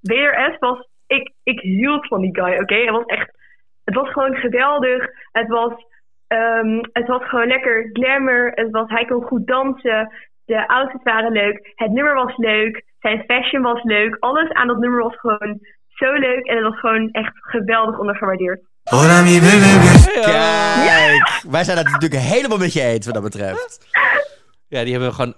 [0.00, 2.74] WRS was, ik, ik hield van die guy, oké?
[2.74, 3.30] Het was echt,
[3.84, 5.08] het was gewoon geweldig.
[5.32, 5.72] Het was,
[6.26, 8.50] ehm, het was gewoon lekker glamour.
[8.54, 10.12] Het was, hij kon goed dansen.
[10.44, 11.72] De outfits waren leuk.
[11.74, 12.84] Het nummer was leuk.
[13.00, 14.16] Zijn fashion was leuk.
[14.18, 15.58] Alles aan dat nummer was gewoon
[15.88, 16.46] zo leuk.
[16.46, 18.60] En het was gewoon echt geweldig ondergewaardeerd.
[20.84, 23.78] Kijk, wij zijn het natuurlijk helemaal met je eens wat dat betreft.
[24.72, 25.34] Ja, die hebben we gewoon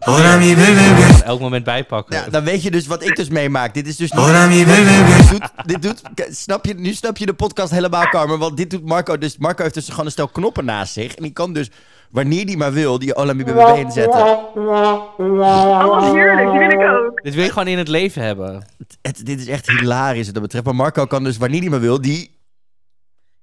[1.25, 2.17] elk moment bijpakken.
[2.17, 3.75] Ja, dan weet je dus wat ik dus meemaak.
[3.75, 4.11] Dit is dus.
[4.11, 8.39] Dit doet, dit doet, snap je, nu snap je de podcast helemaal, Carmen.
[8.39, 9.39] Want dit doet Marco dus...
[9.39, 11.15] Marco heeft dus gewoon een stel knoppen naast zich.
[11.15, 11.71] En die kan dus,
[12.11, 14.21] wanneer die maar wil, die Olami BBB inzetten.
[14.21, 16.51] Oh, heerlijk.
[16.51, 17.23] Die wil ik ook.
[17.23, 18.67] Dit wil je gewoon in het leven hebben.
[19.03, 20.65] Het, dit is echt hilarisch wat dat betreft.
[20.65, 22.34] Maar Marco kan dus, wanneer die maar wil, die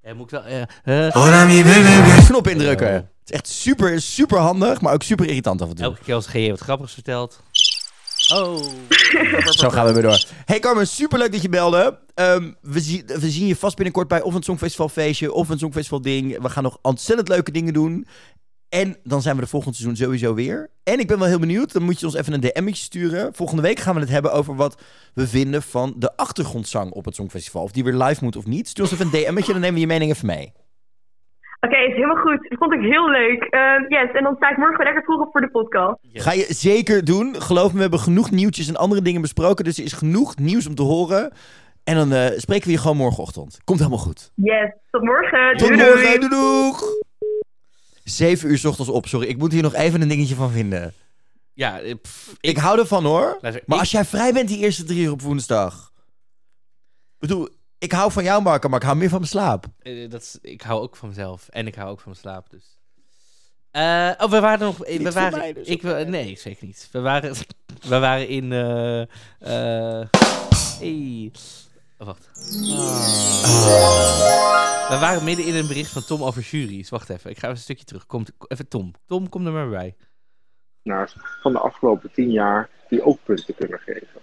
[0.03, 0.43] Ja, moet ik wel...
[0.83, 2.93] eh, eh, knop indrukken.
[2.93, 5.85] Het is echt super, super handig, maar ook super irritant af en toe.
[5.85, 7.39] elke keer als GJ wat grappigs vertelt.
[8.33, 8.57] Oh.
[9.59, 10.25] Zo gaan we weer door.
[10.45, 11.99] Hey Carmen, superleuk dat je belde.
[12.13, 15.59] Ehm, we, zien, we zien je vast binnenkort bij of een Songfestival feestje of een
[15.59, 16.41] Songfestival ding.
[16.41, 18.07] We gaan nog ontzettend leuke dingen doen.
[18.79, 20.69] En dan zijn we de volgende seizoen sowieso weer.
[20.83, 21.73] En ik ben wel heel benieuwd.
[21.73, 23.33] Dan moet je ons even een DM'tje sturen.
[23.33, 24.83] Volgende week gaan we het hebben over wat
[25.13, 27.63] we vinden van de achtergrondzang op het Songfestival.
[27.63, 28.67] Of die weer live moet of niet.
[28.67, 30.53] Stuur ons even een DM'tje, dan nemen we je mening even mee.
[31.59, 32.55] Oké, is helemaal goed.
[32.59, 33.43] Vond ik heel leuk.
[33.43, 35.97] Eh, yes, en dan sta ik morgen lekker vroeg op voor de podcast.
[36.13, 37.41] Ga je zeker doen.
[37.41, 39.65] Geloof me, we hebben genoeg nieuwtjes en andere dingen besproken.
[39.65, 41.31] Dus er is genoeg nieuws om te horen.
[41.83, 43.59] En dan eh, spreken we je gewoon morgenochtend.
[43.63, 44.31] Komt helemaal goed.
[44.35, 45.57] Yes, tot morgen.
[45.57, 46.29] Tot doei, morgen.
[46.29, 47.09] Doei.
[48.11, 49.07] 7 uur s ochtends op.
[49.07, 50.93] Sorry, ik moet hier nog even een dingetje van vinden.
[51.53, 51.95] Ja, eh,
[52.39, 53.39] ik, hou ervan hoor.
[53.65, 55.91] Maar als jij vrij bent die eerste drie uur op woensdag.
[57.13, 59.65] Ik bedoel, ik hou van jou, Marco, maar ik hou meer van mijn slaap.
[59.79, 61.47] Eh, eh, dat is, ik hou ook van mezelf.
[61.49, 62.79] En ik hou ook van mijn slaap, dus.
[63.71, 64.77] Oh, we waren nog.
[64.77, 66.89] we waren, dus, ik, nee, zeker niet.
[66.91, 67.35] We waren,
[67.89, 68.51] we waren in.
[70.79, 71.31] Hey.
[72.01, 72.29] Oh, wacht.
[74.89, 76.89] We waren midden in een bericht van Tom over juries.
[76.89, 78.05] Wacht even, ik ga even een stukje terug.
[78.05, 78.91] Kom, even Tom.
[79.05, 79.95] Tom, kom er maar bij.
[81.41, 84.21] van de afgelopen tien jaar die ook punten kunnen geven.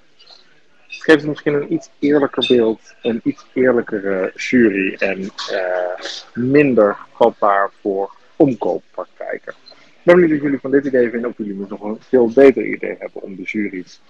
[0.86, 7.70] Het geeft misschien een iets eerlijker beeld, een iets eerlijkere jury en eh, minder vatbaar
[7.80, 9.54] voor omkooppraktijken.
[9.86, 12.96] Ik ben benieuwd jullie van dit idee vinden, of jullie nog een veel beter idee
[12.98, 14.00] hebben om de juries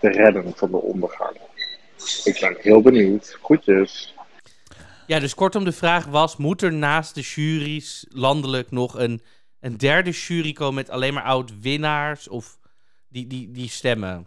[0.00, 1.36] te redden van de ondergang.
[2.24, 3.38] Ik ben heel benieuwd.
[3.42, 4.14] Groetjes.
[5.06, 9.22] Ja, dus kortom, de vraag was: moet er naast de juries landelijk nog een,
[9.60, 12.58] een derde jury komen met alleen maar oud-winnaars of
[13.08, 14.26] die, die, die stemmen?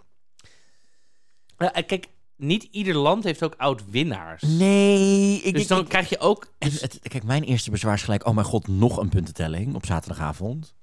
[1.57, 2.07] En kijk,
[2.38, 4.41] niet ieder land heeft ook oud-winnaars.
[4.43, 6.53] Nee, ik, Dus ik- dan ik- krijg je ook.
[6.57, 8.27] En dus- het, kijk, mijn eerste bezwaar is gelijk...
[8.27, 10.73] Oh mijn god, nog een puntentelling op zaterdagavond.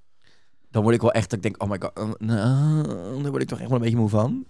[0.71, 1.33] Dan word ik wel echt...
[1.33, 3.99] Ik denk, oh my god, uh, nou, daar word ik toch echt wel een beetje
[3.99, 4.47] moe van.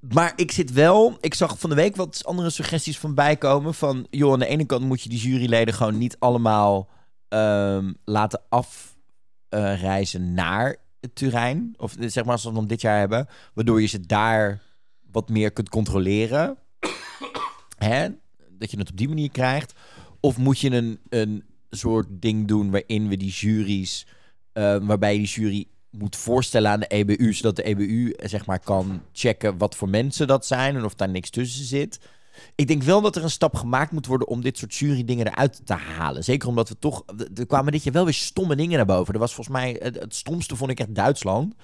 [0.00, 1.16] Maar ik zit wel...
[1.20, 3.74] Ik zag van de week wat andere suggesties van bijkomen.
[3.74, 6.88] Van, joh, aan de ene kant moet je die juryleden gewoon niet allemaal
[7.28, 10.76] ehm, laten afreizen naar
[11.12, 11.74] Turijn.
[11.76, 13.28] Of zeg maar als we dan dit jaar hebben.
[13.54, 14.62] Waardoor je ze daar
[15.10, 16.58] wat meer kunt controleren.
[17.76, 18.08] Hè?
[18.50, 19.72] Dat je het op die manier krijgt.
[20.20, 24.06] Of moet je een, een soort ding doen waarin we die juries...
[24.52, 27.32] eh, waarbij die jury moet voorstellen aan de EBU...
[27.32, 30.76] zodat de EBU eh, zeg maar kan checken wat voor mensen dat zijn...
[30.76, 32.00] en of daar niks tussen zit.
[32.54, 35.60] Ik denk wel dat er een stap gemaakt moet worden om dit soort jury-dingen eruit
[35.66, 36.24] te halen.
[36.24, 37.04] Zeker omdat we toch...
[37.34, 39.14] Er kwamen dit jaar wel weer stomme dingen naar boven.
[39.14, 39.76] Er was volgens mij...
[39.82, 41.54] Het, stomste vond ik echt Duitsland.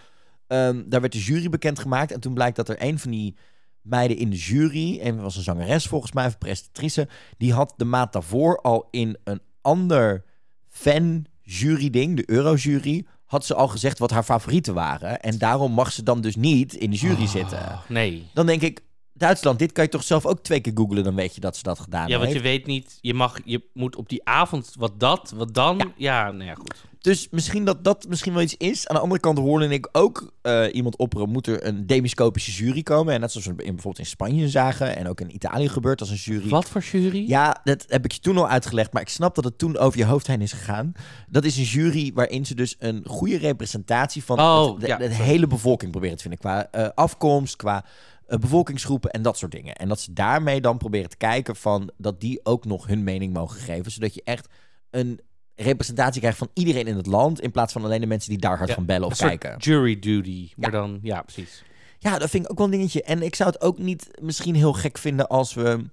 [0.47, 2.13] Ehm, daar werd de jury bekendgemaakt.
[2.13, 3.37] En toen blijkt dat er een van die
[3.83, 5.01] meiden in de jury...
[5.01, 7.09] en was een zangeres volgens mij, een presentatrice...
[7.39, 10.25] die had de maand daarvoor al in een ander
[10.69, 13.07] fan-jury-ding, de Eurojury...
[13.27, 15.21] had ze al gezegd wat haar favorieten waren.
[15.21, 17.59] En daarom mag ze dan dus niet in de jury zitten.
[17.59, 18.27] Ah, nee.
[18.35, 18.83] Dan denk ik,
[19.17, 21.63] Duitsland, dit kan je toch zelf ook twee keer googlen, dan weet je dat ze
[21.63, 25.01] dat gedaan Ja, want je weet niet, je, mag, je moet op die avond wat
[25.01, 25.93] dat, wat dan.
[25.97, 26.75] Ja, nou ja, goed.
[27.01, 28.89] Dus misschien dat dat misschien wel iets is.
[28.89, 32.83] Aan de andere kant hoorde ik ook eh, iemand opperen, moet er een demiscopische jury
[32.83, 33.15] komen.
[33.15, 36.11] En net zoals we in, bijvoorbeeld in Spanje zagen en ook in Italië gebeurt als
[36.11, 36.49] een jury.
[36.49, 37.25] Wat voor jury?
[37.29, 39.99] Ja, dat heb ik je toen al uitgelegd, maar ik snap dat het toen over
[39.99, 40.93] je hoofd heen is gegaan.
[41.29, 44.97] Dat is een jury waarin ze dus een goede representatie van Oh, het- de, ja,
[44.97, 45.25] de sorry.
[45.25, 46.41] hele bevolking proberen te vinden.
[46.41, 47.85] Qua eh, afkomst, qua
[48.27, 49.75] bevolkingsgroepen en dat soort dingen.
[49.75, 53.33] En dat ze daarmee dan proberen te kijken van dat die ook nog hun mening
[53.33, 53.93] mogen geven.
[53.93, 54.49] Zodat je echt
[54.91, 55.21] een
[55.55, 57.41] representatie krijgt van iedereen in het land.
[57.41, 59.57] In plaats van alleen de mensen die daar hard Ja, van bellen of kijken.
[59.59, 60.51] jury duty.
[60.57, 61.63] Maar dan, ja, precies.
[61.99, 63.03] Ja, dat vind ik ook wel een dingetje.
[63.03, 65.85] En ik zou het ook niet misschien heel gek vinden als we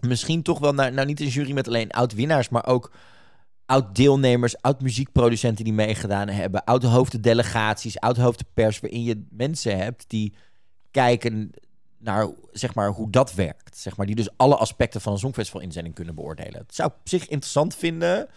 [0.00, 2.92] misschien toch wel, nou, nou niet een jury met alleen oud-winnaars, maar ook
[3.66, 10.34] oud-deelnemers, oud-muziekproducenten die meegedaan hebben, oud-hoofden delegaties, oud-hoofden pers, waarin je mensen hebt die
[10.90, 11.50] kijken
[11.98, 13.78] naar zeg maar, hoe dat werkt.
[13.78, 16.52] Zeg maar, die dus alle aspecten van een Songfestival inzending kunnen beoordelen.
[16.52, 18.28] Dat zou op zich interessant vinden.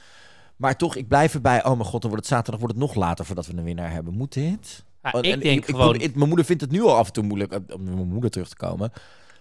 [0.55, 1.63] Maar toch, ik blijf erbij.
[1.65, 3.91] Oh mijn god, dan wordt het zaterdag wordt het nog later voordat we een winnaar
[3.91, 4.13] hebben.
[4.13, 4.83] Moet dit?
[5.03, 5.95] Ja, Oh, ik en denk ik- gewoon...
[5.95, 8.07] ik- mijn moeder vindt het nu al af en toe moeilijk eh, om naar mijn
[8.07, 8.91] moeder terug te komen.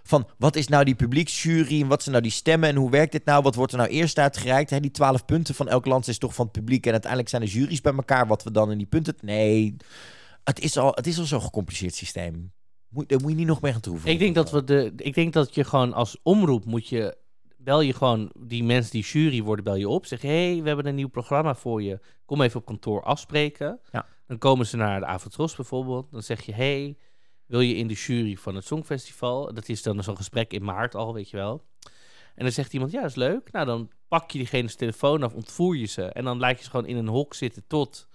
[0.03, 3.13] Van wat is nou die publieksjury en wat zijn nou die stemmen en hoe werkt
[3.13, 3.43] dit nou?
[3.43, 4.83] Wat wordt er nou eerst uitgereikt?
[4.83, 7.49] Die twaalf punten van elk land is toch van het publiek en uiteindelijk zijn de
[7.51, 8.27] juries bij elkaar.
[8.27, 9.15] Wat we dan in die punten.
[9.21, 9.77] Nee,
[10.45, 12.53] het is al, het is al zo'n gecompliceerd systeem.
[12.93, 14.11] Moet, daar moet je niet nog mee gaan troeven.
[14.11, 14.93] Ik denk dat we de.
[14.97, 17.17] Ik denk dat je gewoon als omroep moet je.
[17.57, 20.07] Bel je gewoon die mensen die jury worden, bel je op.
[20.07, 22.01] Zeg je, hey, we hebben een nieuw programma voor je.
[22.25, 23.81] Kom even op kantoor afspreken.
[23.93, 24.07] Ja.
[24.27, 26.11] Dan komen ze naar de Avotros bijvoorbeeld.
[26.11, 26.97] Dan zeg je, hey,
[27.47, 29.55] wil je in de jury van het Songfestival?
[29.55, 31.65] Dat is dan zo'n gesprek in maart al, weet je wel.
[32.35, 33.53] En dan zegt iemand, ja, dat is leuk.
[33.53, 36.05] Nou, dan pak je diegene's telefoon af, ontvoer je ze.
[36.05, 38.09] En dan laat je ze gewoon in een hok zitten tot,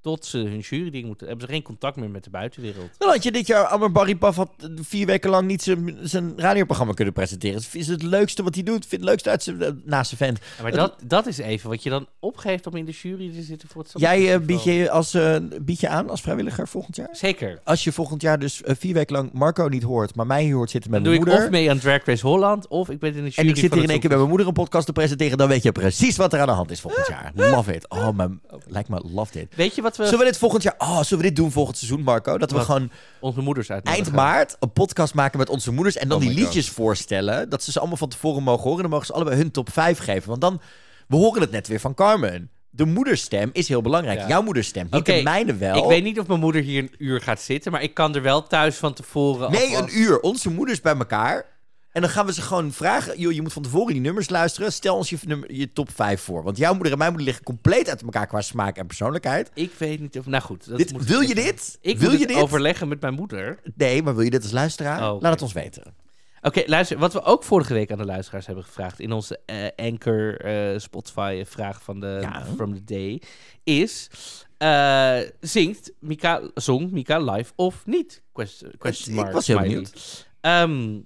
[0.00, 1.26] tot ze hun juryding moeten.
[1.26, 2.88] Hebben ze geen contact meer met de buitenwereld.
[2.98, 5.98] Dan had je dit jaar Amber Barry Paf had eh, vier weken lang niet zijn,
[6.02, 7.56] zijn radioprogramma kunnen presenteren.
[7.56, 8.86] Het is het leukste wat hij doet.
[8.86, 10.46] Vind het leukste uit zijn, eh, naast zijn vent.
[10.56, 13.42] Ja, maar dat, dat is even wat je dan opgeeft om in de jury te
[13.42, 14.64] zitten voor het Jij eh, Songfestival.
[14.64, 17.08] bied, je als, eh, bied je aan als vrijwilliger volgend jaar?
[17.12, 17.60] Zeker.
[17.64, 20.70] Als je volgend jaar dus eh, vier weken lang Marco niet hoort, maar mij hoort
[20.70, 21.56] zitten met Dan doe mijn ik moeder.
[21.58, 23.74] of mee aan Drag Race Holland, of ik ben in de jury en ik zit
[23.74, 25.38] hier in één keer met mijn moeder een podcast te presenteren.
[25.38, 27.32] Dan weet je precies wat er aan de hand is volgend jaar.
[27.34, 27.88] Love it.
[27.88, 29.54] Oh, mijn, lijkt me love dit.
[29.56, 30.74] Weet je wat we Zullen we dit volgend jaar...
[30.78, 32.38] Oh, zullen we dit doen volgend seizoen, Marco?
[32.38, 32.90] Dat we gewoon
[33.20, 34.04] onze moeders uitnodigen?
[34.04, 35.96] eind maart een podcast maken met onze moeders.
[35.96, 36.40] En dan Oh die God.
[36.42, 37.48] liedjes voorstellen.
[37.48, 38.76] Dat ze ze allemaal van tevoren mogen horen.
[38.76, 40.28] En dan mogen ze allebei hun top 5 geven.
[40.28, 40.60] Want dan...
[41.08, 42.50] We horen het net weer van Carmen.
[42.70, 44.18] De moederstem is heel belangrijk.
[44.18, 44.28] Ja.
[44.28, 44.84] Jouw moederstem.
[44.90, 45.76] Niet Oké, de mijne wel.
[45.76, 48.22] Ik weet niet of mijn moeder hier een uur gaat zitten, maar ik kan er
[48.22, 49.50] wel thuis van tevoren...
[49.50, 50.20] Nee, alvast- een uur.
[50.20, 51.46] Onze moeders bij elkaar.
[51.92, 53.18] En dan gaan we ze gewoon vragen.
[53.18, 54.72] Joh, je moet van tevoren die nummers luisteren.
[54.72, 56.42] Stel ons je, nummer, je top 5 voor.
[56.42, 59.50] Want jouw moeder en mijn moeder liggen compleet uit elkaar qua smaak en persoonlijkheid.
[59.54, 60.26] Ik weet niet of...
[60.26, 60.68] Nou goed.
[60.68, 61.78] Dat Dit, moet wil je dit?
[61.80, 63.58] Ik wil je dit overleggen met mijn moeder.
[63.74, 65.12] Nee, maar wil je dit als luisteraar?
[65.12, 65.20] Oh.
[65.20, 65.94] Laat het ons weten.
[66.42, 66.98] Oké, luister.
[66.98, 69.00] Wat we ook vorige week aan de luisteraars hebben gevraagd...
[69.00, 72.44] in onze eh, Anchor eh, Spotify vraag van de Ja.
[72.56, 73.22] From the Day...
[73.64, 74.10] is...
[74.58, 78.22] eh, zingt Mika, zong Mika live of niet?
[78.32, 80.26] Question, question Ik mark, was heel benieuwd.
[80.40, 80.98] Ehm,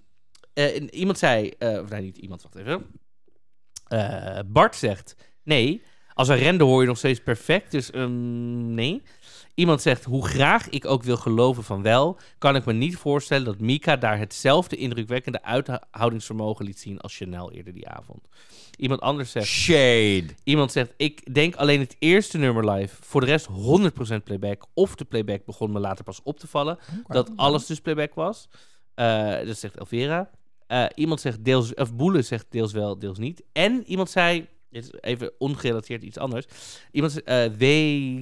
[0.54, 1.48] eh, iemand zei...
[1.58, 2.86] eh, of nee, niet iemand, wacht even.
[3.86, 5.16] Eh, Bart zegt...
[5.42, 5.82] Nee,
[6.14, 9.02] als een rende hoor je nog steeds perfect, dus ehm, nee.
[9.54, 13.44] Iemand zegt, hoe graag ik ook wil geloven van wel, kan ik me niet voorstellen
[13.44, 18.28] dat Mika daar hetzelfde indrukwekkende uithoudingsvermogen liet zien als Chanel eerder die avond.
[18.76, 20.26] Iemand anders zegt, Shade.
[20.44, 24.66] iemand zegt, ik denk alleen het eerste nummer live, voor de rest 100% playback.
[24.74, 28.48] Of de playback begon me later pas op te vallen, dat alles dus playback was.
[28.94, 30.30] Eh, dat zegt Elvera.
[30.74, 33.42] Eh, iemand zegt deels, of Boele zegt deels wel, deels niet.
[33.52, 36.46] En iemand zei, dit is even ongerelateerd iets anders.
[36.92, 37.64] Iemand, eh W.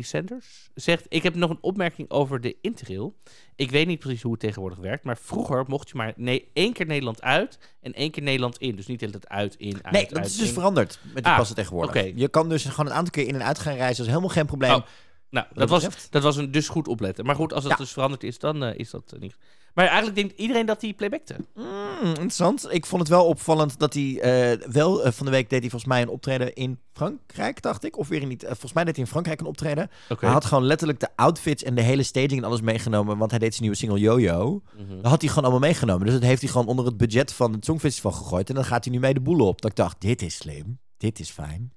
[0.02, 3.14] Sanders, zegt: Ik heb nog een opmerking over de interrail.
[3.56, 6.72] Ik weet niet precies hoe het tegenwoordig werkt, maar vroeger mocht je maar nee, één
[6.72, 8.76] keer Nederland uit en één keer Nederland in.
[8.76, 10.52] Dus niet de hele tijd uit, in, uit, Nee, dat uit, is dus in.
[10.54, 11.96] veranderd met die Ah, passen tegenwoordig.
[12.02, 12.12] oké.
[12.14, 13.96] Je kan dus gewoon een aantal keer in en uit gaan reizen.
[13.96, 14.74] Dat is helemaal geen probleem.
[14.74, 14.82] Oh,
[15.32, 17.24] Nou, dat dat was, dat was een dus goed opletten.
[17.24, 17.78] Maar goed, als het Ja.
[17.78, 19.36] dus veranderd is, dan eh, is dat eh, niet.
[19.74, 21.36] Maar eigenlijk denkt iedereen dat hij playbackte.
[21.54, 22.66] Mm, interessant.
[22.70, 25.90] Ik vond het wel opvallend dat hij eh, wel van de week deed hij volgens
[25.92, 27.98] mij een optreden in Frankrijk, dacht ik.
[27.98, 28.44] Of weer niet.
[28.46, 29.90] volgens mij deed hij in Frankrijk een optreden.
[30.18, 33.18] Hij had gewoon letterlijk de outfits en de hele staging en alles meegenomen.
[33.18, 34.62] Want hij deed zijn nieuwe single Yo-Yo.
[34.76, 34.96] Mhm.
[34.96, 36.04] Dat had hij gewoon allemaal meegenomen.
[36.04, 38.48] Dus dat heeft hij gewoon onder het budget van het Songfestival gegooid.
[38.48, 39.60] En dan gaat hij nu mee de boel op.
[39.60, 40.78] Dat ik dacht, dit is slim.
[40.96, 41.72] Dit is fijn.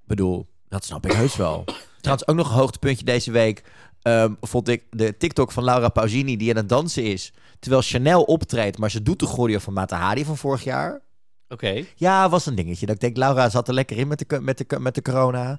[0.00, 1.64] Ik bedoel, dat snap ik heus wel.
[2.00, 3.62] Trouwens, ook nog een hoogtepuntje deze week.
[4.02, 7.32] ehm, vond ik de TikTok van Laura Pausini die aan het dansen is.
[7.58, 11.00] Terwijl Chanel optreedt, maar ze doet de choreo van Mata Hari van vorig jaar.
[11.48, 11.84] Oké.
[11.94, 12.86] Ja, was een dingetje.
[12.86, 15.58] Dat ik denk, Laura zat er lekker in met de, met de, met de corona.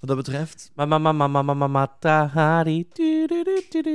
[0.00, 0.70] Wat dat betreft.
[0.74, 2.88] Mama, mama, mama, mama, matahari.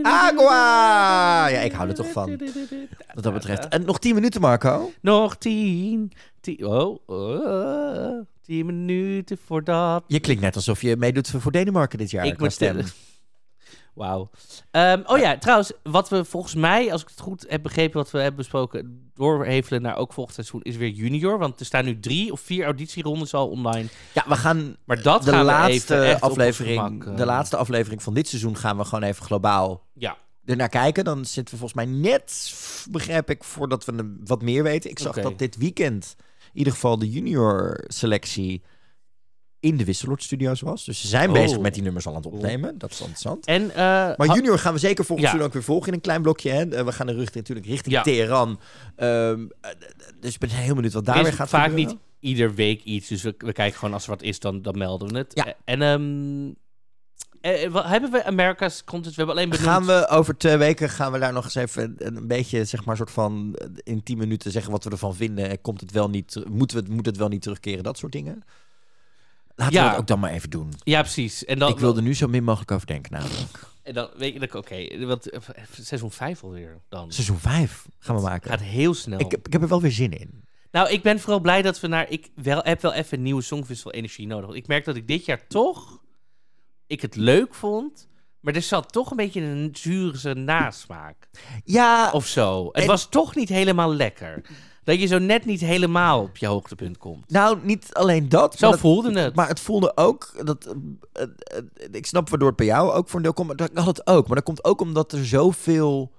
[0.01, 1.47] Agua!
[1.47, 2.39] Ja, ik hou er toch van.
[3.13, 3.67] Wat dat betreft.
[3.67, 4.91] En nog 10 minuten, Marco.
[5.01, 6.11] Nog tien.
[6.45, 10.03] Tien oh, oh, tien minuten voordat.
[10.07, 12.25] Je klinkt net alsof je meedoet voor Denemarken dit jaar.
[12.25, 12.77] Ik moet stem.
[13.93, 14.29] Wauw.
[14.71, 18.11] Ehm, oh ja, trouwens, wat we volgens mij, als ik het goed heb begrepen, wat
[18.11, 21.37] we hebben besproken, doorhevelen naar ook volgend seizoen, is weer junior.
[21.37, 23.87] Want er staan nu drie of vier auditierondes al online.
[24.13, 27.15] Ja, we gaan Maar dat de gaan we laatste even op ons aflevering, gemak, eh,
[27.15, 30.17] de laatste aflevering van dit seizoen gaan we gewoon even globaal Ja.
[30.45, 31.03] ernaar kijken.
[31.03, 32.53] Dan zitten we volgens mij net,
[32.91, 34.89] begrijp ik, voordat we wat meer weten.
[34.89, 36.15] Ik zag dat dit weekend
[36.57, 38.61] ieder geval de junior selectie
[39.59, 40.85] in de Wisseloord Studios was.
[40.85, 41.33] Dus ze zijn Oh.
[41.35, 42.77] bezig met die nummers al aan het opnemen.
[42.77, 43.45] Dat is interessant.
[43.45, 43.75] En, eh,
[44.17, 45.39] Maar junior gaan we zeker volgend Ja.
[45.41, 46.49] ook weer volgen in een klein blokje.
[46.49, 46.69] Hè?
[46.69, 48.01] Eh, We gaan er richting, natuurlijk richting Ja.
[48.01, 48.59] Teheran.
[48.95, 49.71] Ehm, eh,
[50.19, 51.93] dus ik ben heel benieuwd wat daar er weer gaat vaak gebeuren.
[51.93, 53.07] niet ieder week iets.
[53.07, 55.31] Dus we, we kijken gewoon als er wat is, dan, dan melden we het.
[55.33, 55.53] Ja.
[55.65, 56.53] En ehm,
[57.45, 59.15] Eh, eh, wat- hebben we America's content?
[59.15, 59.67] We hebben alleen benoemd...
[59.69, 62.85] Gaan we over twee weken gaan we daar nog eens even een, een beetje, zeg
[62.85, 65.49] maar, soort van eh, in tien minuten zeggen wat we ervan vinden.
[65.49, 67.97] En Komt het wel niet, ter- moeten we het, moet het wel niet terugkeren, dat
[67.97, 68.43] soort dingen.
[69.55, 69.83] Laten Ja.
[69.83, 70.69] we dat ook dan maar even doen.
[70.83, 71.45] Ja, precies.
[71.45, 73.49] En dan, ik wil er nu zo min mogelijk over denken namelijk.
[73.83, 75.39] En dan weet je, dat- oké, want eh,
[75.81, 77.11] seizoen 5 alweer dan.
[77.11, 78.49] Seizoen 5 gaan we maken.
[78.49, 79.19] gaat heel snel.
[79.19, 80.43] ik, heb- ik heb er wel weer zin in.
[80.71, 82.09] Nou, ik ben vooral blij dat we naar...
[82.09, 84.55] Ik wel, heb wel even een nieuwe Songfestival energie nodig.
[84.55, 86.03] Ik merk dat ik dit jaar toch...
[86.87, 88.07] Ik het leuk vond...
[88.39, 91.29] Maar er zat toch een beetje een zure nasmaak.
[91.63, 92.65] Ja, Of zo.
[92.65, 94.41] Het En- was toch niet helemaal lekker.
[94.83, 97.29] Dat je zo net niet helemaal op je hoogtepunt komt.
[97.31, 98.57] nou niet alleen dat.
[98.57, 99.35] Zo voelde het.
[99.35, 100.75] Maar het voelde ook dat.
[101.13, 103.47] eh, eh, ik snap waardoor het bij jou ook voor een deel komt.
[103.47, 104.27] Maar dat had het ook.
[104.27, 106.11] Maar dat komt ook omdat er zoveel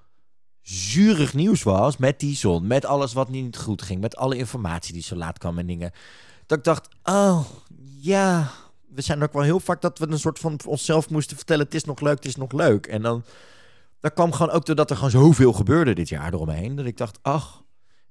[0.62, 2.66] zurig nieuws was met die zon.
[2.66, 4.00] Met alles wat niet goed ging.
[4.00, 5.92] Met alle informatie die zo laat kwam en dingen.
[6.46, 7.40] Dat ik dacht, oh
[8.00, 8.50] ja.
[8.94, 11.74] We zijn ook wel heel vaak dat we een soort van onszelf moesten vertellen: het
[11.74, 12.86] is nog leuk, het is nog leuk.
[12.86, 13.24] En dan.
[14.00, 16.74] Dat kwam gewoon ook doordat er gewoon zoveel gebeurde dit jaar eromheen.
[16.76, 17.62] Dat ik dacht, ach,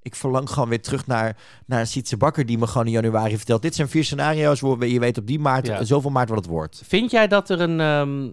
[0.01, 3.61] ik verlang gewoon weer terug naar, naar Sietse Bakker die me gewoon in januari vertelt.
[3.61, 5.83] Dit zijn vier scenario's, waar je weet op die maart, Ja.
[5.83, 6.81] zoveel maart wat het wordt.
[6.85, 8.31] Vind jij dat er een, ehm,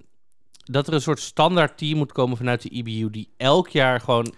[0.65, 4.33] dat er een soort standaard team moet komen vanuit de IBU die elk jaar gewoon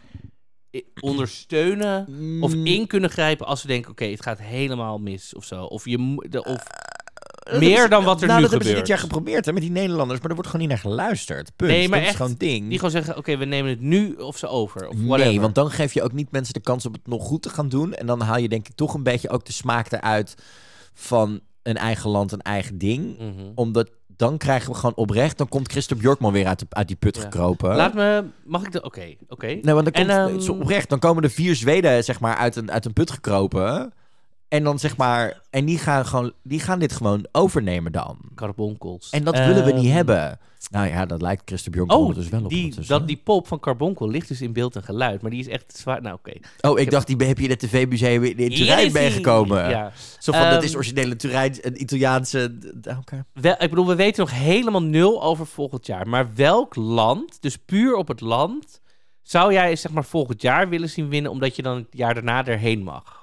[1.01, 2.07] ondersteunen
[2.41, 5.65] of Mm, in kunnen grijpen als ze denken, oké, het gaat helemaal mis of zo.
[5.65, 6.63] Of je de, of
[7.59, 8.77] meer dan wat er nou, nu dat hebben ze gebeurt.
[8.77, 11.51] dit jaar geprobeerd hè, met die Nederlanders, maar er wordt gewoon niet naar geluisterd.
[11.57, 11.71] Punt.
[11.71, 12.69] Nee, maar dat echt, is gewoon ding.
[12.69, 14.89] die gewoon zeggen, oké, we nemen het nu of ze over.
[14.89, 15.31] Of whatever.
[15.31, 17.49] Nee, want dan geef je ook niet mensen de kans om het nog goed te
[17.49, 17.95] gaan doen.
[17.95, 20.35] En dan haal je denk ik toch een beetje ook de smaak eruit
[20.95, 23.19] van een eigen land, een eigen ding.
[23.19, 23.51] Mhm.
[23.55, 26.97] Omdat dan krijgen we gewoon oprecht, dan komt Christophe Bjorkman weer uit, de, uit die
[26.97, 27.23] put Ja.
[27.23, 27.77] gekropen.
[27.77, 29.47] Laat me, mag ik de, oké, oké.
[29.47, 32.71] Nee, want dan komt, ehm, oprecht, dan komen er vier Zweden zeg maar uit een,
[32.71, 33.93] uit een put gekropen.
[34.55, 38.19] En dan zeg maar, en die gaan gewoon, die gaan dit gewoon overnemen dan.
[38.35, 39.11] Carbonkels.
[39.11, 40.39] En dat willen we niet Ehm, hebben.
[40.71, 42.49] Nou ja, dat lijkt Christophe Bjorkman Oh, dus wel op.
[42.51, 45.23] die, dat, die pop van Carbonkel ligt dus in beeld en geluid.
[45.23, 46.03] Maar die is echt zwaar.
[46.03, 46.33] Nou, oké.
[46.61, 49.69] oh, ik dacht, die heb je in het tv-museum in, Turijn meegekomen.
[49.69, 49.93] Ja.
[50.19, 52.59] Zo van, dat Ehm, is originele Turijn, een Italiaanse...
[53.33, 56.09] Wel, ik bedoel, we weten nog helemaal nul over volgend jaar.
[56.09, 58.81] Maar welk land, dus puur op het land,
[59.23, 62.47] zou jij zeg maar volgend jaar willen zien winnen, omdat je dan het jaar daarna
[62.47, 63.23] erheen mag?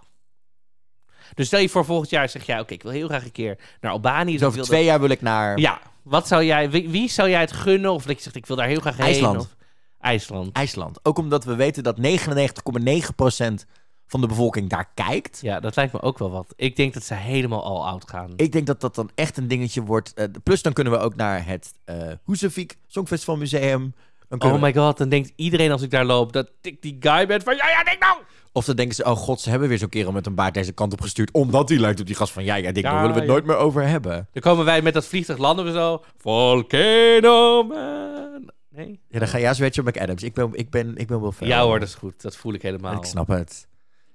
[1.34, 3.58] Dus stel je voor volgend jaar zeg jij, oké, ik wil heel graag een keer
[3.82, 4.32] naar Albanië.
[4.38, 7.40] Dus over twee jaar wil ik naar Ja, wat zou jij, wie, wie zou jij
[7.40, 7.92] het gunnen?
[7.92, 9.06] Of dat je zegt, ik wil daar heel graag heen.
[9.06, 9.40] IJsland.
[9.40, 9.56] Of,
[10.00, 10.56] IJsland.
[10.56, 11.06] IJsland.
[11.06, 13.66] Ook omdat we weten dat 99,9%
[14.08, 15.40] van de bevolking daar kijkt.
[15.42, 16.54] Ja, dat lijkt me ook wel wat.
[16.56, 18.34] Ik denk dat ze helemaal al oud gaan.
[18.36, 20.14] Ik denk dat dat dan echt een dingetje wordt.
[20.14, 23.94] Eh, plus dan kunnen we ook naar het eh Hoezevik Songfestival Museum.
[24.38, 27.42] Oh my god, dan denkt iedereen als ik daar loop dat ik die guy ben
[27.42, 28.18] van ja, ja, denk nou!
[28.54, 30.72] Of dan denken ze, oh god, ze hebben weer zo'n kerel met een baard deze
[30.72, 31.32] kant op gestuurd.
[31.32, 33.30] Omdat hij lijkt op die gast van, ja, ja, denk, daar Ja, willen we het
[33.30, 33.34] ja.
[33.34, 34.28] nooit meer over hebben.
[34.32, 36.04] Dan komen wij met dat vliegtuig landen we zo.
[36.18, 38.52] Volcano Man.
[38.70, 39.00] Nee?
[39.10, 40.24] Ja, dan ga jij Rachel McAdams.
[40.24, 41.58] Ik ben, ik ben, ik ben Will Ferrell.
[41.58, 42.22] Ja hoor, dat is goed.
[42.22, 42.94] Dat voel ik helemaal.
[42.94, 43.68] Ik snap het.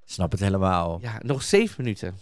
[0.05, 0.99] Ik snap het helemaal.
[1.03, 2.19] Ja, nog zeven minuten.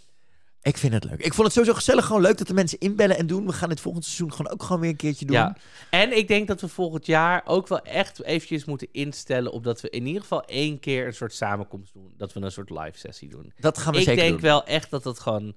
[0.64, 1.20] Ik vind het leuk.
[1.20, 2.06] Ik vond het sowieso gezellig.
[2.06, 3.46] Gewoon leuk dat de mensen inbellen en doen.
[3.46, 5.36] We gaan dit volgend seizoen gewoon ook gewoon weer een keertje doen.
[5.36, 5.56] Ja.
[5.90, 9.80] En ik denk dat we volgend jaar ook wel echt eventjes moeten instellen op dat
[9.80, 12.14] we in ieder geval één keer een soort samenkomst doen.
[12.16, 13.52] Dat we een soort live sessie doen.
[13.58, 14.42] Dat gaan we ik zeker denk doen.
[14.42, 15.54] wel echt dat dat gewoon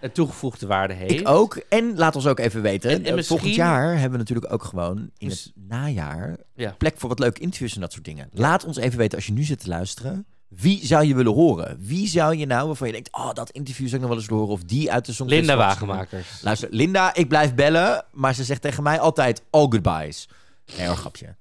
[0.00, 1.20] een toegevoegde waarde heeft.
[1.20, 1.56] Ik ook.
[1.68, 2.90] En laat ons ook even weten.
[2.90, 6.74] En- en eh, misschien- Volgend jaar hebben we natuurlijk ook gewoon in het najaar Ja.
[6.78, 8.28] plek voor wat leuke interviews en dat soort dingen.
[8.32, 10.26] Laat ons even weten als je nu zit te luisteren.
[10.48, 11.76] Wie zou je willen horen?
[11.80, 14.28] Wie zou je nou waarvan je denkt, oh, dat interview zou ik nog wel eens
[14.28, 14.58] willen horen.
[14.60, 15.56] Of die uit de Songfestival.
[15.56, 16.42] Linda Wagenmakers.
[16.42, 18.04] Luister, Linda, ik blijf bellen.
[18.12, 20.28] Maar ze zegt tegen mij altijd, all goodbyes.
[20.76, 21.36] Nee hoor, grapje.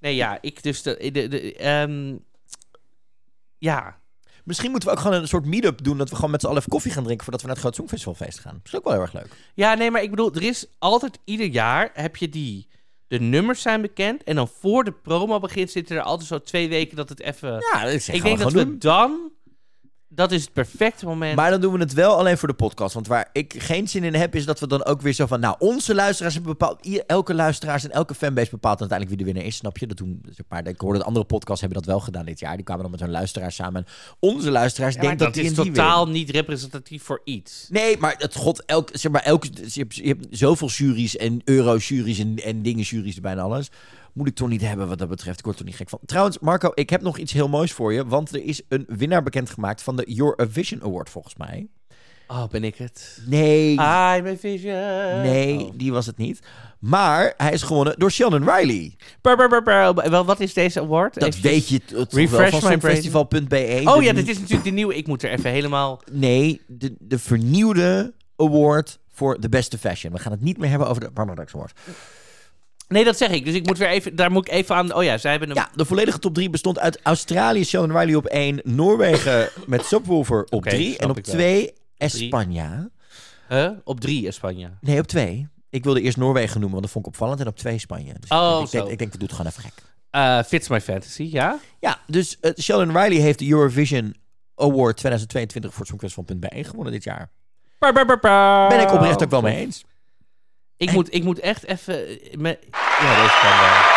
[0.00, 2.16] Nee, ja, ik dus de, de, de ehm,
[3.58, 3.98] ja,
[4.46, 5.98] Misschien moeten we ook gewoon een soort meet-up doen.
[5.98, 7.76] Dat we gewoon met z'n allen even koffie gaan drinken voordat we naar het Groot
[7.76, 8.52] Songfestivalfeest gaan.
[8.54, 9.28] Dat is ook wel heel erg leuk.
[9.54, 12.68] Ja, nee, maar ik bedoel, er is altijd ieder jaar heb je die.
[13.08, 14.24] De nummers zijn bekend.
[14.24, 17.48] En dan voor de promo begint zitten er altijd zo twee weken dat het even.
[17.72, 18.78] Ja, ik gaan denk dat we doen.
[18.78, 19.30] dan.
[20.16, 21.36] Dat is het perfecte moment.
[21.36, 22.94] Maar dan doen we het wel alleen voor de podcast.
[22.94, 25.40] Want waar ik geen zin in heb, is dat we dan ook weer zo van...
[25.40, 27.02] Nou, onze luisteraars hebben bepaald...
[27.06, 29.56] Elke luisteraars en elke fanbase bepaalt uiteindelijk wie de winnaar is.
[29.56, 29.86] Snap je?
[29.86, 32.56] Dat doen, maar, ik hoorde dat andere podcasts hebben dat wel gedaan dit jaar.
[32.56, 33.84] Die kwamen dan met hun luisteraars samen.
[33.84, 37.66] En onze luisteraars Ja, denken dat, dat is die totaal niet representatief voor iets.
[37.70, 41.40] Nee, maar het god, elk, zeg maar, elk, je, hebt, je hebt zoveel juries en
[41.44, 43.70] euro-juries en, en dingen-juries erbij en alles.
[44.16, 45.38] Moet ik toch niet hebben wat dat betreft.
[45.38, 45.98] Ik word er toch niet gek van.
[46.06, 48.06] Trouwens, Marco, ik heb nog iets heel moois voor je.
[48.06, 51.66] Want er is een winnaar bekendgemaakt van de Your A Vision Award, volgens mij.
[52.28, 53.22] Oh, ben ik het?
[53.26, 55.20] Nee, I'm a vision.
[55.22, 55.70] nee, Oh.
[55.74, 56.38] die was het niet.
[56.78, 58.96] Maar hij is gewonnen door Sheldon Riley.
[60.10, 61.14] Wel, wat is deze award?
[61.20, 62.60] Dat weet je t- toch wel Refresh.
[62.60, 63.80] Songfestival.be.
[63.84, 64.94] Oh ja, dit is natuurlijk de nieuwe.
[64.96, 66.00] Ik moet er even helemaal.
[66.12, 70.12] Nee, de, de vernieuwde award voor de beste fashion.
[70.12, 71.78] We gaan het niet meer hebben over de Paradox Award.
[72.88, 73.44] Nee, dat zeg ik.
[73.44, 74.94] Dus ik moet weer even, daar moet ik even aan...
[74.94, 75.54] Oh ja, zij hebben een...
[75.56, 80.42] Ja, de volledige top 3 bestond uit Australië, Sheldon Riley op 1, Noorwegen met Subwoofer
[80.42, 81.34] op Oké, 3 snap en op ik wel.
[81.34, 82.88] 2 Espanja.
[83.48, 83.70] Huh?
[83.84, 84.70] Op drie in Spanje.
[84.80, 85.48] Nee, op 2.
[85.70, 87.40] Ik wilde eerst Noorwegen noemen, want dat vond ik opvallend.
[87.40, 88.14] En op 2 Spanje.
[88.20, 89.82] Dus Oh, ik, ik, denk, ik denk, we doen het gewoon even gek.
[90.10, 91.58] Eh, Fits My Fantasy, ja?
[91.80, 94.14] Ja, dus eh, Sheldon Riley heeft de Eurovision
[94.54, 97.30] Award 2022 voor het Songfestival van Punt 1 gewonnen dit jaar.
[98.68, 99.84] Ben ik oprecht ook wel mee eens.
[100.76, 102.06] Ik En- moet, ik moet echt even...
[102.08, 102.58] eh, Me...
[103.00, 103.94] Ja, deze kan wel.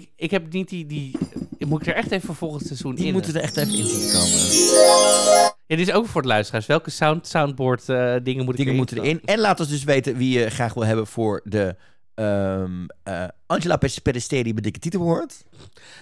[0.00, 0.86] Ik, ik heb niet die...
[0.86, 1.18] die
[1.58, 3.12] ik moet ik er echt even voor volgend seizoen Die in.
[3.12, 4.28] moeten er echt even in zien komen.
[5.66, 6.66] Ja, dit is ook voor de luisteraars.
[6.66, 9.20] Welke sound, soundboard eh, dingen moet ik Dingen erin moeten erin.
[9.24, 11.76] En laat ons dus weten wie je graag wil hebben voor de
[12.16, 15.44] ehm, eh, Angela Pedesteri bij Dikke Titel hoort.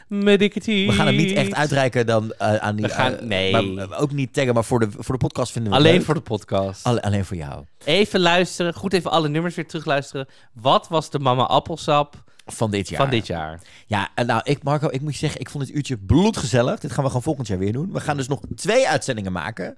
[0.09, 0.86] Medicity.
[0.86, 2.86] We gaan hem niet echt uitreiken dan eh, aan die...
[2.86, 3.53] We gaan- eh, nee.
[3.74, 6.15] Maar ook niet taggen, maar voor de, voor de podcast vinden we het Alleen voor
[6.15, 6.85] de podcast.
[6.85, 7.65] Alle- alleen voor jou.
[7.85, 8.74] Even luisteren.
[8.74, 10.27] Goed even alle nummers weer terugluisteren.
[10.53, 13.01] Wat was de Mama Appelsap Van dit jaar.
[13.01, 13.61] van dit jaar?
[13.86, 16.81] Ja, en nou, ik, Marco, ik moet je zeggen, ik vond dit uurtje bloedgezellig.
[16.81, 17.93] Dit gaan we gewoon volgend jaar weer doen.
[17.93, 19.77] We gaan dus nog twee uitzendingen maken.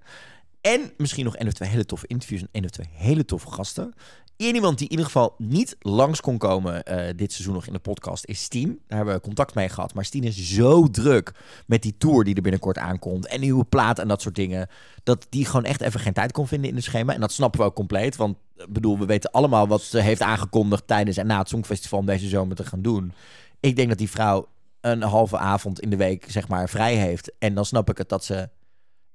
[0.61, 3.51] En misschien nog één of twee hele toffe interviews en één of twee hele toffe
[3.51, 3.93] gasten.
[4.37, 7.79] Iemand die in ieder geval niet langs kon komen eh, dit seizoen nog in de
[7.79, 8.81] podcast is Stien.
[8.87, 9.95] Daar hebben we contact mee gehad.
[9.95, 11.33] Maar Stien is zo druk
[11.67, 13.27] met die tour die er binnenkort aankomt.
[13.27, 14.69] En nieuwe plaat en dat soort dingen.
[15.03, 17.15] Dat die gewoon echt even geen tijd kon vinden in het schema.
[17.15, 18.17] En dat snappen we ook compleet.
[18.17, 21.99] Want ik bedoel, we weten allemaal wat ze heeft aangekondigd tijdens en na het Songfestival
[21.99, 23.13] om deze zomer te gaan doen.
[23.61, 24.49] Ik denk dat die vrouw
[24.81, 27.33] een halve avond in de week zeg maar vrij heeft.
[27.39, 28.49] En dan snap ik het dat ze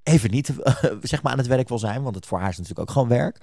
[0.02, 0.52] even niet
[1.02, 2.02] zeg maar aan het werk wil zijn.
[2.02, 3.40] Want het voor haar is natuurlijk ook gewoon werk.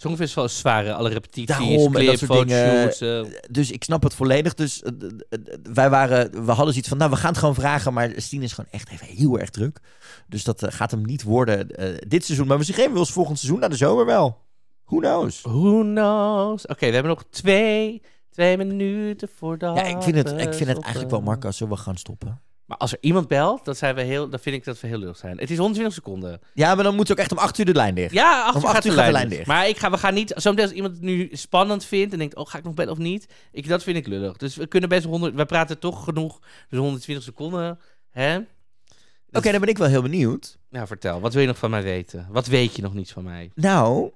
[0.00, 2.82] Songfestival is zwaar, alle repetities, Daarom, clip, soort dingen.
[2.92, 3.00] fotoshoots.
[3.00, 3.40] eh.
[3.50, 4.54] Dus ik snap het volledig.
[4.54, 4.92] Dus eh,
[5.72, 7.92] wij waren, we hadden zoiets van, nou, we gaan het gewoon vragen.
[7.92, 9.80] Maar Stien is gewoon echt even heel erg druk.
[10.28, 12.46] Dus dat eh, gaat hem niet worden eh, dit seizoen.
[12.46, 14.38] Maar misschien wel eens volgend seizoen, na de zomer wel.
[14.84, 15.40] Who knows?
[15.42, 16.66] Who knows?
[16.66, 20.68] Oké, we hebben nog twee, twee minuten voordat Ja, ik vind het, we ik vind
[20.68, 22.40] het eigenlijk wel, Marco, zullen we gaan stoppen?
[22.70, 24.98] Maar als er iemand belt, dan, zijn we heel, dan vind ik dat we heel
[24.98, 25.38] lullig zijn.
[25.38, 26.40] Het is 120 seconden.
[26.54, 28.12] Ja, maar dan moet ook echt om acht uur de lijn dicht.
[28.12, 29.46] Ja, Om gaat acht de uur gaat de lijn lijn dicht.
[29.46, 30.32] Maar ik ga, we gaan niet...
[30.36, 32.36] Zometeen als iemand het nu spannend vindt en denkt...
[32.36, 33.26] Oh, ga ik nog bellen of niet?
[33.52, 34.36] Ik, dat vind ik lullig.
[34.36, 35.34] Dus we kunnen best 100...
[35.34, 36.40] We praten toch genoeg.
[36.68, 37.78] Dus 120 seconden.
[38.10, 38.36] Hè?
[39.32, 40.58] Oké, dan ben ik wel heel benieuwd.
[40.68, 41.20] Nou, vertel.
[41.20, 42.26] Wat wil je nog van mij weten?
[42.30, 43.50] Wat weet je nog niet van mij?
[43.54, 44.10] Nou,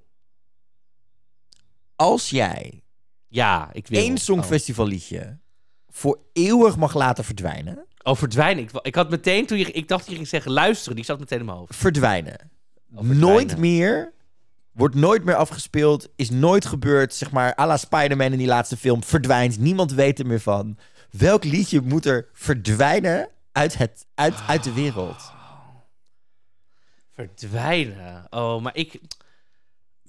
[1.96, 2.82] als jij
[3.28, 3.98] Ja, ik wil...
[4.00, 5.38] één songfestivalliedje
[5.94, 8.64] voor eeuwig mag laten verdwijnen, Oh, verdwijnen.
[8.64, 9.64] Ik, ik had meteen, toen je...
[9.64, 10.96] Ik dacht dat je ging zeggen luisteren.
[10.96, 11.76] Die zat meteen in mijn hoofd.
[11.76, 12.32] verdwijnen.
[12.32, 13.18] Oh, verdwijnen.
[13.18, 14.12] Nooit meer,
[14.72, 18.76] wordt nooit meer afgespeeld, is nooit gebeurd, zeg maar, à la Spider-Man in die laatste
[18.76, 20.78] film, verdwijnt, niemand weet er meer van.
[21.10, 25.32] Welk liedje moet er verdwijnen uit, het, uit, uit de wereld?
[27.12, 28.26] Verdwijnen.
[28.30, 29.00] Oh, maar ik...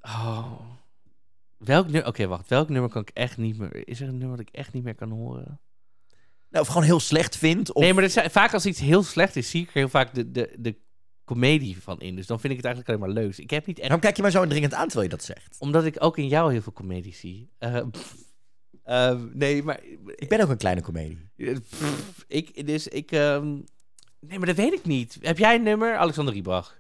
[0.01, 0.51] Oh...
[1.57, 2.07] Welk nummer...
[2.07, 2.49] Oké, wacht.
[2.49, 3.87] Welk nummer kan ik echt niet meer...
[3.87, 5.59] Is er een nummer dat ik echt niet meer kan horen?
[6.55, 9.03] Nou, of gewoon heel slecht vindt, of Nee, maar dat zijn, vaak als iets heel
[9.03, 10.75] slecht is, zie ik er heel vaak de, de, de
[11.25, 12.15] comedie van in.
[12.15, 13.37] Dus dan vind ik het eigenlijk alleen maar leuk.
[13.37, 13.81] Ik heb niet echt...
[13.87, 15.55] waarom kijk je maar zo dringend aan terwijl je dat zegt?
[15.59, 17.49] Omdat ik ook in jou heel veel comedie zie.
[17.57, 18.15] Eh, pff,
[18.83, 19.79] eh, nee, maar...
[20.15, 21.29] Ik ben ook een kleine komedie.
[21.37, 23.11] eh, pff, ik, dus ik...
[23.11, 23.45] ehm,
[24.19, 25.17] nee, maar dat weet ik niet.
[25.21, 25.95] Heb jij een nummer?
[25.97, 26.79] Alexander Riebach.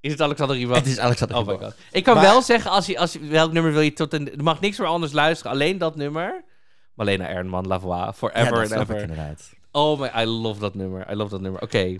[0.00, 0.76] Is het Alexander Riebach?
[0.78, 1.70] Het is Alexander Oh my Riebach.
[1.74, 1.80] god.
[1.90, 4.32] Ik kan Maar- wel zeggen, als je, als je, welk nummer wil je tot een...
[4.36, 6.44] Er mag niks meer anders luisteren, alleen dat nummer.
[7.00, 9.00] Malena Ernman, Lavoie, Forever ja, and Ever.
[9.00, 9.50] inderdaad.
[9.72, 11.10] Oh my, I love dat nummer.
[11.10, 11.60] I love dat nummer.
[11.62, 11.96] Oké.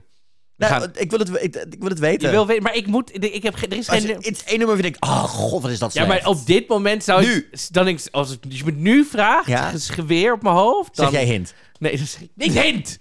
[0.56, 2.26] Nou, gaan- ik, wil het, ik, ik wil het weten.
[2.28, 4.02] Je wil weten, maar ik moet, ik heb, er is geen...
[4.06, 6.22] je iets één nummer vindt, ik, oh god, wat is dat ja, slecht.
[6.22, 7.48] maar op dit moment zou Nu.
[7.50, 9.66] ik, dan ik, als je me nu vraagt, Ja.
[9.66, 11.10] het is geweer op mijn hoofd, dan...
[11.10, 11.54] Zeg jij hint.
[11.78, 12.98] Nee, dat zeg ik niet hint!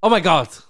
[0.00, 0.66] Oh my god.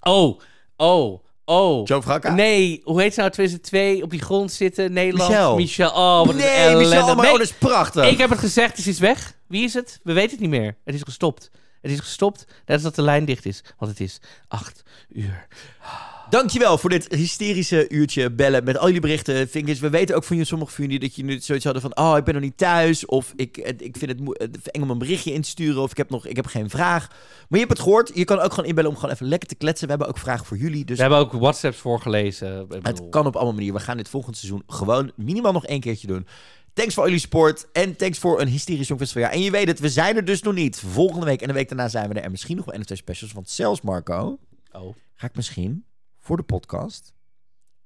[0.00, 0.40] Oh,
[0.76, 1.86] oh, oh.
[1.86, 2.34] Joe Franka?
[2.34, 5.30] Nee, hoe heet ze nou 2002 op die grond zitten, Nederland?
[5.30, 5.56] Michel.
[5.56, 6.76] Michel, oh, wat een Nee.
[6.76, 8.10] Michel, oh, maar Nee, oh, dat is prachtig.
[8.10, 9.34] ik heb het gezegd, het is weg.
[9.46, 10.00] Wie is het?
[10.02, 10.76] We weten het niet meer.
[10.84, 11.50] Het is gestopt.
[11.80, 13.64] Het is gestopt, net als dat de lijn dicht is.
[13.78, 15.46] Want het is acht uur.
[16.30, 19.48] Dankjewel voor dit hysterische uurtje bellen met al jullie berichten.
[19.48, 21.96] Vinkers, we weten ook van je, sommige van jullie dat je nu zoiets hadden van...
[21.96, 23.06] Oh, ik ben nog niet thuis.
[23.06, 25.82] Of ik, ik vind het eng om een berichtje in te sturen.
[25.82, 27.08] Of ik heb nog ik heb geen vraag.
[27.08, 27.18] Maar
[27.48, 28.10] je hebt het gehoord.
[28.14, 29.84] Je kan ook gewoon inbellen om gewoon even lekker te kletsen.
[29.84, 30.84] We hebben ook vragen voor jullie.
[30.84, 32.66] Dus We hebben ook WhatsApps voorgelezen.
[32.82, 33.76] Het kan op allemaal manieren.
[33.78, 36.26] We gaan dit volgend seizoen gewoon minimaal nog één keertje doen.
[36.72, 37.66] Thanks voor jullie support.
[37.72, 39.22] En thanks voor een hysterisch Songfestival.
[39.22, 40.80] Ja, en je weet het, we zijn er dus nog niet.
[40.86, 42.22] Volgende week en de week daarna zijn we er.
[42.22, 43.32] En misschien nog wel NFT specials.
[43.32, 44.38] Want zelfs, Marco,
[44.72, 44.94] Oh.
[45.14, 45.84] ga ik misschien
[46.28, 47.14] voor de podcast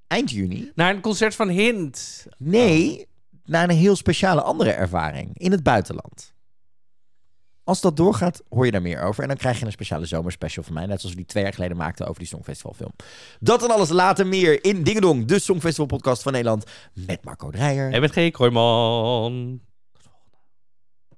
[0.06, 0.72] eind juni...
[0.74, 2.24] Naar een concert van Hint.
[2.26, 2.32] Oh.
[2.32, 2.38] Oh.
[2.38, 3.06] Nee,
[3.44, 6.34] naar een heel speciale andere ervaring in het buitenland.
[7.64, 9.22] Als dat doorgaat, hoor je daar meer over.
[9.22, 10.86] En dan krijg je een speciale zomerspecial van mij.
[10.86, 12.92] Net zoals we die twee jaar geleden maakten over die Songfestivalfilm.
[13.40, 16.64] Dat en alles later meer in Dingedong, de Songfestival podcast van Nederland.
[16.92, 17.92] Met Marco Dreyer.
[17.92, 18.30] En met G.
[18.30, 19.60] Kooijman.